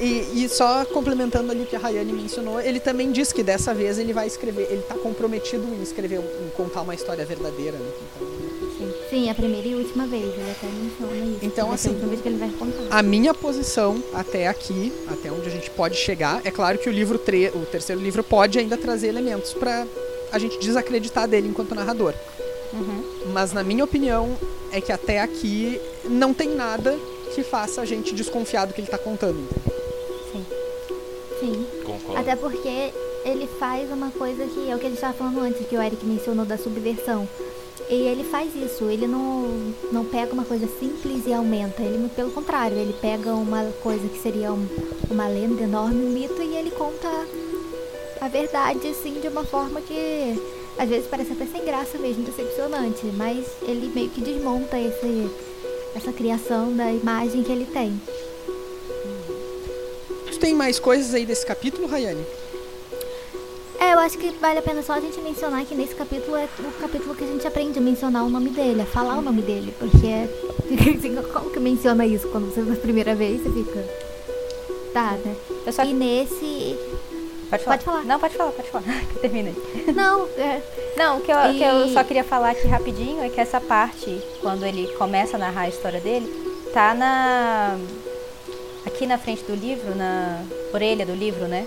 [0.05, 3.73] E, e só complementando ali o que a Rayane mencionou, ele também diz que dessa
[3.73, 7.91] vez ele vai escrever, ele tá comprometido em escrever, em contar uma história verdadeira, né?
[8.19, 11.39] Então, Sim, a primeira e última vez, ele até menciona isso.
[11.41, 12.97] Então, assim, última vez que ele vai contar.
[12.97, 16.91] a minha posição até aqui, até onde a gente pode chegar, é claro que o
[16.91, 19.87] livro tre o terceiro livro pode ainda trazer elementos pra
[20.31, 22.13] a gente desacreditar dele enquanto narrador.
[22.73, 23.31] Uhum.
[23.33, 24.37] Mas na minha opinião
[24.71, 26.95] é que até aqui não tem nada
[27.33, 29.64] que faça a gente desconfiar do que ele tá contando.
[32.25, 32.91] Até porque
[33.23, 35.81] ele faz uma coisa que é o que a gente estava falando antes, que o
[35.81, 37.29] Eric mencionou da subversão.
[37.87, 39.43] E ele faz isso, ele não,
[39.91, 41.83] não pega uma coisa simples e aumenta.
[41.83, 44.67] Ele, pelo contrário, ele pega uma coisa que seria um-
[45.11, 47.07] uma lenda enorme, um mito, e ele conta
[48.19, 50.41] a verdade, assim, de uma forma que
[50.79, 53.05] às vezes parece até sem graça mesmo, decepcionante.
[53.15, 55.29] Mas ele meio que desmonta esse,
[55.95, 58.01] essa criação da imagem que ele tem.
[60.35, 62.25] Tu tem mais coisas aí desse capítulo, Rayane?
[63.79, 66.45] É, eu acho que vale a pena só a gente mencionar que nesse capítulo é
[66.59, 69.41] o capítulo que a gente aprende a mencionar o nome dele, a falar o nome
[69.41, 70.27] dele, porque é.
[71.31, 73.79] Como que menciona isso quando você na primeira vez você fica.
[74.93, 75.35] Tá, né?
[75.65, 75.83] Eu só...
[75.85, 76.77] E nesse.
[77.49, 77.77] Pode falar.
[77.77, 78.03] Pode falar.
[78.03, 78.83] Não, pode falar, pode falar.
[79.13, 79.93] Que termina aí.
[79.93, 80.61] Não, é.
[80.97, 83.39] Não, o que, eu, o que eu E- só queria falar aqui rapidinho é que
[83.39, 86.27] essa parte, quando ele começa a narrar a história dele,
[86.73, 87.77] tá na.
[88.85, 91.65] Aqui na frente do livro, na orelha do livro, né?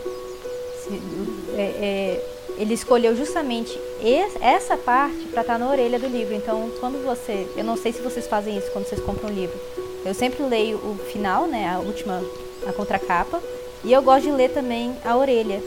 [1.57, 2.25] É- é,
[2.59, 6.35] ele escolheu justamente es- essa parte para estar na orelha do livro.
[6.35, 7.47] Então, quando você.
[7.57, 9.57] Eu não sei se vocês fazem isso quando vocês compram um livro.
[10.05, 11.69] Eu sempre leio o final, né?
[11.69, 12.23] A última.
[12.67, 13.41] A contracapa.
[13.85, 15.61] E eu gosto de ler também a orelha.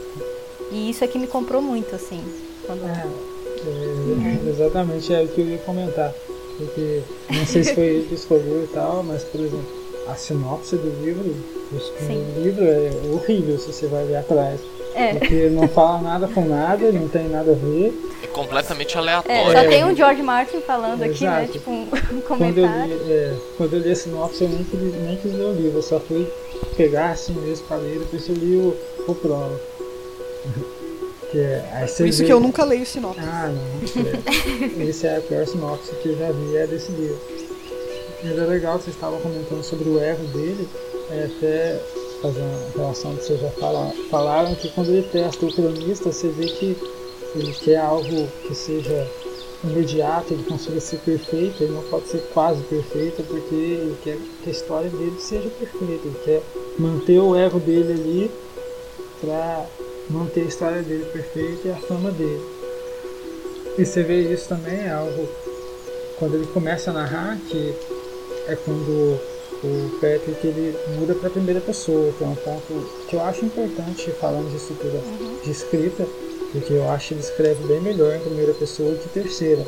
[0.70, 2.22] E isso aqui me comprou muito, assim.
[2.66, 2.82] Quando...
[2.84, 3.06] É,
[4.46, 6.12] é, exatamente é o que eu ia comentar.
[6.58, 10.76] Porque não sei se foi ele que escolheu e tal, mas por exemplo, a sinopse
[10.76, 11.24] do livro,
[11.72, 12.24] o Sim.
[12.38, 14.60] livro é horrível se você vai ver atrás.
[14.94, 15.14] É.
[15.14, 17.94] Porque não fala nada com nada, não tem nada a ver.
[18.22, 19.52] É completamente É, aleatório.
[19.52, 21.44] só tem o George Martin falando aqui, né?
[21.44, 21.52] Exato.
[21.52, 23.02] Tipo um, um Quando eu, comentário.
[23.06, 25.78] li, é, quando eu li a sinopse, eu nem quis, nem quis ler o livro,
[25.78, 26.30] eu só fui
[26.76, 28.76] pegar assim mesmo pra ler, depois eu li o,
[29.08, 29.60] o prólogo.
[31.30, 33.20] que é, Por isso vê- que eu nunca leio sinopse.
[33.22, 34.82] Ah, não.
[34.82, 34.84] É.
[34.90, 37.18] Esse é a pior sinopse que eu já vi, é desse livro.
[38.22, 40.68] Mas é legal que vocês estavam comentando sobre o erro dele,
[41.10, 41.80] é até
[42.22, 46.28] fazer uma relação que vocês já fala- falaram, que quando ele testa o cronista, você
[46.28, 46.76] vê que
[47.34, 49.10] ele quer algo que seja
[49.64, 54.48] imediato, ele consiga ser perfeito, ele não pode ser quase perfeito, porque ele quer que
[54.48, 56.42] a história dele seja perfeita, ele quer
[56.78, 58.30] manter o ego dele ali
[59.20, 59.66] pra
[60.10, 62.42] manter a história dele perfeita e a fama dele.
[63.78, 65.28] E você vê isso também, é algo
[66.18, 67.74] quando ele começa a narrar, que
[68.48, 69.18] é quando
[69.64, 73.44] o Patrick ele muda para a primeira pessoa, que é um ponto que eu acho
[73.44, 75.00] importante falando de estrutura
[75.44, 76.06] de escrita,
[76.52, 79.64] porque eu acho que ele escreve bem melhor em primeira pessoa que terceira.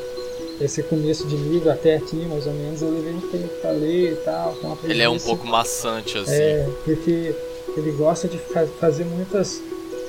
[0.61, 4.13] Esse começo de livro até aqui, mais ou menos, eu levei um tempo para ler
[4.13, 6.33] e tal, Ele é um pouco maçante, assim.
[6.33, 7.35] É, porque
[7.77, 9.61] ele gosta de fa- fazer muitas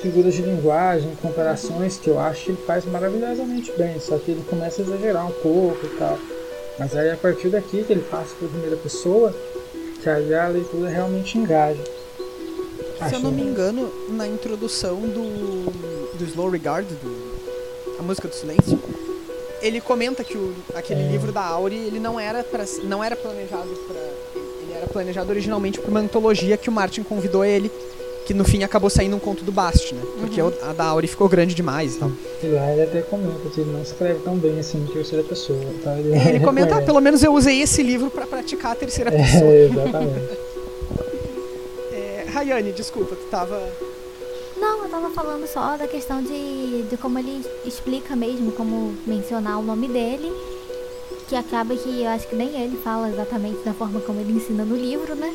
[0.02, 4.44] figuras de linguagem, comparações que eu acho que ele faz maravilhosamente bem, só que ele
[4.48, 6.18] começa a exagerar um pouco e tal.
[6.78, 9.34] Mas aí a partir daqui que ele passa para a primeira pessoa,
[10.02, 11.84] que aí a leitura realmente engaja.
[13.10, 15.72] Se eu não me engano, na introdução do,
[16.18, 17.36] do Slow Regard, do,
[18.00, 18.80] a música do silêncio,
[19.62, 21.08] ele comenta que o, aquele É.
[21.08, 23.98] livro da Auri ele não era pra, não era planejado para
[24.62, 27.72] ele era planejado originalmente para uma antologia que o Martin convidou ele,
[28.26, 30.02] que no fim acabou saindo um conto do Bast, né?
[30.20, 32.12] Porque o- a da Auri ficou grande demais, então.
[32.44, 35.60] E lá ele até comenta que ele não escreve tão bem assim em terceira pessoa.
[35.80, 39.12] Então ele, Ele comenta, ah, pelo menos eu usei esse livro para praticar a terceira
[39.14, 39.52] pessoa.
[39.52, 40.38] É, exatamente.
[41.94, 43.62] É, Rayane, desculpa, tu tava
[44.58, 49.60] Não, eu tava falando só da questão de, de como ele explica mesmo, como mencionar
[49.60, 50.32] o nome dele.
[51.28, 54.64] Que acaba que eu acho que nem ele fala exatamente da forma como ele ensina
[54.64, 55.34] no livro, né?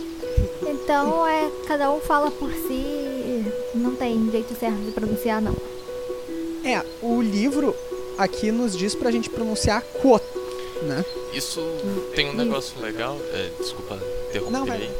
[0.67, 3.45] Então é cada um fala por si,
[3.75, 5.57] não tem jeito certo de pronunciar não.
[6.65, 7.75] É, o livro
[8.19, 10.27] aqui nos diz pra gente pronunciar quote,
[10.83, 11.05] né?
[11.33, 11.61] Isso
[12.15, 13.17] tem um negócio legal.
[13.33, 13.99] é, desculpa
[14.29, 14.91] interromper Não, aí.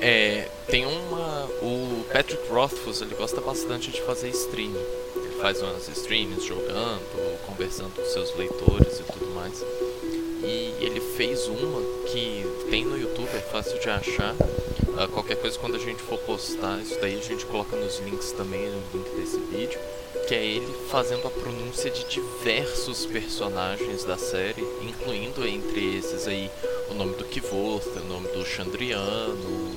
[0.00, 1.46] É, tem uma.
[1.62, 4.72] O Patrick Rothfuss ele gosta bastante de fazer stream.
[5.16, 9.64] Ele faz umas streams jogando, conversando com seus leitores e tudo mais.
[10.42, 14.34] E ele fez uma que tem no YouTube, é fácil de achar.
[14.98, 18.32] Ah, qualquer coisa quando a gente for postar, isso daí a gente coloca nos links
[18.32, 19.78] também, no link desse vídeo.
[20.26, 26.50] Que é ele fazendo a pronúncia de diversos personagens da série, incluindo entre esses aí
[26.90, 29.76] o nome do Kvoth, o nome do Chandriano,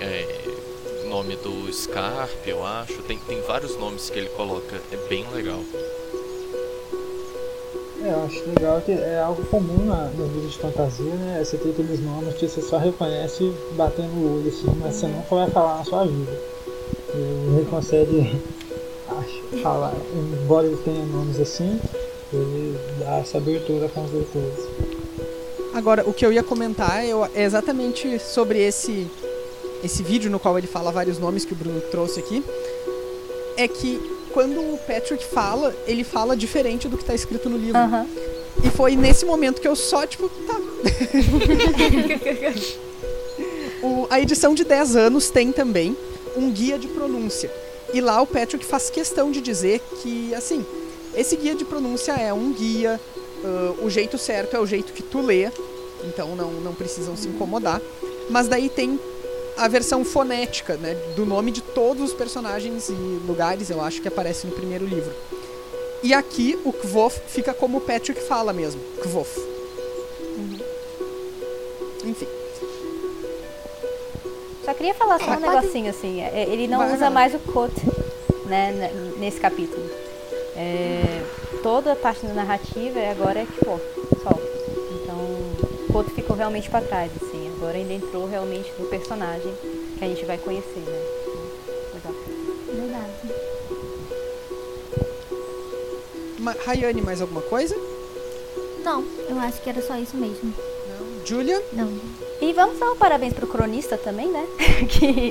[0.00, 0.40] é,
[1.04, 3.02] o nome do Scarp, eu acho.
[3.02, 5.62] Tem, tem vários nomes que ele coloca, é bem legal.
[8.04, 11.42] É, eu acho legal que é algo comum na, nos de fantasia, né?
[11.44, 15.34] Você tem aqueles nomes que você só reconhece batendo o olho assim, mas você nunca
[15.34, 16.32] vai falar na sua vida.
[17.14, 18.40] E ele consegue
[19.08, 19.94] acho, falar,
[20.42, 21.78] embora ele tenha nomes assim,
[22.32, 24.64] ele dá essa abertura com os leitores.
[25.74, 29.06] Agora, o que eu ia comentar eu- é exatamente sobre esse,
[29.84, 32.44] esse vídeo no qual ele fala vários nomes que o Bruno trouxe aqui.
[33.56, 34.00] É que
[34.32, 37.78] quando o Patrick fala, ele fala diferente do que tá escrito no livro.
[37.78, 38.06] Aham.
[38.64, 40.60] E foi nesse momento que eu só, tipo, tá.
[43.82, 45.96] O- a edição de 10 anos tem também
[46.36, 47.50] um guia de pronúncia.
[47.92, 50.64] E lá o Patrick faz questão de dizer que, assim,
[51.16, 53.00] esse guia de pronúncia é um guia,
[53.44, 55.50] ah, o jeito certo é o jeito que tu lê,
[56.04, 57.80] então não, não precisam se incomodar.
[58.30, 58.98] Mas daí tem
[59.56, 64.08] a versão fonética, né, do nome de todos os personagens e lugares, eu acho que
[64.08, 65.12] aparece no primeiro livro.
[66.02, 69.38] E aqui o Kvof fica como o Patrick fala mesmo, Kvof.
[72.04, 72.26] Enfim.
[74.64, 76.20] Só queria falar só Ah, um pode- negocinho assim.
[76.20, 77.10] é, Ele não Vai, usa vai.
[77.10, 77.80] mais o quote,
[78.46, 79.82] né, ne- nesse capítulo.
[80.56, 81.22] É,
[81.62, 83.84] toda a parte da narrativa é agora é quote,
[84.22, 84.30] só.
[85.02, 87.31] Então, o quote ficou realmente pra trás, assim.
[87.62, 89.54] Agora ainda entrou realmente no personagem
[89.96, 91.00] que a gente vai conhecer, né?
[91.94, 92.12] Legal.
[92.66, 93.12] Verdade.
[96.40, 97.76] Ma Rayane, mais alguma coisa?
[98.82, 100.52] Não, eu acho que era só isso mesmo.
[100.88, 101.24] Não.
[101.24, 101.62] Julia?
[101.72, 102.00] Não.
[102.40, 104.44] E vamos dar um parabéns pro cronista também, né?
[104.90, 105.30] que,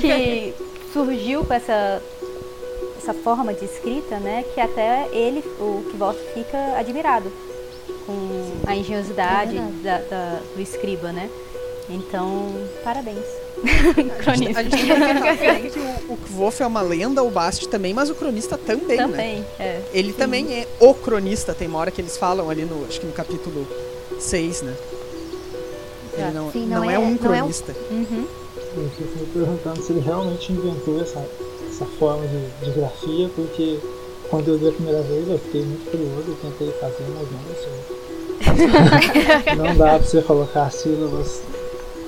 [0.00, 0.54] que
[0.92, 2.02] surgiu com essa,
[2.98, 4.44] essa forma de escrita, né?
[4.52, 7.30] Que até ele, o Kvoth, fica admirado
[8.74, 11.30] a engenhosidade É da, da- do escriba, né?
[11.88, 12.50] Então,
[12.82, 13.18] parabéns,
[13.64, 14.60] A gente, cronista.
[14.60, 14.76] a gente
[15.38, 18.96] tem que o, o Kvof é uma lenda, o Bast também, mas o cronista também,
[18.96, 19.06] né?
[19.06, 19.80] Também, é.
[19.92, 23.06] Ele também é o cronista, tem uma hora que eles falam ali no, acho que
[23.06, 23.66] no capítulo
[24.18, 24.74] 6, né?
[26.16, 27.74] Ele não, Sim, não, não é, é- um não é um- cronista.
[27.90, 28.26] Uhum.
[28.76, 31.22] Eu fico me perguntando se ele realmente inventou essa,
[31.68, 33.78] essa forma de, de grafia, porque
[34.30, 37.54] quando eu li a primeira vez eu fiquei muito curioso, eu tentei fazer, mas não
[37.62, 37.93] sei.
[39.56, 41.42] não dá pra você colocar sílabas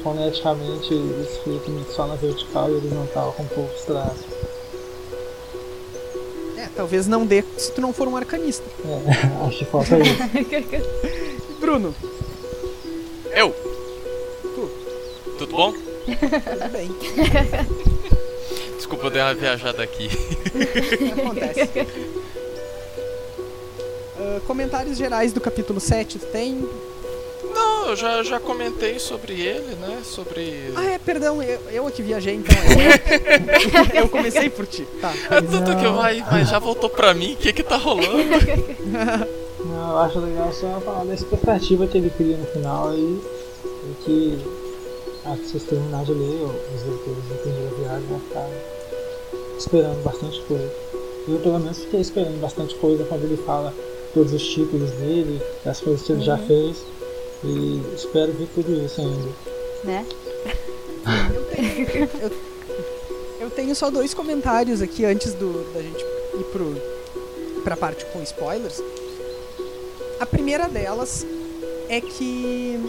[0.03, 4.25] foneticamente escrito só na vertical e eles não estavam com poucos traços.
[6.57, 8.65] É, talvez não dê se tu não for um arcanista.
[8.85, 10.17] É, acho que falta isso.
[11.61, 11.95] Bruno,
[13.33, 13.51] Eu!
[14.43, 14.71] Tu.
[15.39, 15.73] Tudo bom?
[15.73, 16.91] tudo bem.
[18.77, 20.09] Desculpa, eu dei uma viajada aqui.
[21.19, 21.71] Acontece.
[24.41, 26.69] Comentários gerais do capítulo 7, tu tem?
[27.55, 30.01] Não, eu já, já comentei sobre ele, né?
[30.05, 30.73] Sobre.
[30.77, 32.57] Ah, é, perdão, eu, eu aqui viajei, então.
[33.95, 34.87] Eu, eu comecei por ti.
[35.01, 35.13] Tá.
[35.31, 38.07] É tudo que vai, mas já voltou pra mim, o que que tá rolando?
[39.65, 43.21] Não, eu acho legal só falar da expectativa que ele cria no final aí,
[43.65, 44.39] e que
[45.25, 48.49] a que vocês terminarem de ler, os leitores da primeira viagem vão ficar
[49.59, 50.73] esperando bastante coisa.
[51.27, 53.75] Eu pelo menos fiquei esperando bastante coisa quando ele fala
[54.17, 56.79] todos os títulos dele, das coisas que ele já fez,
[57.45, 59.29] e espero ver tudo isso ainda.
[59.85, 60.07] Né?
[63.39, 66.75] Eu tenho só dois comentários aqui antes do, da gente ir pro,
[67.63, 68.83] pra parte com spoilers.
[70.19, 71.27] A primeira delas
[71.91, 72.81] é que,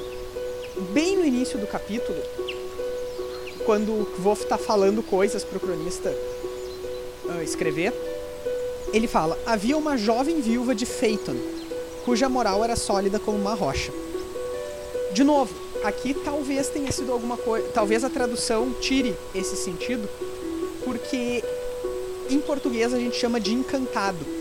[0.93, 2.17] bem no início do capítulo,
[3.65, 6.09] quando o Kvof tá falando coisas pro cronista
[7.30, 7.93] ah, escrever,
[8.93, 11.35] ele fala: Havia uma jovem viúva de Phaeton,
[12.05, 13.91] cuja moral era sólida como uma rocha.
[15.13, 17.67] De novo, aqui talvez tenha sido alguma coisa.
[17.73, 20.07] Talvez a tradução tire esse sentido,
[20.83, 21.43] porque
[22.29, 24.38] em português a gente chama de encantado.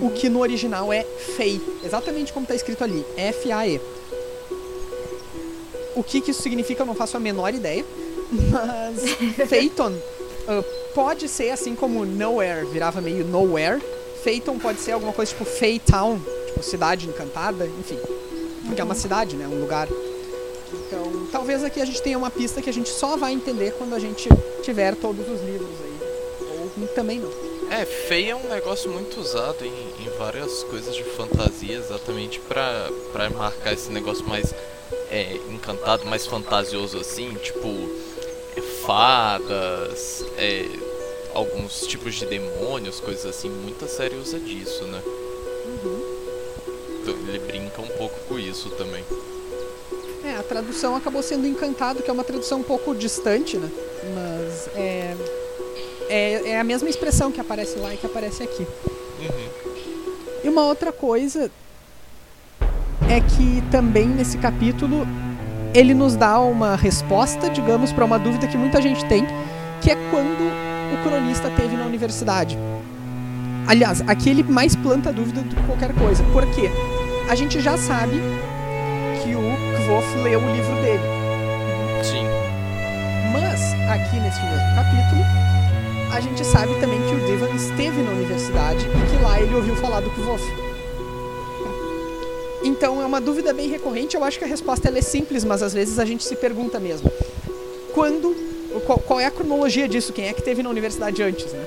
[0.00, 3.80] O que no original é fei, exatamente como está escrito ali, F-A-E.
[5.94, 7.84] O que, que isso significa eu não faço a menor ideia.
[8.30, 9.02] Mas
[9.48, 13.82] Phaeton uh, pode ser assim como Nowhere virava meio Nowhere.
[14.22, 15.44] Phaeton pode ser alguma coisa tipo
[15.80, 17.98] Town, tipo cidade encantada, enfim.
[18.64, 19.46] Porque é uma cidade, né?
[19.46, 19.88] Um lugar.
[20.72, 23.94] Então, talvez aqui a gente tenha uma pista que a gente só vai entender quando
[23.94, 24.28] a gente
[24.62, 25.98] tiver todos os livros aí.
[26.80, 27.30] Ou também não.
[27.70, 33.30] É, feia é um negócio muito usado em, em várias coisas de fantasia, exatamente pra
[33.30, 34.54] marcar esse negócio mais
[35.10, 37.68] é, encantado, mais fantasioso assim, tipo
[38.86, 40.66] fadas, é,
[41.34, 43.50] alguns tipos de demônios, coisas assim.
[43.50, 45.02] Muita série usa disso, né?
[45.66, 46.14] Uhum.
[47.02, 49.04] Então, ele brinca um pouco com isso também.
[50.24, 53.68] É, a tradução acabou sendo encantado, que é uma tradução um pouco distante, né?
[54.14, 55.16] Mas é,
[56.08, 58.62] é, é a mesma expressão que aparece lá e que aparece aqui.
[58.62, 59.48] Uhum.
[60.44, 61.50] E uma outra coisa
[63.10, 65.06] é que também nesse capítulo
[65.74, 69.26] ele nos dá uma resposta, digamos, para uma dúvida que muita gente tem,
[69.82, 72.58] que é quando o cronista teve na universidade.
[73.66, 76.22] Aliás, aqui ele mais planta dúvida do que qualquer coisa.
[76.24, 76.70] Por quê?
[77.28, 78.20] A gente já sabe
[79.22, 79.42] que o
[79.76, 81.02] Kvof leu o livro dele.
[82.02, 82.24] Sim.
[83.32, 85.22] Mas, aqui nesse mesmo capítulo,
[86.12, 89.74] a gente sabe também que o Divan esteve na universidade e que lá ele ouviu
[89.76, 90.42] falar do Kvof.
[92.62, 94.16] Então é uma dúvida bem recorrente.
[94.16, 97.10] Eu acho que a resposta é simples, mas às vezes a gente se pergunta mesmo.
[97.92, 98.53] Quando.
[98.80, 100.12] Qual, qual é a cronologia disso?
[100.12, 101.66] Quem é que teve na universidade antes, né?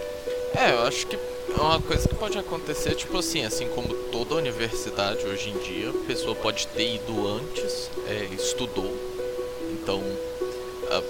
[0.55, 4.35] É, eu acho que é uma coisa que pode acontecer, tipo assim, assim como toda
[4.35, 8.95] universidade hoje em dia, a pessoa pode ter ido antes, é, estudou,
[9.71, 10.01] então
[10.89, 11.03] a,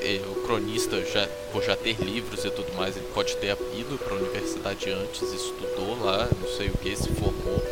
[0.00, 3.98] é, o cronista, já, por já ter livros e tudo mais, ele pode ter ido
[3.98, 7.62] para a universidade antes, estudou lá, não sei o que, se formou,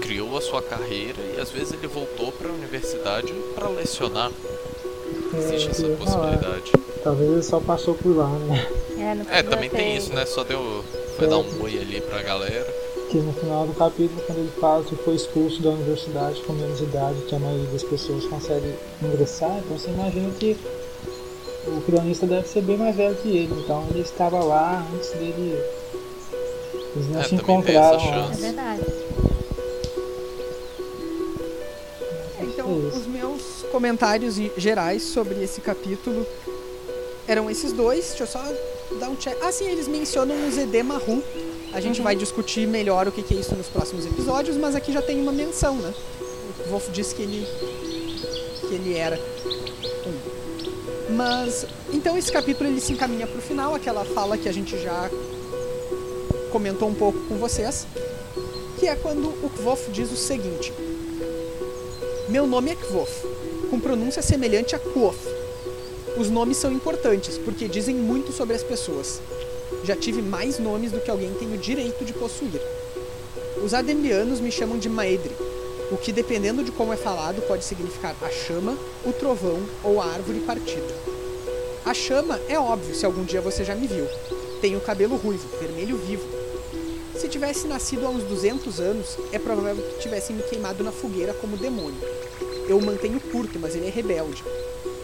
[0.00, 4.30] criou a sua carreira e às vezes ele voltou para a universidade para lecionar.
[5.34, 6.72] Existe essa possibilidade.
[7.02, 8.66] Talvez ele só passou por lá, né?
[8.98, 10.24] É, não É, também ter- tem isso, né?
[10.26, 10.84] Só deu.
[11.16, 12.66] Foi dar um oi ali pra galera.
[13.10, 16.80] Que no final do capítulo, quando ele fala que foi expulso da universidade com menos
[16.80, 20.56] idade que a maioria das pessoas consegue ingressar, então você imagina que
[21.66, 25.60] o cronista deve ser bem mais velho que ele, então ele estava lá antes dele.
[26.94, 28.30] Eles não É, se também tem essa encontraram.
[28.32, 28.82] É verdade.
[32.96, 36.26] Os meus comentários gerais sobre esse capítulo
[37.26, 38.08] eram esses dois.
[38.08, 38.42] Deixa eu só
[38.98, 39.36] dar um check.
[39.42, 41.22] Ah, sim, eles mencionam o ZD Marrum.
[41.72, 44.92] A gente vai discutir melhor o que que é isso nos próximos episódios, mas aqui
[44.92, 45.94] já tem uma menção, né?
[46.66, 47.46] O Wolf disse que ele
[48.68, 49.18] que ele era
[50.06, 51.14] um.
[51.14, 54.78] Mas então esse capítulo ele se encaminha para o final, aquela fala que a gente
[54.78, 55.10] já
[56.50, 57.86] comentou um pouco com vocês,
[58.78, 60.72] que é quando o Kvof diz o seguinte:
[62.32, 63.26] Meu nome é Kvof,
[63.68, 65.18] com pronúncia semelhante a Kvof.
[66.16, 69.20] Os nomes são importantes porque dizem muito sobre as pessoas.
[69.84, 72.58] Já tive mais nomes do que alguém tem o direito de possuir.
[73.62, 75.36] Os ademlianos me chamam de Maedri,
[75.90, 80.06] o que, dependendo de como é falado, pode significar a chama, o trovão ou a
[80.06, 80.94] árvore partida.
[81.84, 84.06] A chama é óbvio se algum dia você já me viu.
[84.62, 86.26] Tenho cabelo ruivo, vermelho vivo.
[87.14, 91.34] Se tivesse nascido há uns 200 anos, é provável que tivesse me queimado na fogueira
[91.34, 92.21] como demônio.
[92.68, 94.42] Eu mantenho curto, mas ele é rebelde.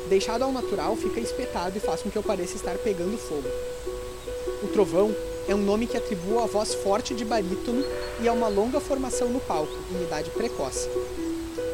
[0.09, 3.49] Deixado ao natural, fica espetado e faz com que eu pareça estar pegando fogo.
[4.63, 5.15] O trovão
[5.47, 7.85] é um nome que atribuo à voz forte de barítono
[8.21, 10.89] e a uma longa formação no palco, em idade precoce.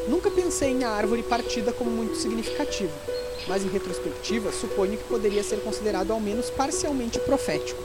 [0.07, 2.93] Nunca pensei em a árvore partida como muito significativo,
[3.47, 7.81] mas em retrospectiva suponho que poderia ser considerado ao menos parcialmente profético.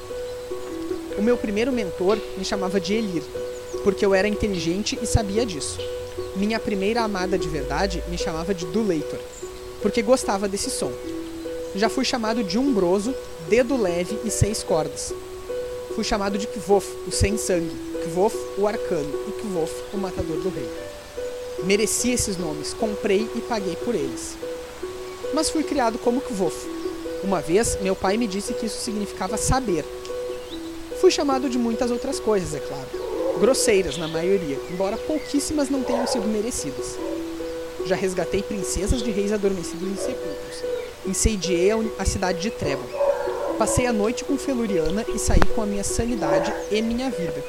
[1.18, 3.22] O meu primeiro mentor me chamava de Elir,
[3.82, 5.78] porque eu era inteligente e sabia disso.
[6.36, 9.18] Minha primeira amada de verdade me chamava de Duleitor,
[9.82, 10.92] porque gostava desse som.
[11.74, 13.14] Já fui chamado de Umbroso,
[13.48, 15.12] Dedo Leve e Seis Cordas.
[15.94, 20.48] Fui chamado de Kvof, o Sem Sangue, Kvof, o Arcano e Kvof, o Matador do
[20.48, 20.68] Rei.
[21.64, 24.36] Mereci esses nomes, comprei e paguei por eles.
[25.34, 26.56] Mas fui criado como Kvof.
[27.22, 29.84] Uma vez, meu pai me disse que isso significava saber.
[31.00, 32.99] Fui chamado de muitas outras coisas, é claro.
[33.40, 36.98] Grosseiras, na maioria, embora pouquíssimas não tenham sido merecidas.
[37.86, 40.62] Já resgatei princesas de reis adormecidos em sepulcros.
[41.06, 42.84] Incendiei a, cidade de Trebon.
[43.56, 47.42] Passei a noite com Feluriana e saí com a minha sanidade e minha vida.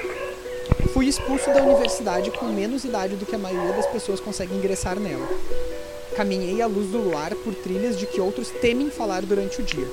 [0.93, 4.97] Fui expulso da universidade com menos idade do que a maioria das pessoas consegue ingressar
[4.97, 5.27] nela.
[6.15, 9.87] Caminhei à luz do luar por trilhas de que outros temem falar durante o dia.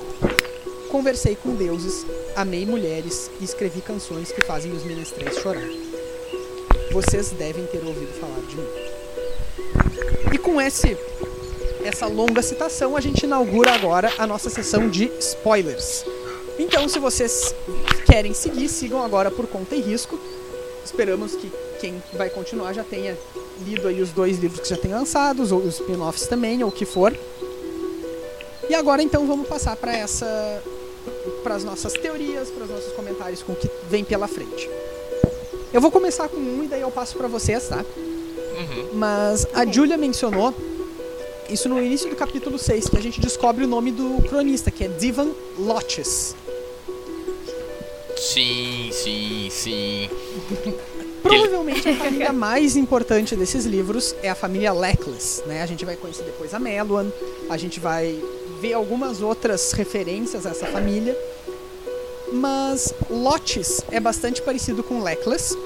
[0.89, 2.05] Conversei com deuses,
[2.37, 5.88] amei mulheres e escrevi canções que fazem os menestréis chorar.
[6.91, 8.67] Vocês devem ter ouvido falar de mim.
[10.33, 10.97] E com esse
[11.83, 16.03] essa longa citação, a gente inaugura agora a nossa sessão de spoilers.
[16.57, 17.55] Então, se vocês
[18.05, 20.19] querem seguir, sigam agora por conta e risco.
[20.83, 23.17] Esperamos que quem vai continuar já tenha
[23.65, 26.71] lido aí os dois livros que já tem lançados, ou os spin-offs também, ou o
[26.71, 27.17] que for.
[28.69, 30.61] E agora então vamos passar para essa
[31.43, 34.69] para as nossas teorias, para os nossos comentários com o que vem pela frente.
[35.71, 37.77] Eu vou começar com um e daí eu passo para vocês, tá?
[37.77, 38.89] Uhum.
[38.93, 40.53] Mas a Julia mencionou
[41.49, 44.83] isso no início do capítulo 6, que a gente descobre o nome do cronista, que
[44.83, 46.35] é Divan Lotches.
[48.17, 50.09] Sim, sim, sim.
[51.21, 55.61] Provavelmente a família mais importante desses livros é a família Leckless, né?
[55.61, 57.11] A gente vai conhecer depois a Meluan,
[57.49, 58.19] a gente vai
[58.59, 61.15] ver algumas outras referências a essa família.
[62.31, 65.57] Mas Lotes é bastante parecido com Leckless.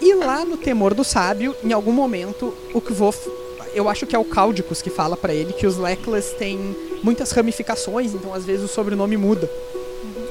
[0.00, 3.28] E lá no Temor do Sábio, em algum momento, o Kvof,
[3.74, 7.32] eu acho que é o Cáudicos que fala pra ele que os Leckless têm muitas
[7.32, 9.50] ramificações, então às vezes o sobrenome muda.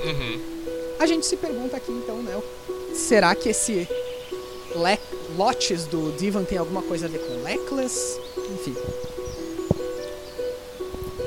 [0.06, 0.40] Uhum.
[1.00, 2.42] A gente se pergunta aqui então, né?
[2.94, 3.88] Será que esse
[4.74, 5.00] Le
[5.38, 8.20] Lotes do Divan tem alguma coisa a ver com Leckless?
[8.54, 8.76] Enfim.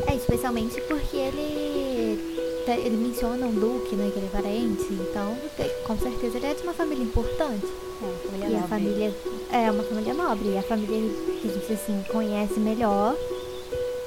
[0.06, 2.39] É, especialmente porque ele
[2.74, 6.46] te- ele menciona um duque, né, que ele é parente, então te- com certeza ele
[6.46, 7.66] é de uma família importante.
[8.02, 8.68] É, uma família E a nobre.
[8.68, 9.14] família
[9.52, 11.10] é uma família nobre, e a família
[11.40, 13.14] que a gente assim conhece melhor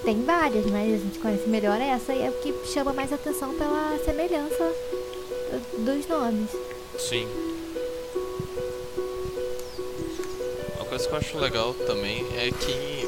[0.04, 3.54] tem várias, mas a gente conhece melhor essa e é o que chama mais atenção
[3.54, 4.72] pela semelhança
[5.78, 6.50] dos nomes.
[6.98, 7.28] Sim.
[10.76, 13.08] Uma coisa que eu acho legal também é que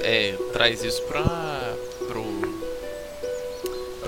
[0.00, 1.67] é, traz isso pra,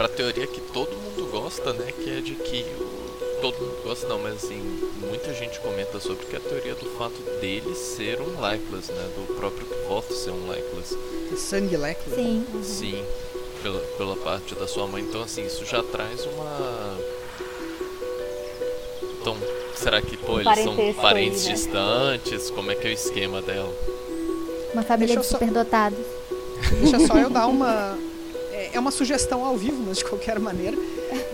[0.01, 1.93] pra teoria que todo mundo gosta, né?
[1.93, 2.65] Que é de que
[3.43, 4.59] todo mundo gosta não, mas assim,
[4.99, 9.11] muita gente comenta sobre que é a teoria do fato dele ser um Leckless, né?
[9.15, 10.97] Do próprio Kvoth ser um Leckless.
[11.37, 12.15] Sangue Leckless.
[12.15, 12.47] Sim.
[12.63, 13.05] Sim,
[13.63, 15.03] pela, pela parte da sua mãe.
[15.03, 16.99] Então, assim, isso já traz uma.
[19.21, 19.37] Então,
[19.75, 21.55] será que, pô, Um eles são parentes aí, né?
[21.57, 22.51] distantes?
[22.51, 23.71] Como é que é o esquema dela?
[24.73, 25.99] Uma família de só- superdotados.
[26.81, 27.99] Deixa só eu dar uma.
[28.81, 30.75] É uma sugestão ao vivo, mas de qualquer maneira.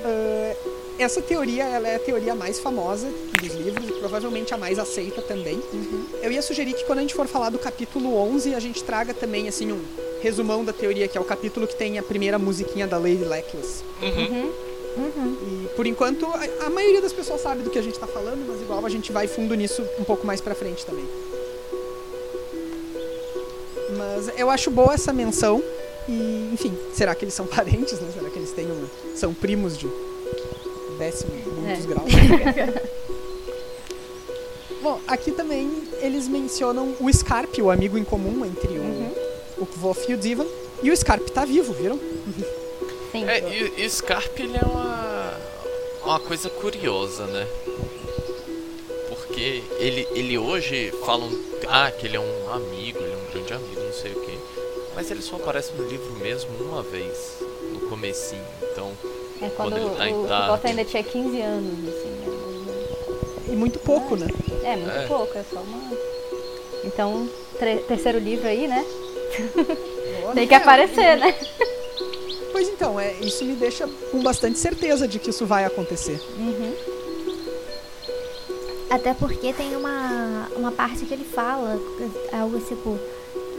[0.04, 0.56] Ah,
[0.98, 3.06] essa teoria ela é a teoria mais famosa
[3.40, 5.62] dos livros, e provavelmente a mais aceita também.
[6.20, 9.14] Eu ia sugerir que quando a gente for falar do capítulo 11, a gente traga
[9.14, 9.80] também assim um
[10.20, 13.84] resumão da teoria, que é o capítulo que tem a primeira musiquinha da Lady Leckless.
[14.02, 14.52] Uhum.
[14.96, 15.36] Uhum.
[15.46, 18.44] E por enquanto a, a maioria das pessoas sabe do que a gente tá falando,
[18.44, 21.06] mas igual a gente vai fundo nisso um pouco mais pra frente também.
[23.96, 25.62] Mas eu acho boa essa menção
[26.08, 28.08] e, enfim, será que eles são parentes, né?
[28.14, 29.88] Será que eles têm uma, são primos de
[30.98, 31.86] décimo muitos É.
[31.88, 32.12] graus?
[34.82, 39.12] Bom, aqui também eles mencionam o Scarpe, o amigo em comum entre o, Uhum.
[39.58, 40.46] o Kvof e o Divan.
[40.82, 41.98] E o Scarpe tá vivo, viram?
[43.10, 43.24] Sim.
[43.26, 45.34] É, e, e Scarpe, ele é uma,
[46.04, 47.46] uma coisa curiosa, né?
[49.08, 51.30] Porque ele, ele hoje falam
[51.68, 54.34] ah, que ele é um amigo, ele é um grande amigo, não sei o quê.
[54.96, 57.36] Mas ele só aparece no livro mesmo uma vez,
[57.72, 58.42] no comecinho.
[58.72, 58.90] Então,
[59.42, 60.48] É quando, quando ele tá em o, o tarde.
[60.48, 62.26] Gota ainda tinha 15 anos, assim, né?
[63.48, 64.26] E muito pouco, né?
[64.64, 65.06] É, muito É.
[65.06, 65.92] pouco, é só uma.
[66.84, 67.28] Então,
[67.86, 68.84] terceiro livro aí, né?
[70.34, 71.34] Tem que É, aparecer, né?
[72.52, 76.18] Pois então, é, isso me deixa com bastante certeza de que isso vai acontecer.
[76.38, 76.74] Uhum.
[78.88, 81.78] Até porque tem uma, uma parte que ele fala,
[82.32, 82.98] algo tipo.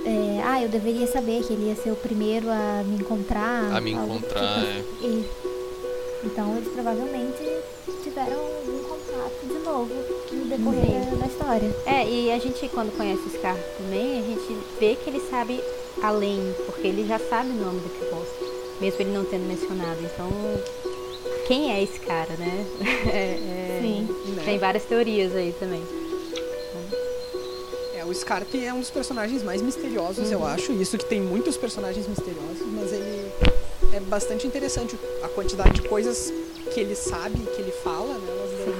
[0.08, 3.76] É, ah, eu deveria saber que ele ia ser o primeiro a me encontrar.
[3.76, 4.64] a me encontrar.
[4.64, 4.76] é.
[4.82, 5.26] tipo- e-
[6.26, 7.44] Então eles provavelmente
[8.04, 9.94] tiveram um contato de novo
[10.32, 11.18] no decorrer Sim.
[11.18, 11.76] da, história.
[11.86, 15.62] É, e a gente, quando conhece o Scar também, a gente vê que ele sabe
[16.02, 18.28] além, porque ele já sabe o nome do Kibos,
[18.82, 20.00] mesmo ele não tendo mencionado.
[20.02, 20.30] Então,
[21.48, 22.66] quem é esse cara, né?
[23.08, 24.08] É, é, Sim.
[24.36, 24.42] Né?
[24.44, 25.82] Tem várias teorias aí também.
[28.08, 30.72] O Scarpe é um dos personagens mais misteriosos, eu acho.
[30.72, 33.32] e Isso que tem muitos personagens misteriosos, mas ele
[33.94, 36.32] é bastante interessante a quantidade de coisas
[36.74, 38.28] que ele sabe, que ele fala, né?
[38.30, 38.76] Elas daí...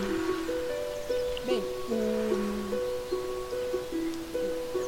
[1.46, 1.62] Bem,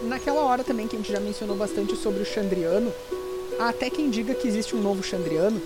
[0.04, 0.08] o...
[0.08, 2.94] naquela hora também que a gente já mencionou bastante sobre o Chandriano,
[3.60, 5.62] há até quem diga que existe um novo Chandriano.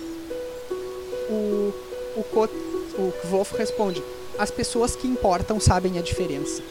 [1.30, 1.72] O
[2.16, 2.52] o Kot,
[2.98, 4.02] o Kvof responde:
[4.38, 6.62] as pessoas que importam sabem a diferença.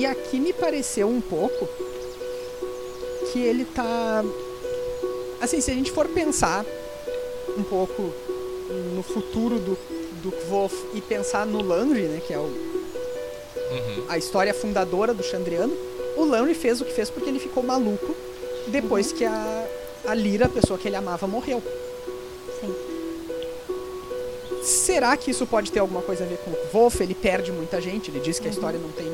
[0.00, 1.68] E aqui me pareceu um pouco
[3.30, 4.24] que ele tá.
[5.42, 6.64] Assim, se a gente for pensar
[7.54, 8.10] um pouco
[8.94, 9.76] no futuro do,
[10.22, 12.44] do Kvof e pensar no Landry, né, que é o,
[13.70, 14.04] Uhum.
[14.08, 15.76] a história fundadora do Chandriano,
[16.16, 18.16] o Lanry fez o que fez porque ele ficou maluco
[18.68, 19.68] depois que a,
[20.06, 21.62] a Lyra, a pessoa que ele amava, morreu.
[22.58, 22.74] Sim.
[24.64, 27.00] Será que isso pode ter alguma coisa a ver com o Wolf?
[27.02, 29.06] Ele perde muita gente, ele diz que a história não tem,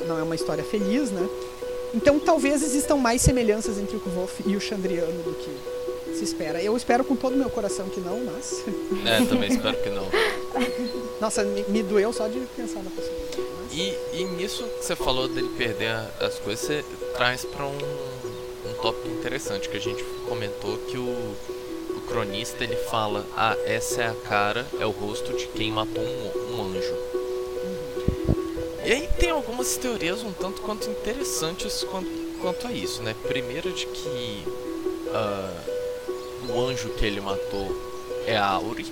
[0.00, 1.28] não é uma história feliz, né?
[1.94, 6.62] Então talvez existam mais semelhanças entre o Wolf e o Chandriano do que se espera.
[6.62, 8.64] Eu espero com todo o meu coração que não, mas
[9.06, 10.06] É, também espero que não.
[11.20, 13.38] nossa, me, me doeu só de pensar na possibilidade.
[13.60, 17.76] mas- E, e nisso que você falou dele perder as coisas, você traz pra um,
[18.70, 21.02] um tópico interessante que a gente comentou que o,
[21.96, 26.02] o cronista ele fala, ah, essa é a cara, é o rosto de quem matou
[26.02, 26.94] um, um anjo.
[29.62, 32.10] Algumas teorias um tanto quanto interessantes quanto,
[32.40, 33.14] quanto a isso, né?
[33.28, 34.44] Primeiro de que
[35.14, 35.62] ah,
[36.48, 37.70] o anjo que ele matou
[38.26, 38.84] é a Auri,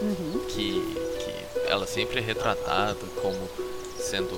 [0.00, 0.40] Uhum.
[0.46, 0.80] que,
[1.18, 3.36] que ela sempre é retratada como
[3.98, 4.36] sendo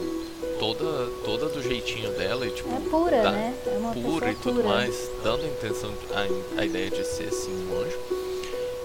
[0.58, 3.54] toda toda do jeitinho dela e tipo É pura, tá né?
[3.66, 4.68] É uma pura e tudo pura.
[4.76, 7.98] mais, dando a intenção a, a ideia de ser assim um anjo.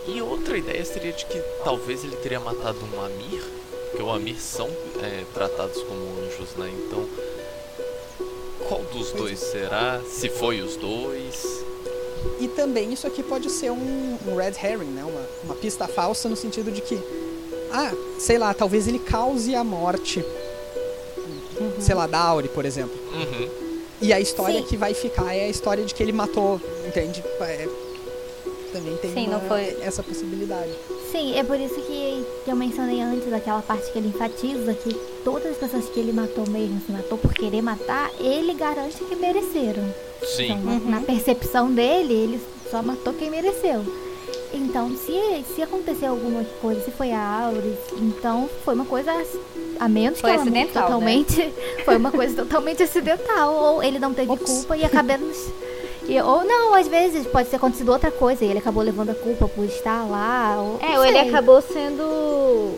[0.08, 3.44] E outra ideia seria de que talvez ele teria matado um Amir,
[3.92, 4.70] porque o Amir são
[5.04, 6.72] é, tratados como anjos, né?
[6.86, 7.06] Então
[8.68, 10.00] qual dos dois será?
[10.08, 11.66] Se foi os dois?
[12.40, 15.04] E também isso aqui pode ser um, um red herring, né?
[15.04, 17.00] Uma, uma pista falsa no sentido de que,
[17.72, 20.24] ah, sei lá, talvez ele cause a morte,
[21.80, 22.98] sei lá, da Auri, por exemplo.
[23.14, 23.50] Uhum.
[24.02, 24.66] E a história Sim.
[24.66, 27.24] que vai ficar é a história de que ele matou, entende?
[27.42, 27.68] É,
[28.72, 30.72] também tem Sim, uma- não foi- essa possibilidade.
[31.12, 32.09] Sim, é por isso que,
[32.50, 34.92] que eu mencionei antes aquela parte que ele enfatiza que
[35.24, 39.16] todas as pessoas que ele matou mesmo, se matou por querer matar, ele garante que
[39.16, 39.84] mereceram.
[40.36, 40.46] Sim.
[40.54, 43.86] Então, na- na percepção dele, ele só matou quem mereceu.
[44.52, 49.12] Então, se, se aconteceu alguma coisa, se foi a Auris, então foi uma coisa
[49.80, 50.88] a menos Foi que acidental, né?
[50.88, 51.54] totalmente,
[51.86, 54.44] foi uma coisa totalmente acidental, ou ele não teve Ops.
[54.52, 55.38] culpa e acabamos
[56.10, 59.16] e, ou não, às vezes pode ter acontecido outra coisa e ele acabou levando a
[59.16, 60.58] culpa por estar lá.
[60.60, 62.74] Ou, É, ou ele acabou sendo.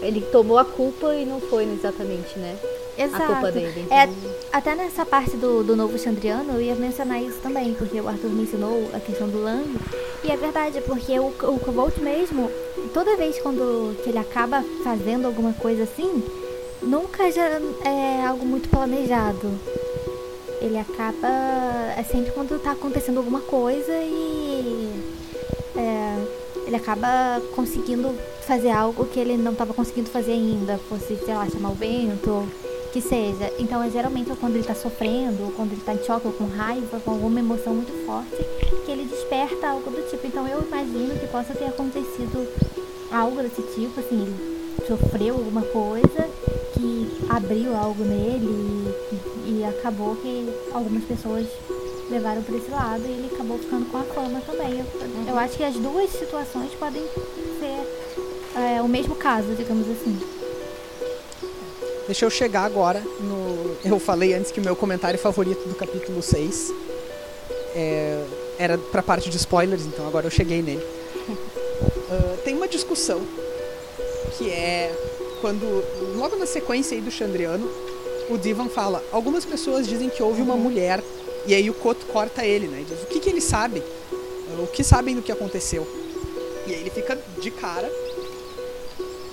[0.00, 2.56] Ele tomou a culpa e não foi exatamente, né?
[2.96, 3.24] Exato.
[3.24, 3.84] A culpa dele.
[3.84, 3.98] Então...
[3.98, 4.08] É,
[4.52, 8.30] até nessa parte do, do novo Chandriano, eu ia mencionar isso também, porque o Arthur
[8.30, 9.76] mencionou a questão do Lang.
[10.24, 12.50] E é verdade, porque o, o Kobold mesmo,
[12.94, 16.22] toda vez quando que ele acaba fazendo alguma coisa assim,
[16.82, 19.50] nunca já é algo muito planejado.
[20.66, 21.28] Ele acaba.
[21.96, 24.90] É sempre quando tá acontecendo alguma coisa e.
[25.76, 28.12] é, ele acaba conseguindo
[28.44, 32.44] fazer algo que ele não estava conseguindo fazer ainda, fosse, sei lá, chamar o vento,
[32.92, 33.52] que seja.
[33.58, 36.46] Então é geralmente quando ele está sofrendo, ou quando ele está em choque, ou com
[36.46, 38.36] raiva, com alguma emoção muito forte,
[38.84, 40.26] que ele desperta algo do tipo.
[40.26, 42.48] Então eu imagino que possa ter acontecido
[43.12, 46.28] algo desse tipo, assim, ele sofreu alguma coisa
[46.74, 48.85] que abriu algo nele
[49.46, 51.46] e, acabou que algumas pessoas
[52.10, 54.80] levaram por esse lado e ele acabou ficando com a fama também.
[54.80, 54.86] Eu,
[55.28, 60.18] eu acho que as duas situações podem ser é, o mesmo caso, digamos assim.
[62.06, 63.76] Deixa eu chegar agora no.
[63.84, 66.72] Eu falei antes que o meu comentário favorito do capítulo 6
[67.74, 68.24] é,
[68.58, 70.84] era pra parte de spoilers, então agora eu cheguei nele.
[72.08, 73.20] Ah, tem uma discussão
[74.38, 74.94] que é
[75.40, 75.84] quando,
[76.16, 77.68] logo na sequência aí do Chandriano,
[78.30, 81.02] o Divan fala: algumas pessoas dizem que houve uma mulher,
[81.46, 82.80] e aí o Koto corta ele, né?
[82.82, 83.82] E diz: o que, que eles sabem?
[84.62, 85.86] O que sabem do que aconteceu?
[86.66, 87.90] E aí ele fica de cara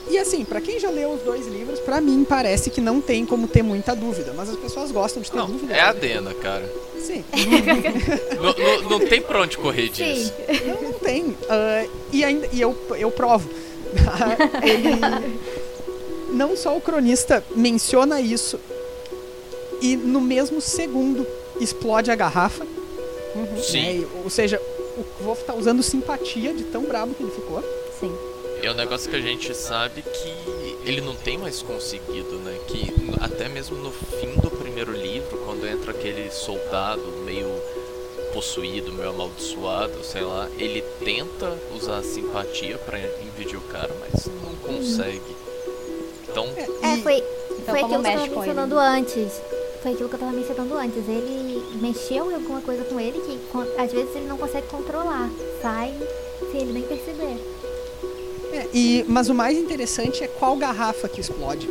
[0.10, 3.26] e assim, pra quem já leu os dois livros, pra mim parece que não tem
[3.26, 5.74] como ter muita dúvida, mas as pessoas gostam de ter Não, dúvida.
[5.74, 6.00] é a né?
[6.00, 6.70] Dena, cara.
[7.00, 7.24] Sim,
[8.36, 10.34] não, não, não tem pra onde correr disso.
[10.68, 11.36] não, não tem.
[11.50, 13.50] Ah, e ainda, e eu, eu provo.
[14.64, 15.00] Ele,
[16.34, 18.60] não só o cronista menciona isso,
[19.84, 21.28] e no mesmo segundo
[21.60, 22.66] explode a garrafa.
[23.62, 23.82] Sim.
[23.82, 23.94] né?
[23.96, 24.60] E- Ou seja,
[25.20, 27.62] o Wolf tá usando simpatia de tão brabo que ele ficou.
[28.00, 28.16] Sim.
[28.62, 30.34] É um negócio que a gente sabe que
[30.90, 32.58] ele não tem mais conseguido, né?
[32.68, 37.50] Que até mesmo no fim do primeiro livro, quando entra aquele soldado meio
[38.34, 44.26] possuído, meio amaldiçoado, sei lá, ele tenta usar a simpatia pra impedir o cara, mas
[44.28, 45.22] não consegue.
[46.30, 47.18] Então, É, foi,
[47.52, 49.42] Então, foi como aquilo que eu tava mencionando antes.
[49.84, 51.10] Foi aquilo que eu tava mencionando antes.
[51.10, 53.38] Ele mexeu em alguma coisa com ele que
[53.78, 55.30] às vezes ele não consegue controlar.
[55.62, 55.94] Sai
[56.50, 57.38] sem ele nem perceber.
[58.54, 61.70] É, e, mas o mais interessante é qual garrafa que explode.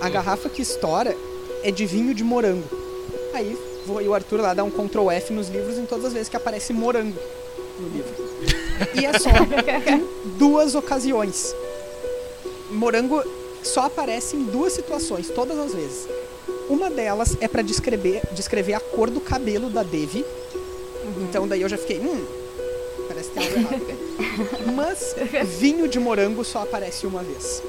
[0.00, 1.14] A garrafa que estoura
[1.62, 2.64] é de vinho de morango.
[3.34, 3.54] Aí
[3.86, 6.72] o Arthur lá dá um Ctrl F nos livros em todas as vezes que aparece
[6.72, 7.18] morango
[7.78, 8.14] no livro.
[8.94, 11.54] E é só em duas ocasiões.
[12.70, 13.22] Morango
[13.62, 16.08] só aparece em duas situações, todas as vezes.
[16.70, 20.24] Uma delas é pra descrever, descrever a cor do cabelo da Devi.
[21.22, 22.24] Então daí eu já fiquei, hum,
[23.08, 24.00] parece que tem algo errado.
[24.74, 25.14] Mas
[25.58, 27.62] vinho de morango só aparece uma vez.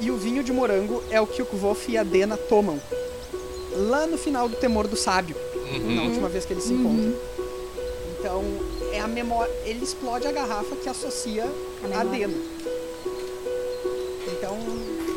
[0.00, 2.80] E o vinho de morango é o que o Kvof e a Dena tomam.
[3.74, 5.34] Lá no final do Temor do Sábio,
[5.94, 7.14] na última vez que eles se encontram.
[8.18, 8.44] Então,
[8.92, 9.52] é a memória.
[9.64, 11.44] Ele explode a garrafa que associa
[11.94, 12.04] A a.
[12.04, 12.34] Dena.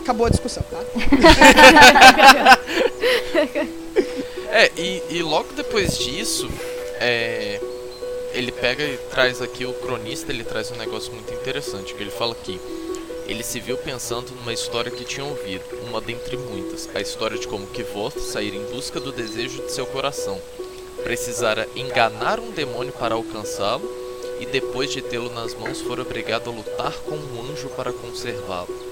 [0.05, 0.85] Acabou a discussão, tá?
[4.57, 6.47] É, e, e logo depois disso,
[7.01, 7.59] é,
[8.31, 12.11] ele pega e traz aqui o cronista, ele traz um negócio muito interessante, que ele
[12.11, 12.61] fala que
[13.27, 17.47] ele se viu pensando numa história que tinha ouvido, uma dentre muitas, a história de
[17.49, 20.39] como Kvoth sair em busca do desejo de seu coração.
[21.03, 23.91] Precisara enganar um demônio para alcançá-lo
[24.39, 28.84] e depois de tê-lo nas mãos for obrigado a lutar com um anjo para conservá-lo.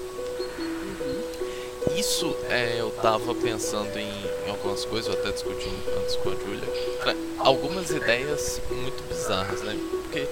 [1.96, 4.10] Isso é, eu tava pensando em,
[4.46, 7.16] em algumas coisas, eu até discuti antes com a Julia.
[7.38, 9.78] Algumas ideias muito bizarras, né?
[9.90, 10.26] Porque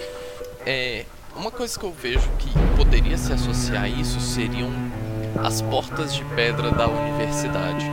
[0.67, 1.05] é,
[1.37, 4.71] uma coisa que eu vejo que poderia se associar a isso seriam
[5.45, 7.87] as portas de pedra da universidade.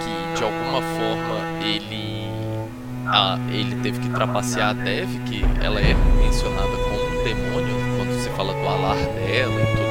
[0.00, 2.24] Que de alguma forma ele.
[3.06, 8.20] Ah, ele teve que trapacear a Dev, que ela é mencionada como um demônio quando
[8.20, 9.83] se fala do alar dela e tudo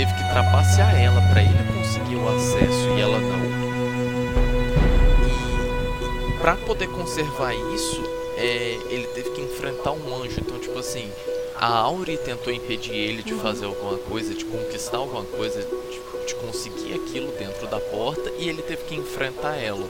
[0.00, 3.44] teve que trapacear ela pra ele conseguir o acesso e ela não.
[6.26, 8.02] E, pra poder conservar isso,
[8.38, 10.40] é, ele teve que enfrentar um anjo.
[10.40, 11.06] Então, tipo assim,
[11.54, 16.34] a Auri tentou impedir ele de fazer alguma coisa, de conquistar alguma coisa, de, de
[16.36, 19.86] conseguir aquilo dentro da porta, e ele teve que enfrentar ela.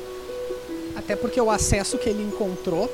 [0.96, 2.90] Até porque o acesso que ele encontrou.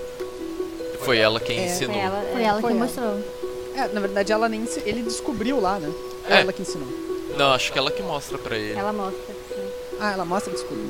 [1.01, 1.95] Foi ela quem É, ensinou.
[1.95, 2.85] Foi ela, Foi é, ela foi que ela.
[2.87, 3.19] mostrou.
[3.75, 4.69] É, na verdade, ela nem.
[4.85, 5.91] Ele descobriu lá, né?
[6.28, 6.40] Ou É.
[6.40, 6.89] ela que ensinou?
[7.36, 8.78] Não, acho que ela que mostra pra ele.
[8.78, 9.20] ela mostra.
[9.55, 9.69] sim.
[10.01, 10.82] Ah, ela mostra, desculpa.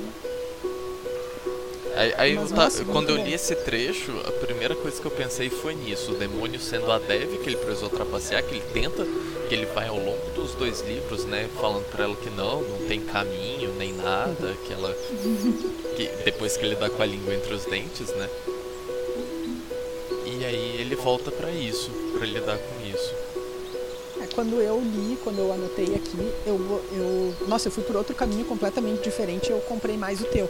[1.96, 5.06] Aí, aí Mas, eu ta- nossa, quando eu li esse trecho, a primeira coisa que
[5.06, 6.12] eu pensei foi nisso.
[6.12, 9.06] O demônio sendo a Dev, que ele precisou trapacear, que ele tenta,
[9.48, 12.86] que ele vai ao longo dos dois livros, né, falando pra ela que não, não
[12.86, 14.92] tem caminho, nem nada, que ela...
[15.96, 18.28] que depois que ele dá com a língua entre os dentes, né.
[20.26, 23.14] E aí ele volta pra isso, pra lidar com isso.
[24.36, 27.48] Quando eu li, quando eu anotei aqui, eu, eu.
[27.48, 30.46] Nossa, eu fui por outro caminho completamente diferente eu comprei mais o teu.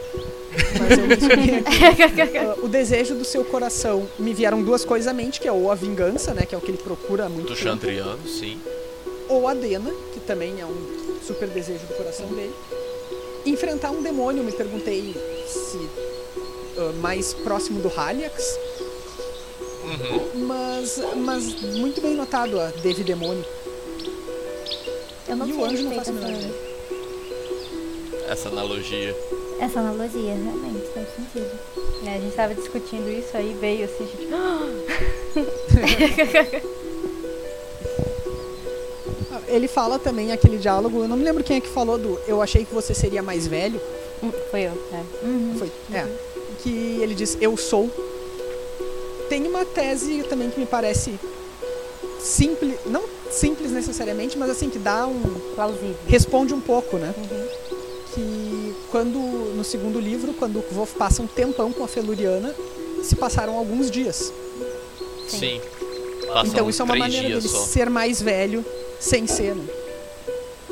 [0.80, 1.04] Mas eu
[2.18, 2.36] aqui.
[2.38, 4.08] ah, o desejo do seu coração.
[4.18, 6.44] Me vieram duas coisas à mente, que é ou a vingança, né?
[6.44, 7.56] Que é o que ele procura muito Do.
[7.56, 8.60] Chandriano, sim.
[9.28, 12.54] Ou a Dena, que também é um super desejo do coração dele.
[13.46, 15.14] Enfrentar um demônio, me perguntei
[15.46, 15.88] se
[16.76, 18.58] ah, mais próximo do Haliax,
[19.86, 20.46] Uhum.
[20.48, 23.44] mas, mas muito bem notado a Devi Demônio.
[25.28, 26.54] Eu não E o tinha anjo não essa, ideia.
[28.28, 29.14] Essa analogia.
[29.60, 31.50] essa analogia, realmente, faz sentido.
[32.06, 34.26] É, a gente tava discutindo isso aí, veio assim, gente.
[39.48, 42.42] Ele fala também aquele diálogo, eu não me lembro quem é que falou do eu
[42.42, 43.80] achei que você seria mais velho.
[44.22, 45.02] Hum, Foi eu, é.
[45.58, 46.06] Foi, é.
[46.62, 47.88] Que ele diz eu sou.
[49.28, 51.14] Tem uma tese também que me parece
[52.18, 55.20] simples, não simples necessariamente, mas assim que dá um
[55.54, 55.96] Plausível.
[56.06, 57.14] responde um pouco, né?
[57.16, 57.48] Uhum.
[58.14, 59.18] Que quando
[59.54, 62.54] no segundo livro, quando o Kvof passa um tempão com a Feluriana,
[63.02, 64.32] se passaram alguns dias.
[65.28, 65.38] Sim.
[65.38, 65.60] Sim.
[66.46, 67.58] Então isso é uma maneira dele só.
[67.58, 68.64] ser mais velho
[69.00, 69.64] sem ser, né?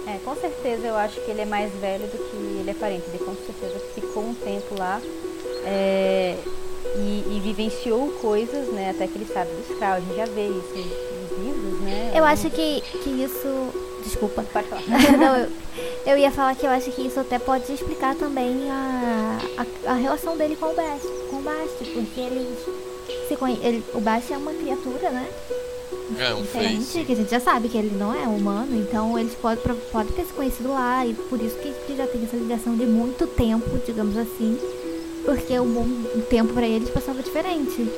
[0.07, 3.05] É, com certeza eu acho que ele é mais velho do que ele é parente.
[3.09, 5.01] Ele com certeza ficou um tempo lá
[5.65, 6.37] é,
[7.55, 8.91] vivenciou coisas, né?
[8.91, 9.85] Até que ele sabe dos Skrull.
[9.93, 12.13] A gente já vê isso nos livros, né?
[12.15, 13.49] Eu acho que, que isso.
[14.05, 14.45] Desculpa.
[14.53, 14.83] Pode falar.
[15.19, 15.49] Não, eu,
[16.07, 19.39] eu ia falar que eu acho que isso até pode explicar também a,
[19.87, 22.59] a, a relação dele com o Bast, com o Bast porque eles
[23.29, 25.27] se conhe- ele, o Bast é uma criatura, né?
[26.19, 27.05] É um Diferente, face.
[27.05, 30.25] que a gente já sabe que ele não é humano, então eles podem pode ter
[30.27, 33.65] se conhecido lá e por isso que, que já tem essa ligação de muito tempo,
[33.87, 34.59] digamos assim,
[35.25, 37.91] porque o, bom- tempo pra eles passava diferente.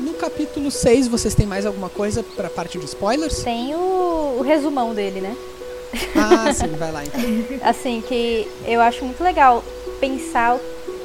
[0.00, 3.42] No capítulo 6, vocês têm mais alguma coisa pra parte de spoilers?
[3.42, 5.36] Tem o, o resumão dele, né?
[6.16, 7.20] Ah, sim, vai lá então.
[7.62, 9.62] Assim, que eu acho muito legal
[10.00, 10.58] pensar,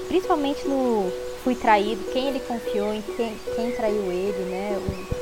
[0.08, 1.12] principalmente no
[1.44, 4.78] fui traído, quem ele confiou, em quem, quem traiu ele, né?
[4.80, 5.18] O-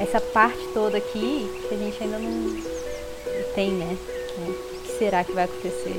[0.00, 2.77] essa parte toda aqui que a gente ainda não
[3.54, 3.96] tem, né?
[4.38, 5.94] É, O que será que vai acontecer?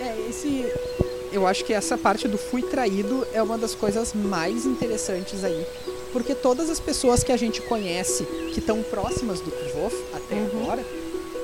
[0.00, 0.72] É, esse.
[1.32, 5.64] Eu acho que essa parte do fui traído é uma das coisas mais interessantes aí.
[6.12, 10.62] Porque todas as pessoas que a gente conhece que estão próximas do Kvof até Uhum.
[10.64, 10.84] agora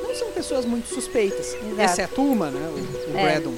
[0.03, 1.55] não são pessoas muito suspeitas.
[1.55, 1.81] Exato.
[1.83, 2.69] Exceto uma, né?
[2.69, 3.23] O, o É.
[3.23, 3.55] Braddon.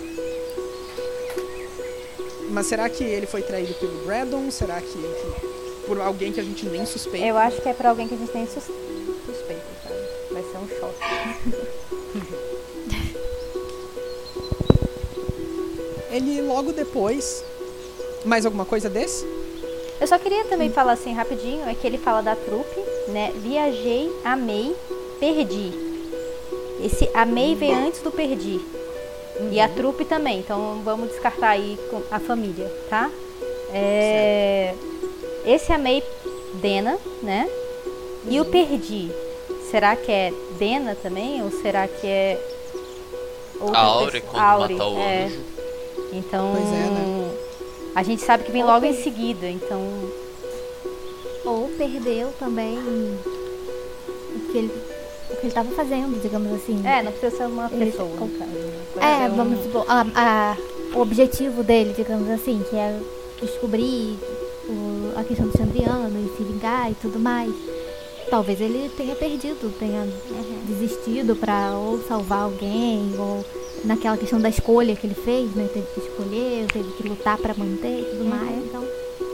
[2.51, 4.51] Mas será que ele foi traído pelo Braddon?
[4.51, 5.48] Será que, que
[5.89, 7.27] por alguém que a gente nem suspeita?
[7.27, 9.97] Eu acho que é pra alguém que a gente tem sus suspeita, sabe?
[10.31, 10.99] Vai ser um choque.
[16.13, 17.43] Ele logo depois.
[18.25, 19.25] Mais alguma coisa desse?
[20.01, 23.33] Eu só queria também falar assim rapidinho, é que ele fala da trupe, né?
[23.37, 24.77] Viajei, amei,
[25.19, 25.73] perdi.
[26.85, 28.61] Esse amei vem antes do perdi.
[29.53, 31.79] E a trupe também, então vamos descartar aí
[32.11, 33.11] a família, tá?
[33.73, 34.75] É,
[35.45, 36.03] Esse amei
[36.55, 37.49] Dena, né?
[38.29, 39.11] E o perdi.
[39.71, 41.43] Será que é Dena também?
[41.43, 42.39] Ou será que é.
[43.61, 45.25] outra A Aure, quando Aure, matar o é.
[45.25, 45.41] anjo.
[46.13, 46.53] Então.
[46.53, 47.35] Pois é, né?
[47.95, 49.81] A gente sabe que vem logo em seguida, então.
[51.45, 54.73] Ou perdeu também o que ele,
[55.31, 56.83] o que ele tava fazendo, digamos assim.
[56.87, 58.51] É, não precisa ser uma Ele- pessoa, caso.
[58.51, 59.25] né?
[59.27, 60.57] É, um- vamos supor, a- a-
[60.95, 62.99] o objetivo dele, digamos assim, que é
[63.41, 64.19] descobrir
[65.19, 67.53] a questão do Chandriano e se vingar e tudo mais.
[68.31, 70.07] Talvez ele tenha perdido, tenha
[70.67, 73.45] desistido pra ou salvar alguém, ou
[73.85, 75.69] naquela questão da escolha que ele fez, né?
[75.73, 78.65] Teve que escolher, teve que lutar pra manter e tudo mais.
[78.65, 78.85] Então,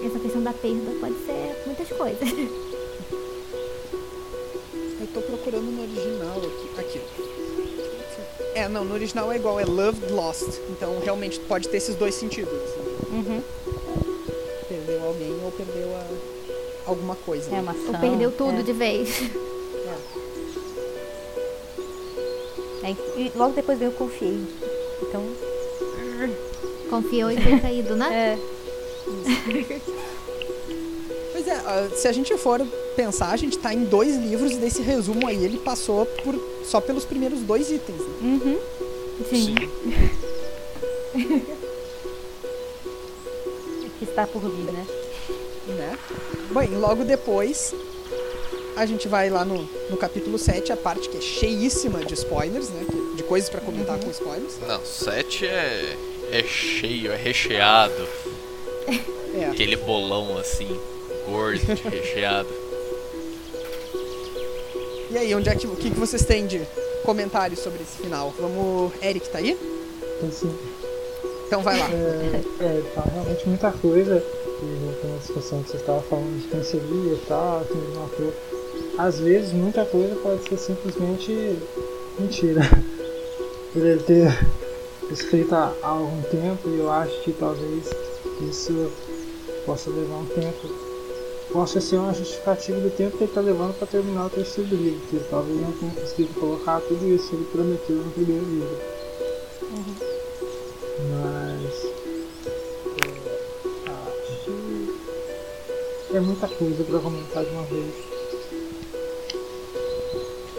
[0.06, 2.28] essa questão da perda pode ser muitas coisas.
[5.00, 6.80] Eu tô procurando no original aqui.
[6.80, 7.00] Aqui.
[8.54, 10.48] É, não, no original é igual, é loved, lost.
[10.70, 12.52] Então realmente pode ter esses dois sentidos.
[12.52, 12.80] assim.
[13.12, 13.42] Uhum.
[15.14, 17.54] Alguém ou perdeu a- alguma coisa.
[17.54, 17.92] É uma ação.
[17.94, 18.62] ou perdeu tudo é.
[18.62, 19.08] de vez.
[22.82, 24.38] É, e logo depois veio eu confiei.
[25.02, 25.22] Então,
[26.90, 28.36] Confiou e foi caído, né?
[28.36, 28.38] é.
[31.32, 32.60] Pois é, ah, se a gente for
[32.94, 36.34] pensar, a gente tá em dois livros e desse resumo aí ele passou por,
[36.64, 37.98] só pelos primeiros dois itens.
[38.00, 38.06] né?
[38.22, 38.58] Uhum.
[39.30, 39.54] Sim.
[43.98, 44.84] Que está por vir, né?
[45.72, 45.98] Né?
[46.50, 47.74] Bem, logo depois
[48.76, 52.68] a gente vai lá no, no capítulo 7, a parte que é cheíssima de spoilers,
[52.70, 52.84] né?
[53.14, 54.54] De coisas pra comentar com spoilers.
[54.66, 55.96] Não, 7 é,
[56.32, 58.08] é cheio, é recheado.
[59.36, 59.46] É.
[59.46, 60.78] Aquele bolão assim,
[61.26, 61.60] gordo,
[61.90, 62.48] recheado.
[65.10, 66.60] E aí, onde é que, o que, que vocês têm de
[67.04, 68.34] comentários sobre esse final?
[68.38, 68.92] Vamos.
[69.02, 69.56] Eric, tá aí?
[70.16, 70.58] Então, assim,
[71.46, 71.88] Então vai lá.
[71.90, 74.24] é, é, tá realmente muita coisa.
[74.62, 78.32] E voltando à discussão que você estava falando de quem e tal, quem ele matou.
[78.98, 81.58] Às vezes, muita coisa pode ser simplesmente
[82.18, 82.62] mentira.
[83.72, 84.28] Por ele ter
[85.10, 87.90] escrito há algum tempo, e eu acho que talvez
[88.48, 88.92] isso
[89.66, 90.84] possa levar um tempo.
[91.52, 95.06] Possa ser uma justificativa do tempo que ele está levando para terminar o terceiro livro,
[95.08, 98.93] que talvez não tenha conseguido colocar tudo isso que ele prometeu no primeiro livro.
[106.34, 107.94] Muita coisa para comentar de uma vez.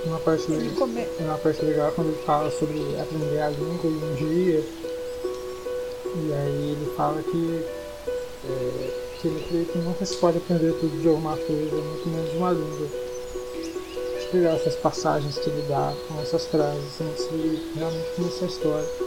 [0.06, 0.46] Uma parte,
[0.78, 1.08] come...
[1.20, 4.64] uma parte legal é quando ele fala sobre aprender a língua em um dia.
[6.16, 7.66] E aí ele fala que,
[8.46, 12.32] é, que ele crê que nunca se pode aprender tudo de alguma coisa, muito menos
[12.32, 12.88] de uma língua.
[14.18, 18.48] Acho legal essas passagens que ele dá com essas frases antes de realmente começar a
[18.48, 19.05] história.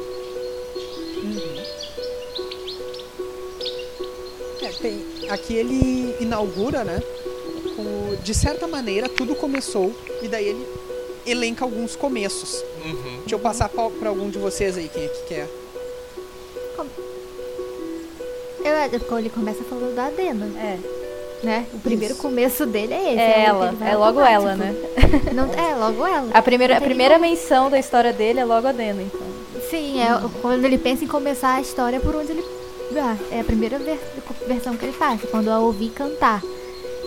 [5.30, 7.00] Aqui ele inaugura, né?
[7.76, 9.92] com- De certa maneira, tudo começou.
[10.22, 10.66] E daí ele
[11.26, 12.62] elenca alguns começos.
[12.84, 13.18] Uhum.
[13.20, 15.48] Deixa eu passar pra, pra algum de vocês aí, quem é que quer.
[18.64, 20.78] Eu, é, quando ele começa falando da Adena, É.
[21.42, 21.66] né?
[21.72, 22.22] O primeiro Isso.
[22.22, 23.20] começo dele é esse.
[23.20, 24.42] É o que ela, é logo automático.
[24.42, 24.74] ela, né?
[25.32, 26.30] Não, é, logo ela.
[26.34, 29.20] A primeira, a primeira nenhum- menção da história dele é logo a Dena, então.
[29.70, 30.08] Sim, é
[30.42, 32.44] quando ele pensa em começar a história por onde ele.
[32.96, 34.00] Ah, é a primeira ver-
[34.48, 36.42] versão que ele faz, quando eu ouvi cantar.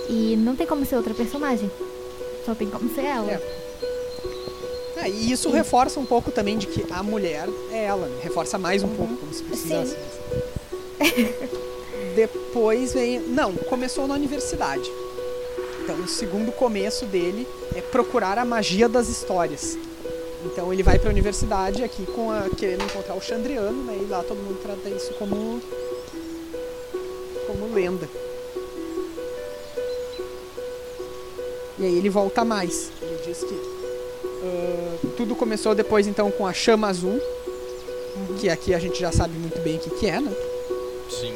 [0.07, 1.69] E não tem como ser outra personagem.
[2.45, 3.31] Só tem como ser ela.
[3.31, 3.61] É.
[4.97, 8.19] Ah, e isso reforça um pouco também de que a mulher é ela, né?
[8.21, 9.95] reforça mais um pouco, como se precisasse.
[12.15, 13.19] Depois vem.
[13.19, 14.87] Não, começou na universidade.
[15.83, 19.77] Então o segundo começo dele é procurar a magia das histórias.
[20.45, 23.97] Então ele vai para a universidade aqui com a, querendo encontrar o Chandriano, né?
[24.01, 25.59] E lá todo mundo trata isso como
[27.71, 28.07] lenda.
[31.79, 32.91] E aí ele volta mais.
[33.01, 33.55] Ele diz que
[34.43, 37.19] ah, tudo começou depois então com a chama azul,
[38.39, 40.31] que aqui a gente já sabe muito bem o que, que é, né?
[41.09, 41.35] Sim.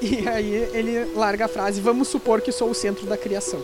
[0.00, 3.60] E aí ele larga a frase: Vamos supor que sou o centro da criação.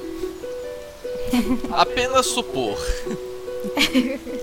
[1.71, 2.79] Apenas supor.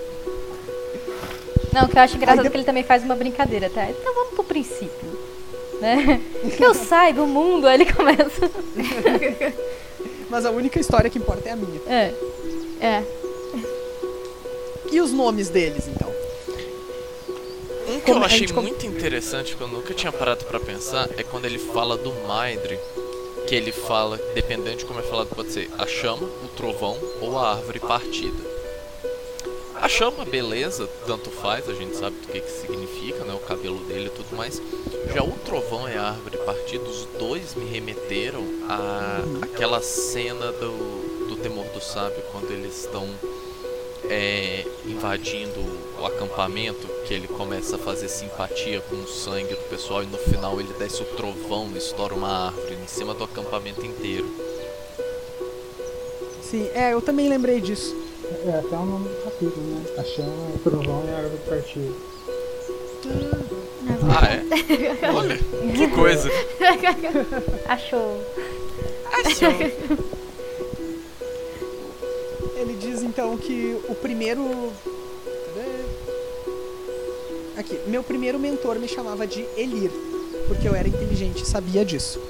[1.73, 3.89] Não, o que eu acho engraçado é que ele também faz uma brincadeira, tá?
[3.89, 5.19] Então vamos pro princípio.
[5.79, 6.21] Né?
[6.55, 8.49] Que eu saiba o mundo, aí ele começa.
[10.29, 11.81] Mas a única história que importa é a minha.
[11.87, 12.13] É.
[12.81, 13.03] É.
[14.91, 16.09] E os nomes deles, então?
[17.89, 21.09] Um que Como eu achei gente muito interessante, que eu nunca tinha parado pra pensar,
[21.17, 22.79] é quando ele fala do Maedre,
[23.47, 27.37] que ele fala, dependendo de como é falado, pode ser a chama, o trovão ou
[27.37, 28.59] a árvore partida.
[29.81, 33.34] A chama, beleza, tanto faz, a gente sabe do que, que significa, né?
[33.34, 34.61] O cabelo dele e tudo mais.
[35.14, 41.27] Já o trovão e a árvore partida, os dois me remeteram a aquela cena do,
[41.30, 43.07] do temor do sábio, quando eles estão
[44.10, 45.60] é, invadindo
[45.97, 50.18] o acampamento, que ele começa a fazer simpatia com o sangue do pessoal e no
[50.18, 54.30] final ele desce o trovão e estoura uma árvore em cima do acampamento inteiro.
[56.41, 58.09] Sim, é, eu também lembrei disso.
[58.45, 59.85] É até o nome do capítulo, né?
[59.97, 61.93] A chama, o trovão e a árvore partida.
[64.11, 65.11] Ah, é?
[65.11, 65.38] Olha,
[65.76, 66.30] que coisa.
[67.68, 68.23] Achou.
[72.56, 74.72] Ele diz então que o primeiro.
[75.26, 75.69] Cadê?
[77.57, 79.91] Aqui, meu primeiro mentor me chamava de Elir,
[80.47, 82.22] porque eu era inteligente e sabia disso.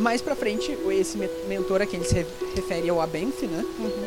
[0.00, 3.42] Mais pra frente, esse me- mentor a quem ele se re- refere é o Abenf,
[3.42, 3.64] né?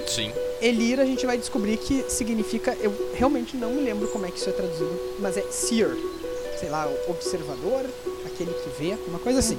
[0.07, 0.31] Sim.
[0.59, 2.75] Elir a gente vai descobrir que significa.
[2.81, 5.95] Eu realmente não me lembro como é que isso é traduzido, mas é seer.
[6.59, 7.85] Sei lá, o observador,
[8.25, 9.57] aquele que vê, uma coisa assim.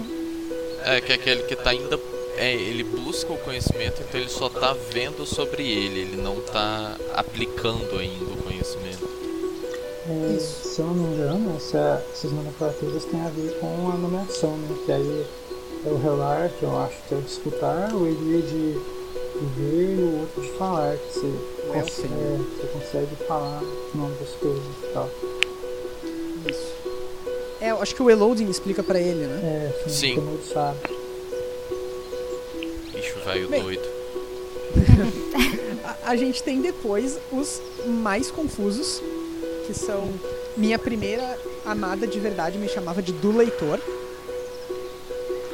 [0.85, 1.99] É que é aquele que tá ainda.
[2.37, 6.97] É, ele busca o conhecimento, então ele só tá vendo sobre ele, ele não tá
[7.15, 9.09] aplicando ainda o conhecimento.
[10.07, 14.57] É, se eu não me engano, essa, essas nomenclaturas têm a ver com a nomeação,
[14.57, 14.77] né?
[14.85, 15.25] Que aí
[15.91, 19.97] o relar, que eu acho que é o de escutar, o Elia de, de ver
[19.99, 22.11] e o outro de falar, que você, O cons- Elfen.
[22.13, 25.11] é, você consegue falar o nome das coisas e tal.
[26.51, 26.75] Isso.
[27.61, 29.41] É, eu acho que o Eloding explica pra ele, né?
[29.43, 30.15] É, assim, Sim.
[30.17, 30.79] todo mundo sabe.
[32.93, 33.63] Bicho velho Bem.
[33.63, 33.83] doido.
[35.85, 39.03] A, a gente tem depois os mais confusos,
[39.67, 40.09] que são
[40.57, 43.79] minha primeira amada de verdade me chamava de do leitor.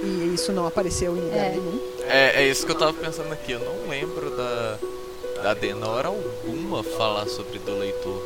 [0.02, 1.51] E isso não apareceu em lugar É.
[1.51, 1.81] nenhum.
[2.09, 4.78] É, é isso que eu tava pensando aqui, eu não lembro da.
[5.43, 8.22] Da Dena hora alguma falar sobre do leitor.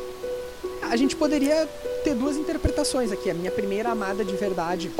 [0.81, 1.65] A gente poderia
[2.03, 3.29] ter duas interpretações aqui.
[3.29, 4.91] A minha primeira amada de verdade,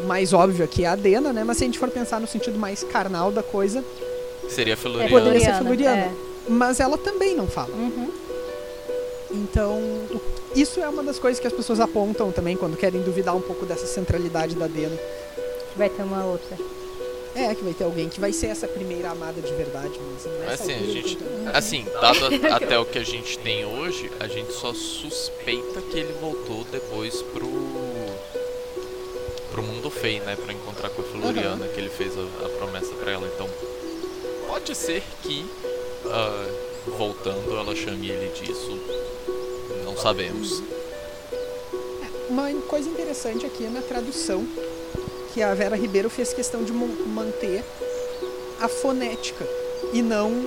[0.00, 1.44] o mais óbvio aqui é a Dena, né?
[1.44, 3.84] Mas se a gente for pensar no sentido mais carnal da coisa,
[4.48, 5.10] Seria É Feluriana.
[5.10, 6.16] Poderia ser Feluriana, Feluriana.
[6.48, 7.70] mas ela também não fala.
[7.70, 7.76] é.
[7.76, 8.10] Uhum.
[9.30, 9.80] Então,
[10.54, 13.64] isso é uma das coisas que as pessoas apontam também quando querem duvidar um pouco
[13.64, 14.98] dessa centralidade da Dena.
[15.76, 16.56] Vai ter uma outra.
[17.34, 20.44] É, que vai ter alguém que vai ser essa primeira amada de verdade, mas não
[20.44, 21.18] é Assim, a gente.
[21.54, 25.98] Assim, dado a- até o que a gente tem hoje, a gente só suspeita que
[25.98, 27.48] ele voltou depois pro.
[29.50, 30.36] pro mundo feio, né?
[30.36, 33.26] Pra encontrar com a Floriana, que ele fez a, a promessa pra ela.
[33.34, 33.48] Então,
[34.46, 35.46] pode ser que.
[36.10, 36.46] ah,
[36.98, 38.78] voltando, ela chame ele disso.
[39.86, 40.62] Não sabemos.
[42.28, 44.46] Uma coisa interessante aqui é na tradução,
[45.32, 47.64] que a Vera Ribeiro fez questão de manter
[48.60, 49.46] a fonética
[49.92, 50.46] e não.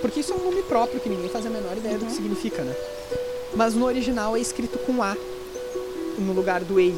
[0.00, 2.62] Porque isso é um nome próprio que ninguém faz a menor ideia do que significa,
[2.62, 2.74] né?
[3.54, 5.16] Mas no original é escrito com A
[6.18, 6.94] no lugar do EI,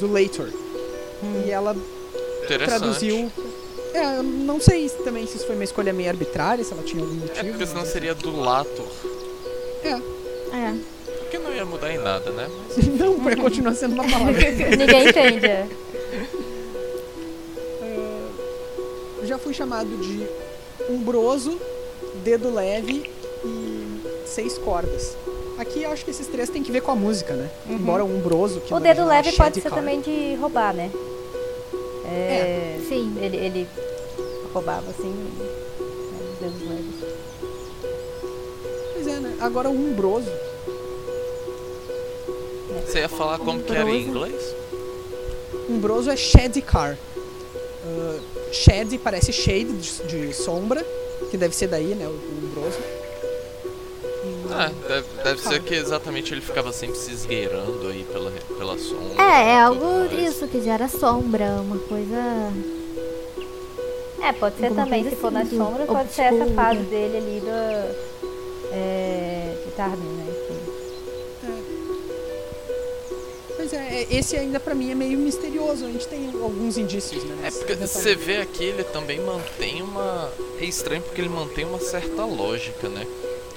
[0.00, 0.48] do Leitor.
[1.46, 1.76] E ela
[2.66, 3.30] traduziu.
[3.94, 6.82] É, eu não sei se- também se isso foi uma escolha meio arbitrária, se ela
[6.82, 7.38] tinha algum motivo.
[7.46, 8.86] É porque senão seria do Lator.
[12.08, 12.48] Nada, né?
[12.98, 14.32] Não, porque continua sendo uma palavra.
[14.76, 15.46] Ninguém entende.
[15.46, 15.66] é.
[19.24, 20.26] já fui chamado de
[20.88, 21.60] umbroso,
[22.24, 23.10] dedo leve
[23.44, 25.14] e seis cordas.
[25.58, 27.50] Aqui eu acho que esses três tem que ver com a música, né?
[27.68, 29.78] Embora o umbroso, que O dedo é leve pode ser Car.
[29.78, 30.90] também de roubar, né?
[32.06, 33.14] É, Sim.
[33.20, 33.68] Ele, ele
[34.54, 35.46] roubava assim, né,
[36.32, 36.94] os dedos leves.
[38.94, 39.36] Pois é, né?
[39.40, 40.30] Agora o umbroso.
[42.88, 44.54] Você ia falar como que era em inglês?
[45.68, 46.96] Umbroso é Shady Car.
[47.84, 48.20] Uh,
[48.52, 50.84] shady parece shade de, de sombra,
[51.30, 52.06] que deve ser daí, né?
[52.06, 52.78] O, o umbroso.
[54.24, 58.78] E- Ah, deve, deve ser que exatamente ele ficava sempre se esgueirando aí pela, pela
[58.78, 59.22] sombra.
[59.22, 60.34] É, é algo mais.
[60.34, 62.50] isso que gera sombra, uma coisa.
[64.22, 67.16] É, pode ser Alguma também, se for nas assim, sombras, pode ser essa fase dele
[67.18, 68.18] ali do,
[68.72, 70.37] é, Tarmin, né?
[74.10, 75.84] Esse ainda pra mim é meio misterioso.
[75.86, 77.48] A gente tem alguns indícios, né?
[77.48, 80.32] É porque você vê aqui, ele também mantém uma.
[80.60, 83.06] É estranho porque ele mantém uma certa lógica, né?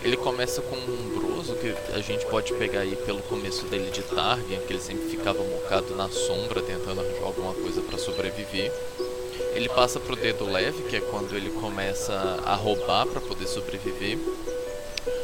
[0.03, 4.02] Ele começa com um umbroso, que a gente pode pegar aí pelo começo dele de
[4.02, 8.72] Targaryen, que ele sempre ficava mocado na sombra tentando arranjar alguma coisa pra sobreviver.
[9.53, 12.14] Ele passa pro dedo leve, que é quando ele começa
[12.45, 14.18] a roubar pra poder sobreviver.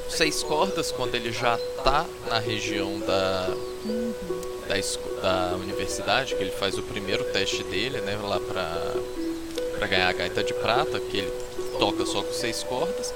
[0.10, 3.50] Seis cordas, quando ele já tá na região da,
[4.68, 8.94] da, da universidade, que ele faz o primeiro teste dele, né, lá pra,
[9.78, 11.32] pra ganhar a gaita de prata, que ele
[11.80, 13.14] toca só com seis cordas.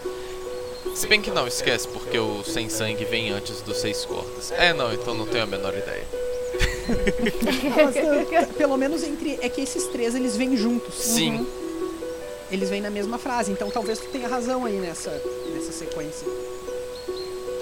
[0.96, 4.52] Se bem que não, esquece, porque o sem sangue vem antes dos seis cordas.
[4.52, 6.06] É, não, então não tenho a menor ideia.
[8.58, 9.40] Pelo menos entre.
[9.42, 10.96] É que esses três eles vêm juntos.
[10.96, 11.48] Sim,
[12.52, 13.52] Eles vêm na mesma frase.
[13.52, 15.12] Então talvez tu tenha razão aí nessa,
[15.54, 16.28] nessa sequência.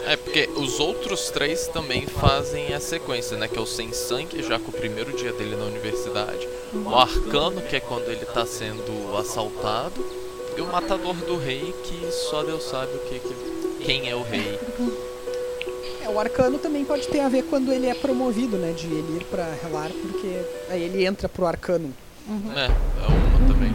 [0.06, 3.48] É porque os outros três também fazem a sequência, né?
[3.48, 6.48] Que é o sem sangue, já com o primeiro dia dele na universidade.
[6.74, 10.04] O arcano, que é quando ele tá sendo assaltado.
[10.58, 14.24] E o matador do rei, que só Deus sabe o que, que quem é o
[14.24, 14.60] rei.
[16.04, 18.74] É, o arcano também pode ter a ver quando ele é promovido, né?
[18.74, 21.94] De ele ir pra relar, porque aí ele entra pro arcano.
[22.56, 23.72] É, é uma também.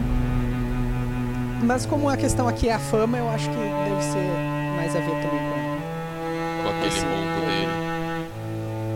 [1.63, 4.99] Mas como a questão aqui é a fama, eu acho que deve ser mais a
[4.99, 5.54] ver também com.
[6.65, 7.05] Com aquele Sim.
[7.05, 7.75] ronco dele.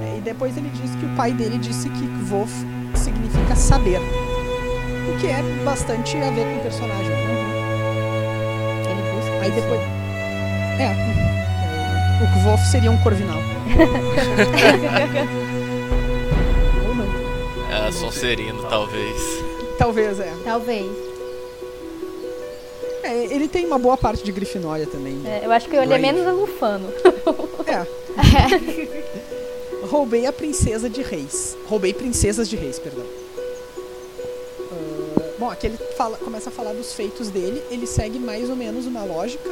[0.04, 2.52] É, e depois ele diz que o pai dele disse que Vof
[2.96, 4.00] significa saber.
[4.00, 7.12] O que é bastante a ver com o personagem.
[8.86, 9.32] Ele busca.
[9.42, 9.82] Aí depois.
[10.80, 10.96] É.
[12.24, 13.38] O Kvof seria um corvinal.
[16.88, 17.08] Ou não.
[17.88, 19.22] É, Sonserino, talvez.
[19.78, 20.34] Talvez, é.
[20.44, 20.86] Talvez.
[23.04, 23.26] é.
[23.34, 25.14] Ele tem uma boa parte de Grifinória também.
[25.14, 25.42] né?
[25.42, 26.88] É, eu acho que ele é menos a Lufano.
[27.70, 27.86] É.
[29.88, 31.56] Roubei a princesa de reis.
[31.68, 33.06] Roubei princesas de reis, perdão.
[34.72, 37.62] Ah, bom, aqui ele fala- começa a falar dos feitos dele.
[37.70, 39.50] Ele segue mais ou menos uma lógica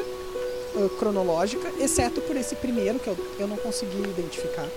[0.75, 4.67] ah, cronológica, exceto por esse primeiro que eu, eu não consegui identificar.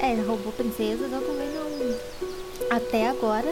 [0.00, 1.96] É, ele roubou princesas, eu também não.
[2.76, 3.48] Até agora.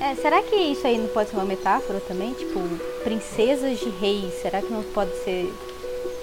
[0.00, 2.32] É, será que isso aí não pode ser uma metáfora também?
[2.34, 2.60] Tipo,
[3.04, 4.34] princesas de reis.
[4.42, 5.50] Será que não pode ser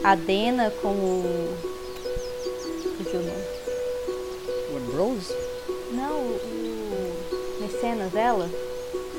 [0.03, 1.57] Adena com o.
[2.97, 3.43] Fugiu o nome.
[4.73, 5.33] O Ambrose?
[5.91, 7.13] Não, o
[7.61, 8.49] Mecenas dela?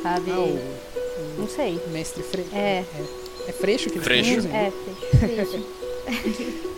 [0.03, 0.31] Sabe?
[0.33, 0.59] Ah, o,
[1.39, 1.81] Não sei.
[1.93, 2.51] mestre Freixo.
[2.55, 2.85] É.
[3.47, 4.39] É Freixo que eles Freixo.
[4.39, 4.51] usam?
[4.55, 4.73] É,
[5.19, 5.63] fecho.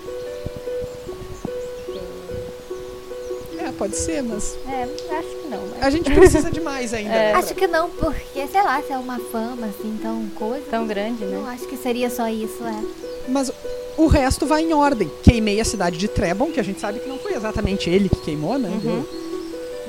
[3.59, 5.61] É, pode ser, mas É, acho que não.
[5.69, 7.11] Mas a gente precisa de mais ainda.
[7.15, 7.33] É.
[7.33, 10.65] né, Acho que não, porque, sei lá, se é uma fama, assim, tão coisa.
[10.71, 11.53] tão grande, Não né?
[11.55, 12.85] acho que seria só isso, é.
[13.29, 13.51] Mas
[13.97, 15.11] o resto vai em ordem.
[15.23, 18.17] Queimei a cidade de Trebon, que a gente sabe que não foi exatamente ele que
[18.17, 18.69] queimou, né?
[18.69, 19.05] Uhum.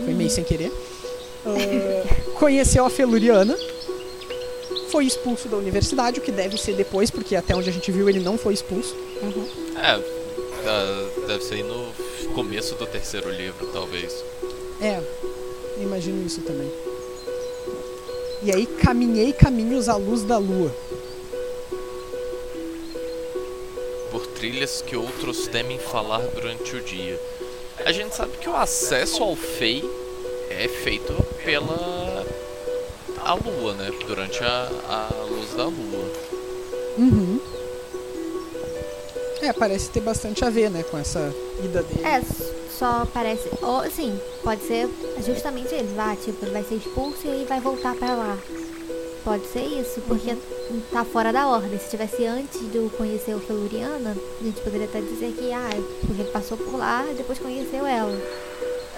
[0.03, 0.71] Foi meio sem querer.
[1.47, 3.55] Ah, conheceu a Feluriana.
[4.89, 8.09] Foi expulso da universidade, o que deve ser depois, porque até onde a gente viu
[8.09, 8.95] ele não foi expulso.
[9.77, 10.01] É,
[10.67, 11.93] ah, deve ser aí no
[12.33, 14.11] começo do terceiro livro, talvez.
[14.81, 14.99] É,
[15.79, 16.71] imagino isso também.
[18.41, 20.73] E aí caminhei caminhos à luz da lua.
[24.45, 27.19] Trilhas que outros temem falar durante o dia.
[27.83, 29.83] A gente sabe que o acesso ao Fei
[30.51, 31.13] é feito
[31.43, 32.23] pela
[33.23, 33.89] a lua, né?
[34.05, 36.11] Durante a, a luz da lua.
[36.95, 37.39] Uhum.
[39.41, 42.05] É, parece ter bastante a ver, né, com essa ida dele.
[42.05, 42.21] É,
[42.69, 43.49] só parece.
[43.63, 44.87] Ou, assim, pode ser
[45.25, 45.91] justamente ele.
[45.95, 48.37] Vai, tipo, ele vai ser expulso e aí vai voltar pra lá.
[49.25, 50.37] Pode ser isso, porque
[50.91, 51.79] tá fora da ordem.
[51.79, 55.67] Se tivesse antes de eu conhecer o Feluriana, a gente poderia até dizer que, ah,
[56.01, 58.15] porque ele passou por lá e depois conheceu ela.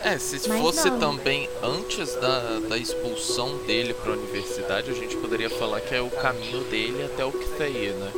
[0.04, 1.00] É, se Mas fosse não.
[1.00, 6.10] também antes da, da expulsão dele pra universidade, a gente poderia falar que é o
[6.10, 8.12] caminho dele até o Ktheia, né?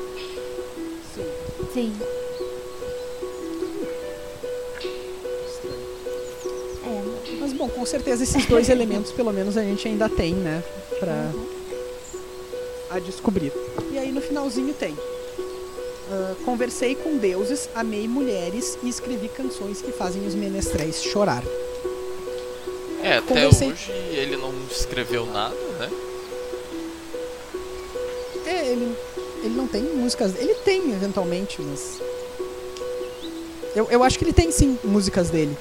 [1.72, 1.94] Sim.
[6.86, 10.64] É, Mas bom, com certeza esses dois elementos, pelo menos, a gente ainda tem, né?
[11.00, 11.32] Pra
[12.90, 13.52] a descobrir.
[13.92, 14.96] E aí no finalzinho tem.
[16.12, 21.44] ah, conversei com deuses, amei mulheres e escrevi canções que fazem os menestréis chorar.
[23.04, 25.90] É, até Conversei- hoje ele não escreveu nada, né?
[28.46, 28.96] É, ele,
[29.44, 30.34] ele não tem músicas.
[30.38, 32.02] Ele tem, eventualmente, mas.
[33.76, 35.56] Eu, eu acho que ele tem sim músicas dele.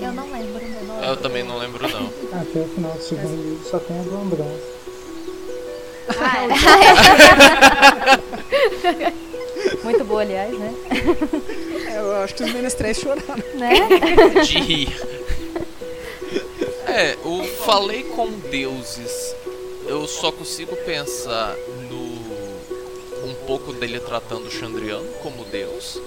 [0.00, 0.60] eu não lembro.
[1.08, 2.06] Eu também não lembro não.
[2.38, 4.81] Até o final do segundo livro só tem a Ambrose.
[6.08, 6.46] Ah,
[8.84, 9.12] é.
[9.84, 10.74] Muito boa, aliás, né?
[11.88, 13.42] É, eu acho que os menestréis choraram.
[13.54, 13.74] né?
[14.44, 15.00] de rir.
[16.86, 19.34] É, o falei com deuses.
[19.86, 21.54] Eu só consigo pensar
[21.88, 22.12] no
[23.28, 26.00] um pouco dele tratando o Chandriano como deus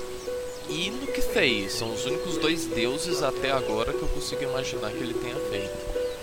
[0.70, 1.70] e no Kithei.
[1.70, 5.74] São os únicos dois deuses até agora que eu consigo imaginar que ele tenha feito.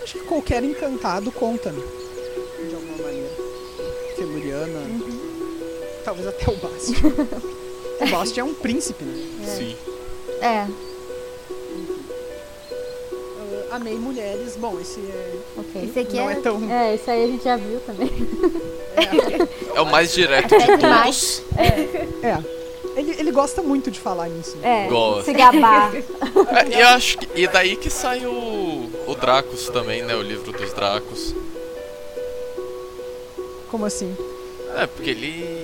[0.03, 1.83] Acho que qualquer encantado conta, né?
[6.13, 6.93] Talvez até o Bast.
[8.01, 9.23] o Bast é um príncipe, né?
[9.45, 9.75] Sim.
[10.41, 10.67] É,
[13.71, 14.55] amei mulheres.
[14.55, 15.33] Bom, esse é.
[15.57, 15.83] Ok.
[15.83, 16.35] esse aqui não é é.
[16.35, 16.71] tão.
[16.71, 18.11] É, isso aí a gente já viu também.
[19.75, 21.41] É o mais direto de todos.
[21.57, 22.37] É.
[22.95, 24.55] Ele, ele gosta muito de falar nisso.
[24.57, 24.85] né?
[24.85, 25.25] É, Gosto.
[25.25, 25.91] se gabar.
[25.95, 30.21] É, e eu acho que, e daí que sai o o Dracos também, né, o
[30.21, 31.33] livro dos Dracos.
[33.71, 34.15] Como assim?
[34.77, 35.62] É, porque ele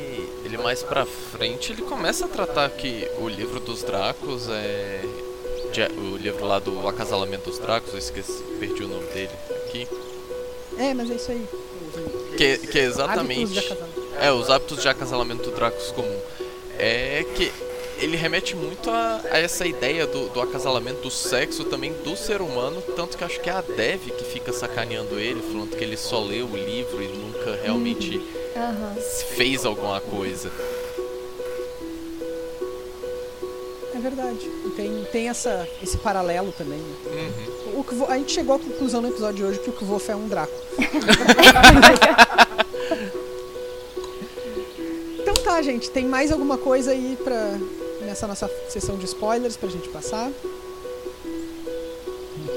[0.49, 5.01] ele mais pra frente, ele começa a tratar que o livro dos Dracos é
[5.95, 9.29] o livro lá do Acasalamento dos Dracos, eu esqueci, perdi o nome dele
[9.67, 9.87] aqui.
[10.77, 11.47] É, mas é isso aí.
[12.35, 13.77] Que, que é exatamente.
[14.19, 16.19] É, os hábitos de acasalamento do Dracos comum.
[16.77, 17.51] É que
[17.99, 22.41] ele remete muito a, a essa ideia do, do acasalamento do sexo também do ser
[22.41, 25.97] humano, tanto que acho que é a Dev que fica sacaneando ele, falando que ele
[25.97, 28.19] só leu o livro e nunca realmente
[28.59, 28.95] Aham.
[29.35, 30.51] fez alguma coisa.
[33.95, 34.49] É verdade.
[34.75, 36.79] Tem, tem essa, esse paralelo também.
[36.79, 36.95] né?
[37.05, 37.79] Uhum.
[37.79, 40.15] O Kvo- a gente chegou à conclusão no episódio de hoje que o Kvof é
[40.15, 40.51] um Draco.
[45.19, 45.89] então tá, gente.
[45.89, 47.57] Tem mais alguma coisa aí pra,
[48.01, 50.31] nessa nossa sessão de spoilers pra gente passar?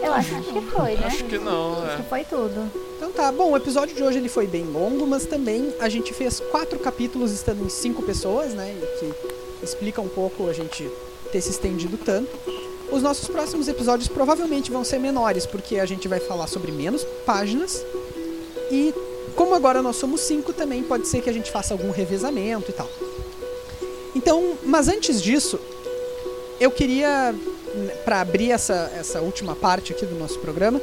[0.03, 1.07] Eu acho Acho que foi, né?
[1.07, 2.07] Acho que não, que é.
[2.09, 2.71] foi tudo.
[3.03, 6.15] Então tá, bom, o episódio de hoje ele foi bem longo, mas também a gente
[6.15, 8.77] fez quatro capítulos estando em cinco pessoas, né?
[9.01, 9.13] Que
[9.61, 10.89] explica um pouco a gente
[11.33, 12.31] ter se estendido tanto.
[12.93, 17.03] Os nossos próximos episódios provavelmente vão ser menores, porque a gente vai falar sobre menos
[17.27, 17.85] páginas.
[18.71, 18.95] E
[19.35, 22.73] como agora nós somos cinco, também pode ser que a gente faça algum revezamento e
[22.73, 22.89] tal.
[24.15, 25.59] Então, mas antes disso,
[26.61, 27.35] eu queria,
[28.05, 30.81] para abrir essa, essa última parte aqui do nosso programa,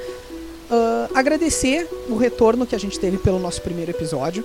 [0.72, 4.44] ah, agradecer o retorno que a gente teve pelo nosso primeiro episódio.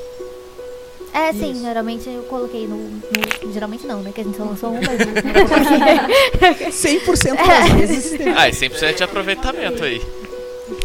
[1.15, 1.61] É, sim, Isso.
[1.61, 4.11] geralmente eu coloquei no, no- Geralmente não, né?
[4.13, 5.07] Que a gente só lançou um, mas eu
[5.47, 8.19] coloquei 100% das vezes.
[8.35, 10.01] Ah, e 100% de aproveitamento aí.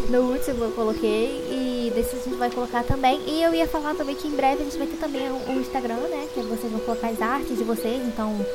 [0.08, 3.20] no último eu coloquei e desse a gente vai colocar também.
[3.26, 5.60] E eu ia falar também que em breve a gente vai ter também o, o
[5.60, 6.28] Instagram, né?
[6.32, 8.46] Que vocês vão colocar as artes de vocês, então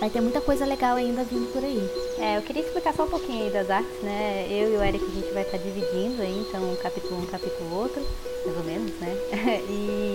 [0.00, 1.80] vai ter muita coisa legal ainda vindo por aí.
[2.18, 4.46] É, eu queria explicar só um pouquinho aí das artes, né?
[4.50, 7.74] Eu e o Eric a gente vai estar dividindo aí, então um capítulo um, capítulo
[7.74, 8.02] outro,
[8.44, 9.16] mais ou menos, né?
[9.70, 10.13] e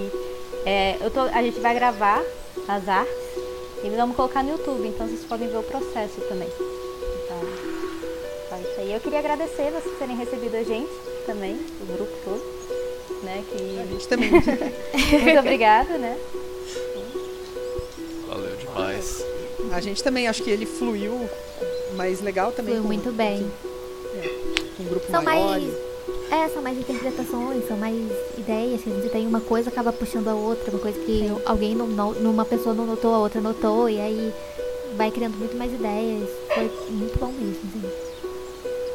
[0.65, 2.21] é, eu tô, a gente vai gravar
[2.67, 3.13] as artes
[3.83, 6.47] e vamos colocar no YouTube, então vocês podem ver o processo também.
[6.49, 7.39] Então,
[8.49, 8.93] só isso aí.
[8.93, 10.91] Eu queria agradecer vocês terem recebido a gente
[11.25, 13.43] também, o grupo todo, né?
[13.51, 14.29] A Que gente também.
[14.31, 16.17] muito obrigada, né?
[18.27, 19.23] Valeu demais.
[19.71, 21.29] A gente também acho que ele fluiu
[21.95, 22.73] mais legal também.
[22.75, 23.51] Foi com- muito bem.
[24.77, 25.49] Com um grupo São maior.
[25.59, 25.88] mais.
[26.31, 27.95] É, são mais interpretações, são mais
[28.37, 31.75] ideias, que a gente tem uma coisa acaba puxando a outra, uma coisa que alguém
[31.75, 34.33] não, não, numa pessoa não notou, a outra notou, e aí
[34.95, 36.29] vai criando muito mais ideias.
[36.53, 38.09] Foi muito bom mesmo, assim.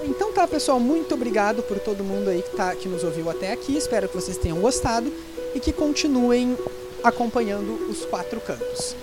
[0.04, 3.52] Então tá, pessoal, muito obrigado por todo mundo aí que, tá, que nos ouviu até
[3.52, 3.76] aqui.
[3.76, 5.10] Espero que vocês tenham gostado
[5.54, 6.56] e que continuem
[7.02, 8.94] acompanhando os quatro cantos.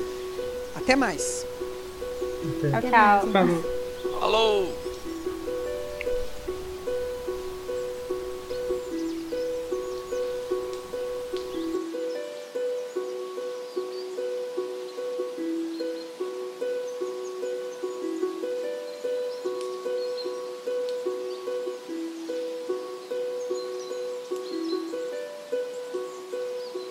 [0.76, 1.46] Até mais!
[2.68, 2.82] Até.
[2.82, 3.32] Tchau, tchau.
[3.32, 4.20] Falou.
[4.20, 4.81] Falou!